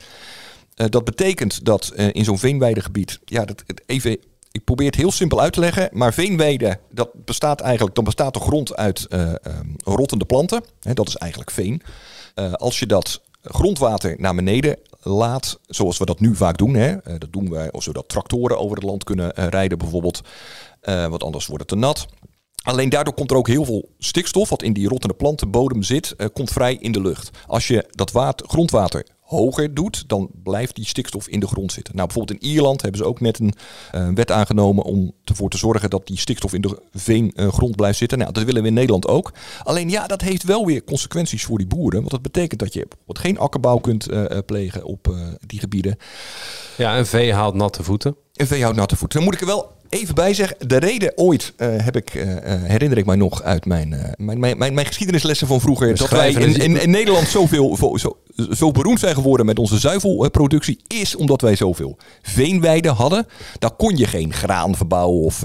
Eh, 0.74 0.86
dat 0.88 1.04
betekent 1.04 1.64
dat 1.64 1.88
eh, 1.88 2.08
in 2.12 2.24
zo'n 2.24 2.38
veenweidegebied, 2.38 3.18
ja, 3.24 3.44
dat, 3.44 3.62
het 3.66 3.82
even, 3.86 4.16
ik 4.56 4.64
probeer 4.64 4.86
het 4.86 4.94
heel 4.94 5.10
simpel 5.10 5.40
uit 5.40 5.52
te 5.52 5.60
leggen, 5.60 5.88
maar 5.92 6.14
veenweide, 6.14 6.78
dat 6.90 7.10
bestaat 7.24 7.60
eigenlijk, 7.60 7.94
dan 7.94 8.04
bestaat 8.04 8.34
de 8.34 8.40
grond 8.40 8.76
uit 8.76 9.06
ehm, 9.06 9.34
rottende 9.84 10.24
planten. 10.24 10.64
Dat 10.80 11.08
is 11.08 11.16
eigenlijk 11.16 11.50
veen. 11.50 11.82
Eh, 12.34 12.52
als 12.52 12.78
je 12.78 12.86
dat 12.86 13.20
grondwater 13.42 14.14
naar 14.18 14.34
beneden 14.34 14.78
laat, 15.02 15.58
zoals 15.66 15.98
we 15.98 16.04
dat 16.04 16.20
nu 16.20 16.34
vaak 16.34 16.58
doen, 16.58 16.74
hè, 16.74 16.96
eh, 16.96 17.14
dat 17.18 17.32
doen 17.32 17.50
wij 17.50 17.70
zodat 17.72 18.08
tractoren 18.08 18.58
over 18.58 18.76
het 18.76 18.84
land 18.84 19.04
kunnen 19.04 19.30
rijden 19.30 19.78
bijvoorbeeld, 19.78 20.20
want 20.84 21.22
anders 21.22 21.46
wordt 21.46 21.62
het 21.62 21.72
te 21.72 21.86
nat. 21.86 22.06
Alleen 22.62 22.88
daardoor 22.88 23.14
komt 23.14 23.30
er 23.30 23.36
ook 23.36 23.48
heel 23.48 23.64
veel 23.64 23.88
stikstof, 23.98 24.48
wat 24.48 24.62
in 24.62 24.72
die 24.72 24.88
rottende 24.88 25.14
plantenbodem 25.14 25.82
zit, 25.82 26.16
komt 26.32 26.50
vrij 26.50 26.76
in 26.80 26.92
de 26.92 27.00
lucht. 27.00 27.30
Als 27.46 27.66
je 27.66 27.84
dat 27.90 28.12
water, 28.12 28.48
grondwater 28.48 29.06
hoger 29.26 29.74
doet, 29.74 30.08
dan 30.08 30.30
blijft 30.42 30.74
die 30.74 30.86
stikstof 30.86 31.28
in 31.28 31.40
de 31.40 31.46
grond 31.46 31.72
zitten. 31.72 31.94
Nou, 31.94 32.06
bijvoorbeeld 32.06 32.42
in 32.42 32.48
Ierland 32.48 32.82
hebben 32.82 33.00
ze 33.00 33.06
ook 33.06 33.20
net 33.20 33.38
een 33.38 33.54
eh, 33.90 34.08
wet 34.14 34.30
aangenomen 34.30 34.84
om 34.84 35.12
ervoor 35.24 35.50
te 35.50 35.58
zorgen 35.58 35.90
dat 35.90 36.06
die 36.06 36.18
stikstof 36.18 36.52
in 36.52 36.60
de 36.60 36.82
veengrond 36.92 37.76
blijft 37.76 37.98
zitten. 37.98 38.18
Nou, 38.18 38.32
dat 38.32 38.44
willen 38.44 38.62
we 38.62 38.68
in 38.68 38.74
Nederland 38.74 39.08
ook. 39.08 39.32
Alleen 39.62 39.90
ja, 39.90 40.06
dat 40.06 40.20
heeft 40.20 40.42
wel 40.42 40.66
weer 40.66 40.84
consequenties 40.84 41.44
voor 41.44 41.58
die 41.58 41.66
boeren. 41.66 41.98
Want 41.98 42.10
dat 42.10 42.22
betekent 42.22 42.60
dat 42.60 42.72
je 42.72 42.86
bijvoorbeeld 42.88 43.18
geen 43.18 43.38
akkerbouw 43.38 43.78
kunt 43.78 44.08
eh, 44.08 44.30
eh, 44.30 44.38
plegen 44.46 44.84
op 44.84 45.08
eh, 45.08 45.18
die 45.46 45.60
gebieden. 45.60 45.96
Ja, 46.76 46.98
een 46.98 47.06
vee 47.06 47.32
haalt 47.32 47.54
natte 47.54 47.82
voeten. 47.82 48.16
Een 48.36 48.46
vee 48.46 48.62
houdt 48.62 48.76
natte 48.76 48.96
voeten. 48.96 49.18
Dan 49.18 49.28
moet 49.28 49.34
ik 49.34 49.40
er 49.40 49.46
wel 49.46 49.75
even 49.88 50.14
bij 50.14 50.34
zeggen. 50.34 50.68
De 50.68 50.76
reden 50.76 51.12
ooit 51.16 51.52
eh, 51.56 51.68
heb 51.76 51.96
ik, 51.96 52.14
eh, 52.14 52.54
eh, 52.54 52.62
herinner 52.62 52.98
ik 52.98 53.06
mij 53.06 53.16
nog 53.16 53.42
uit 53.42 53.66
mijn, 53.66 53.88
mijn, 54.16 54.38
mijn, 54.40 54.58
mijn, 54.58 54.74
mijn 54.74 54.86
geschiedenislessen 54.86 55.46
van 55.46 55.60
vroeger. 55.60 55.96
Dat 55.96 56.10
wij 56.10 56.32
in, 56.32 56.60
in, 56.60 56.82
in 56.82 56.90
Nederland 56.90 57.28
zoveel, 57.28 57.76
zo, 57.76 57.96
zo, 57.96 58.16
zo 58.54 58.70
beroemd 58.70 59.00
zijn 59.00 59.14
geworden 59.14 59.46
met 59.46 59.58
onze 59.58 59.78
zuivelproductie. 59.78 60.78
Is 60.86 61.16
omdat 61.16 61.40
wij 61.40 61.56
zoveel 61.56 61.96
veenweiden 62.22 62.92
hadden. 62.92 63.26
Daar 63.58 63.70
kon 63.76 63.96
je 63.96 64.06
geen 64.06 64.32
graan 64.32 64.76
verbouwen 64.76 65.24
of 65.24 65.44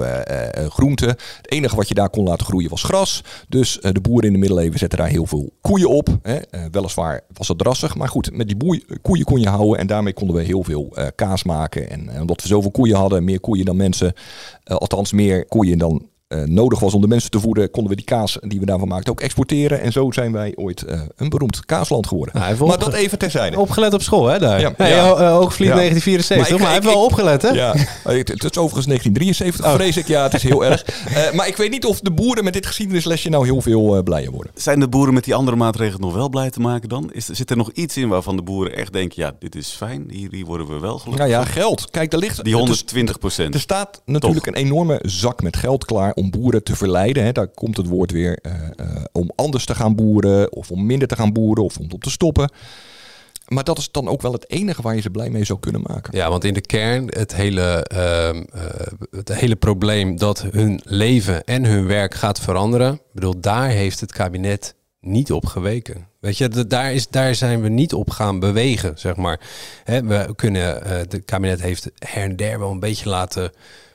groenten. 0.70 1.08
Het 1.08 1.52
enige 1.52 1.76
wat 1.76 1.88
je 1.88 1.94
daar 1.94 2.10
kon 2.10 2.24
laten 2.24 2.46
groeien 2.46 2.70
was 2.70 2.84
gras. 2.84 3.24
Dus 3.50 3.80
de 3.82 4.02
boeren 4.02 4.28
in 4.28 4.34
de 4.34 4.40
middeleeuwen 4.40 4.80
zetten 4.80 5.00
daar 5.00 5.08
heel 5.08 5.26
veel 5.26 5.54
koeien 5.62 5.90
op. 5.90 6.18
Hè. 6.22 6.38
Weliswaar 6.72 7.22
was 7.34 7.48
het 7.48 7.58
drassig. 7.58 7.96
Maar 7.96 8.10
goed, 8.10 8.38
met 8.38 8.48
die 8.48 8.58
boei- 8.58 8.86
koeien 9.02 9.26
kon 9.26 9.40
je 9.40 9.50
houden. 9.50 9.80
En 9.80 9.88
daarmee 9.88 10.14
konden 10.14 10.36
we 10.36 10.42
heel 10.42 10.64
veel 10.64 10.94
kaas 11.16 11.44
maken. 11.44 11.90
En 11.90 12.22
omdat 12.22 12.42
we 12.42 12.48
zoveel 12.48 12.72
koeien 12.72 12.96
hadden, 12.96 13.24
meer 13.24 13.40
koeien 13.40 13.66
dan 13.66 13.76
mensen. 13.76 14.14
Eh, 14.64 14.76
althans, 14.76 15.12
meer 15.12 15.46
koeien 15.46 15.78
dan 15.78 16.10
eh, 16.32 16.44
nodig 16.44 16.80
was 16.80 16.94
om 16.94 17.02
de 17.02 17.08
mensen 17.08 17.30
te 17.32 17.40
voeden, 17.40 17.72
konden 17.72 17.90
we 17.92 17.98
die 17.98 18.06
kaas 18.06 18.38
die 18.42 18.60
we 18.60 18.66
daarvan 18.66 18.88
maakten 18.88 19.12
ook 19.12 19.22
exporteren. 19.22 19.82
En 19.82 19.92
zo 19.92 20.12
zijn 20.12 20.32
wij 20.32 20.54
ooit 20.56 20.82
eh, 20.84 21.00
een 21.16 21.30
beroemd 21.30 21.66
kaasland 21.66 22.08
geworden. 22.08 22.42
heeft 22.44 22.60
maar 22.60 22.68
opge- 22.68 22.80
dat 22.90 22.94
even 22.94 23.18
terzijde. 23.18 23.60
Opgelet 23.60 23.94
op 23.94 24.02
school, 24.02 24.28
hè, 24.28 24.40
daar? 24.40 24.60
Ja, 24.60 24.74
Hey, 24.78 24.90
ja. 24.90 25.14
eh, 25.16 25.32
Hoogvliet 25.32 25.68
Ja. 25.68 25.76
1974, 25.76 26.58
maar, 26.58 26.66
hij 26.68 26.76
heeft 26.82 26.94
wel 26.94 27.04
opgelet, 27.06 27.42
hè? 27.42 27.50
Ja, 27.50 27.74
maar 28.04 28.14
het, 28.16 28.28
het 28.28 28.44
is 28.44 28.58
overigens 28.58 28.86
1973, 28.86 29.74
vrees 29.74 29.98
ik. 29.98 30.08
Ja, 30.08 30.24
het 30.24 30.34
is 30.34 30.44
heel 30.44 30.66
erg. 30.66 30.84
Eh, 30.84 31.32
maar 31.34 31.48
ik 31.48 31.58
weet 31.58 31.72
niet 31.72 31.86
of 31.86 32.00
de 32.00 32.12
boeren 32.12 32.44
met 32.44 32.54
dit 32.54 32.66
geschiedenislesje 32.66 33.30
nou 33.30 33.46
heel 33.46 33.62
veel 33.62 33.96
eh, 33.96 34.04
blijer 34.04 34.32
worden. 34.32 34.52
Zijn 34.56 34.80
de 34.80 34.88
boeren 34.88 35.14
met 35.14 35.24
die 35.24 35.36
andere 35.36 35.58
maatregelen 35.58 36.02
nog 36.02 36.14
wel 36.14 36.30
blij 36.30 36.50
te 36.50 36.60
maken 36.60 36.90
dan? 36.90 37.10
Is, 37.14 37.26
zit 37.26 37.50
er 37.50 37.58
nog 37.58 37.72
iets 37.74 37.98
in 37.98 38.08
waarvan 38.08 38.36
de 38.36 38.42
boeren 38.42 38.76
echt 38.76 38.94
denken, 38.94 39.22
ja, 39.24 39.32
dit 39.40 39.56
is 39.56 39.70
fijn, 39.70 40.06
hier, 40.10 40.28
hier 40.32 40.46
worden 40.46 40.68
we 40.68 40.80
wel 40.80 40.98
gelukkig 41.00 41.18
Nou 41.28 41.30
ja, 41.30 41.44
van? 41.44 41.52
geld. 41.62 41.90
Kijk, 41.92 42.14
er 42.14 42.20
ligt... 42.20 42.44
Die 42.44 42.54
het 42.54 42.62
is- 42.64 42.68
120 42.70 43.20
procent. 43.20 43.54
Er 43.54 43.60
staat 43.60 44.02
natuurlijk 44.06 44.46
een 44.46 44.54
enorme 44.56 45.00
zak 45.02 45.42
met 45.42 45.58
geld 45.58 45.86
klaar 45.86 46.14
om 46.22 46.30
boeren 46.30 46.64
te 46.64 46.76
verleiden. 46.76 47.24
Hè. 47.24 47.32
Daar 47.32 47.48
komt 47.48 47.78
het 47.78 47.88
woord 47.88 48.12
weer 48.12 48.40
eh, 48.42 48.54
eh, 48.76 49.04
om 49.12 49.32
anders 49.36 49.66
te 49.66 49.76
gaan 49.76 49.96
boeren, 49.96 50.54
of 50.54 50.72
om 50.72 50.86
minder 50.86 51.08
te 51.08 51.16
gaan 51.16 51.34
boeren, 51.34 51.64
of 51.64 51.78
om 51.78 52.00
te 52.00 52.10
stoppen. 52.10 52.52
Maar 53.48 53.64
dat 53.64 53.78
is 53.78 53.92
dan 53.92 54.08
ook 54.08 54.22
wel 54.22 54.32
het 54.32 54.50
enige 54.50 54.82
waar 54.82 54.96
je 54.96 55.02
ze 55.02 55.10
blij 55.10 55.30
mee 55.30 55.44
zou 55.44 55.60
kunnen 55.60 55.82
maken. 55.88 56.18
Ja, 56.18 56.30
want 56.30 56.44
in 56.44 56.54
de 56.54 56.62
kern 56.62 57.08
het 57.10 57.36
hele, 57.36 57.84
ehm, 57.84 58.44
eh, 58.54 58.64
het 59.12 59.34
hele 59.34 59.56
probleem 59.56 60.18
dat 60.18 60.46
hun 60.52 60.82
leven 60.84 61.44
en 61.44 61.66
hun 61.66 61.88
werk 61.88 62.14
gaat 62.14 62.40
veranderen. 62.40 62.94
Ik 62.94 63.14
bedoel, 63.14 63.40
daar 63.40 63.70
heeft 63.70 64.00
het 64.00 64.12
kabinet 64.12 64.76
niet 65.00 65.32
op 65.32 65.46
geweken. 65.46 66.08
Weet 66.20 66.38
je, 66.38 66.68
daar, 66.68 66.94
is, 66.94 67.08
daar 67.08 67.36
zijn 67.36 67.62
we 67.62 67.70
niet 67.70 67.94
op 67.94 68.10
gaan 68.10 68.40
bewegen, 68.40 68.94
zeg 69.00 69.16
maar. 69.16 69.40
We 69.86 70.34
kunnen, 70.36 70.88
het 70.88 71.22
kabinet 71.26 71.62
heeft 71.62 71.92
her 72.00 72.24
en 72.24 72.36
der 72.36 72.60
wel 72.60 72.72
een 72.72 72.80
beetje 72.80 73.10
laten 73.10 73.52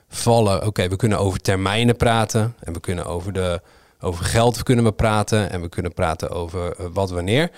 vallen. 0.08 0.66
Oké, 0.66 0.88
we 0.88 0.96
kunnen 0.96 1.18
over 1.18 1.40
termijnen 1.40 1.96
praten 1.96 2.54
en 2.60 2.72
we 2.72 2.80
kunnen 2.80 3.06
over, 3.06 3.32
de, 3.32 3.60
over 4.00 4.24
geld 4.24 4.62
kunnen 4.62 4.84
we 4.84 4.92
praten 4.92 5.50
en 5.50 5.60
we 5.60 5.68
kunnen 5.68 5.92
praten 5.92 6.30
over 6.30 6.76
eh, 6.76 6.86
wat 6.92 7.10
wanneer. 7.10 7.50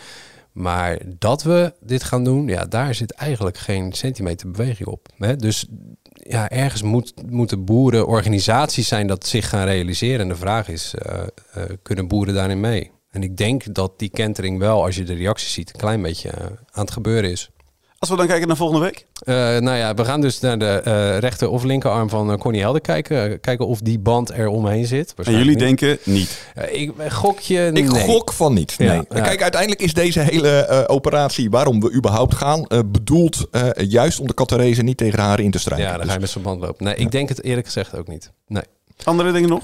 Maar 0.53 0.99
dat 1.19 1.43
we 1.43 1.73
dit 1.81 2.03
gaan 2.03 2.25
doen, 2.25 2.49
ja, 2.49 2.65
daar 2.65 2.95
zit 2.95 3.13
eigenlijk 3.13 3.59
geen 3.59 3.93
centimeter 3.93 4.51
beweging 4.51 4.89
op. 4.89 5.09
Hè? 5.17 5.37
Dus 5.37 5.67
ja, 6.13 6.49
ergens 6.49 6.83
moet, 6.83 7.13
moeten 7.27 7.65
boeren 7.65 8.07
organisaties 8.07 8.89
zijn 8.89 9.07
dat 9.07 9.27
zich 9.27 9.49
gaan 9.49 9.67
realiseren. 9.67 10.21
En 10.21 10.29
de 10.29 10.37
vraag 10.37 10.69
is, 10.69 10.95
eh, 10.95 11.21
eh, 11.53 11.63
kunnen 11.83 12.09
boeren 12.09 12.35
daarin 12.35 12.61
mee? 12.61 12.91
En 13.11 13.23
ik 13.23 13.37
denk 13.37 13.75
dat 13.75 13.99
die 13.99 14.09
kentering 14.09 14.59
wel, 14.59 14.85
als 14.85 14.97
je 14.97 15.05
de 15.05 15.15
reacties 15.15 15.53
ziet, 15.53 15.73
een 15.73 15.81
klein 15.81 16.03
beetje 16.03 16.31
aan 16.71 16.85
het 16.85 16.91
gebeuren 16.91 17.31
is. 17.31 17.51
Als 17.99 18.11
we 18.11 18.17
dan 18.17 18.27
kijken 18.27 18.49
naar 18.49 18.57
volgende 18.57 18.85
week. 18.85 19.07
Eh, 19.19 19.35
nou 19.35 19.77
ja, 19.77 19.95
we 19.95 20.05
gaan 20.05 20.21
dus 20.21 20.41
naar 20.41 20.59
de 20.59 20.67
eh, 20.85 21.19
rechter 21.19 21.49
of 21.49 21.63
linkerarm 21.63 22.09
van 22.09 22.31
uh, 22.31 22.37
Connie 22.37 22.61
Helder 22.61 22.81
kijken. 22.81 23.41
Kijken 23.41 23.67
of 23.67 23.81
die 23.81 23.99
band 23.99 24.31
er 24.31 24.49
omheen 24.49 24.87
zit. 24.87 25.15
En 25.25 25.33
jullie 25.33 25.57
denken 25.57 25.99
niet. 26.05 26.53
Ik 26.71 26.93
gok 27.09 27.39
je 27.41 27.71
Ik 27.75 27.91
nee. 27.93 28.05
gok 28.05 28.33
van 28.33 28.55
niet. 28.55 28.75
Ja, 28.79 28.85
Nee. 28.93 29.03
ja. 29.09 29.21
Kijk, 29.21 29.43
uiteindelijk 29.43 29.83
is 29.83 29.95
deze 29.95 30.21
hele 30.21 30.49
eh, 30.51 30.85
operatie 30.87 31.51
waarom 31.51 31.81
we 31.81 31.93
überhaupt 31.93 32.35
gaan, 32.35 32.67
eh, 32.67 32.79
bedoeld 32.87 33.47
eh, 33.51 33.69
juist 33.77 34.21
om 34.21 34.27
de 34.27 34.35
Catarese 34.35 34.83
niet 34.83 34.97
tegen 34.97 35.19
haar 35.19 35.41
in 35.41 35.51
te 35.51 35.59
strijden. 35.59 35.87
Ja, 35.87 35.97
dan 35.97 36.07
ga 36.07 36.13
je 36.13 36.21
met 36.21 36.31
zo'n 36.31 36.43
band 36.43 36.61
lopen. 36.61 36.85
Nee, 36.85 36.95
ik 36.95 37.11
denk 37.11 37.29
het 37.29 37.45
eerlijk 37.45 37.67
gezegd 37.67 37.97
ook 37.97 38.09
niet. 38.09 38.33
Nee. 38.47 38.63
Andere 39.05 39.33
dingen 39.33 39.49
nog? 39.49 39.63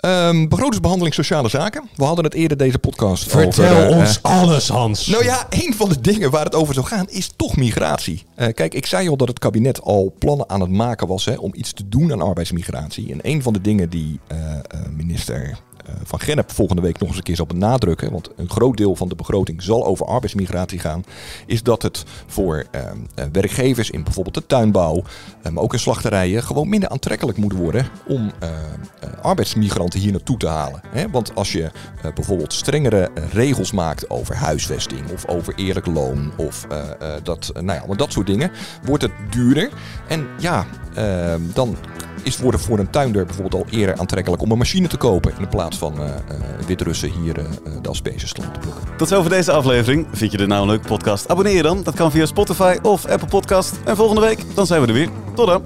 Ehm, 0.00 0.48
begrotingsbehandeling 0.48 1.14
sociale 1.14 1.48
zaken. 1.48 1.88
We 1.94 2.04
hadden 2.04 2.24
het 2.24 2.34
eerder 2.34 2.56
deze 2.56 2.78
podcast 2.78 3.28
Vertel 3.30 3.76
over. 3.76 3.96
ons 3.96 4.20
eh, 4.20 4.40
alles, 4.40 4.68
Hans. 4.68 5.06
Nou 5.06 5.24
ja, 5.24 5.46
een 5.50 5.74
van 5.74 5.88
de 5.88 6.00
dingen 6.00 6.30
waar 6.30 6.44
het 6.44 6.54
over 6.54 6.74
zou 6.74 6.86
gaan 6.86 7.08
is 7.08 7.30
toch 7.36 7.56
migratie. 7.56 8.24
Eh, 8.34 8.54
kijk, 8.54 8.74
ik 8.74 8.86
zei 8.86 9.08
al 9.08 9.16
dat 9.16 9.28
het 9.28 9.38
kabinet 9.38 9.82
al 9.82 10.14
plannen 10.18 10.48
aan 10.48 10.60
het 10.60 10.70
maken 10.70 11.06
was 11.06 11.24
hè, 11.24 11.34
om 11.34 11.50
iets 11.54 11.72
te 11.72 11.88
doen 11.88 12.12
aan 12.12 12.20
arbeidsmigratie. 12.20 13.12
En 13.12 13.18
een 13.22 13.42
van 13.42 13.52
de 13.52 13.60
dingen 13.60 13.90
die 13.90 14.20
eh, 14.26 14.38
minister 14.96 15.58
Van 16.04 16.20
Gennep 16.20 16.52
volgende 16.52 16.82
week 16.82 16.98
nog 16.98 17.08
eens 17.08 17.16
een 17.16 17.22
keer 17.22 17.36
zal 17.36 17.46
benadrukken, 17.46 18.12
want 18.12 18.30
een 18.36 18.50
groot 18.50 18.76
deel 18.76 18.96
van 18.96 19.08
de 19.08 19.14
begroting 19.14 19.62
zal 19.62 19.86
over 19.86 20.06
arbeidsmigratie 20.06 20.78
gaan, 20.78 21.04
is 21.46 21.62
dat 21.62 21.82
het 21.82 22.04
voor 22.26 22.64
eh, 22.70 22.80
eh, 23.14 23.24
werkgevers 23.32 23.90
in 23.90 24.04
bijvoorbeeld 24.04 24.34
de 24.34 24.46
tuinbouw, 24.46 25.02
eh, 25.42 25.52
maar 25.52 25.62
ook 25.62 25.72
in 25.72 25.78
slachterijen, 25.78 26.42
gewoon 26.42 26.68
minder 26.68 26.88
aantrekkelijk 26.88 27.38
moet 27.38 27.52
worden 27.52 27.88
om 28.06 28.30
eh, 28.38 28.48
eh, 28.50 29.08
arbeidsmigranten 29.22 30.00
hier 30.00 30.12
naartoe 30.12 30.36
te 30.36 30.48
halen. 30.48 30.80
Want 31.10 31.34
als 31.34 31.52
je 31.52 31.70
eh, 32.02 32.12
bijvoorbeeld 32.14 32.52
strengere 32.52 33.10
eh, 33.14 33.22
regels 33.32 33.72
maakt 33.72 34.10
over 34.10 34.36
huisvesting 34.36 35.10
of 35.12 35.26
over 35.26 35.54
eerlijk 35.56 35.86
loon 35.86 36.32
of 36.36 36.66
eh, 36.70 36.90
eh, 36.90 37.22
dat, 37.22 37.50
eh, 37.54 37.62
nou 37.62 37.80
ja, 37.80 37.86
maar 37.86 37.96
dat 37.96 38.12
soort 38.12 38.26
dingen, 38.26 38.50
wordt 38.84 39.02
het 39.02 39.12
duurder. 39.30 39.70
En 40.08 40.26
ja, 40.38 40.66
eh, 40.94 41.34
dan 41.54 41.76
is 42.22 42.32
het 42.32 42.42
worden 42.42 42.60
voor 42.60 42.78
een 42.78 42.90
tuinder 42.90 43.26
bijvoorbeeld 43.26 43.64
al 43.64 43.70
eerder 43.70 43.98
aantrekkelijk 43.98 44.42
om 44.42 44.50
een 44.50 44.58
machine 44.58 44.88
te 44.88 44.96
kopen 44.96 45.32
in 45.38 45.48
plaats 45.48 45.78
van 45.78 46.02
eh, 46.02 46.08
eh, 46.08 46.14
Wit-Russen 46.66 47.10
hier 47.10 47.38
eh, 47.38 47.44
eh, 47.44 47.82
de 47.82 47.88
asperges 47.88 48.32
te 48.32 48.40
laten 48.42 48.60
plukken. 48.60 48.82
Tot 48.96 49.08
zover 49.08 49.30
deze 49.30 49.52
aflevering. 49.52 50.06
Vind 50.12 50.32
je 50.32 50.38
dit 50.38 50.48
nou 50.48 50.62
een 50.62 50.68
leuke 50.68 50.86
podcast? 50.86 51.28
Abonneer 51.28 51.54
je 51.56 51.62
dan. 51.62 51.82
Dat 51.82 51.94
kan 51.94 52.10
via 52.10 52.26
Spotify 52.26 52.78
of 52.82 53.06
Apple 53.06 53.28
Podcast. 53.28 53.74
En 53.84 53.96
volgende 53.96 54.20
week, 54.20 54.38
dan 54.54 54.66
zijn 54.66 54.80
we 54.80 54.86
er 54.86 54.92
weer. 54.92 55.08
Tot 55.34 55.46
dan. 55.46 55.62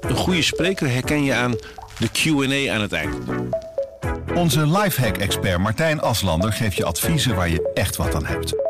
Een 0.00 0.16
goede 0.16 0.42
spreker 0.42 0.90
herken 0.90 1.24
je 1.24 1.34
aan 1.34 1.54
de 1.98 2.08
Q&A 2.12 2.74
aan 2.74 2.80
het 2.80 2.92
eind. 2.92 3.14
Onze 4.34 4.66
lifehack-expert 4.66 5.58
Martijn 5.58 6.00
Aslander 6.00 6.52
geeft 6.52 6.76
je 6.76 6.84
adviezen 6.84 7.34
waar 7.34 7.48
je 7.48 7.70
echt 7.74 7.96
wat 7.96 8.14
aan 8.14 8.26
hebt. 8.26 8.69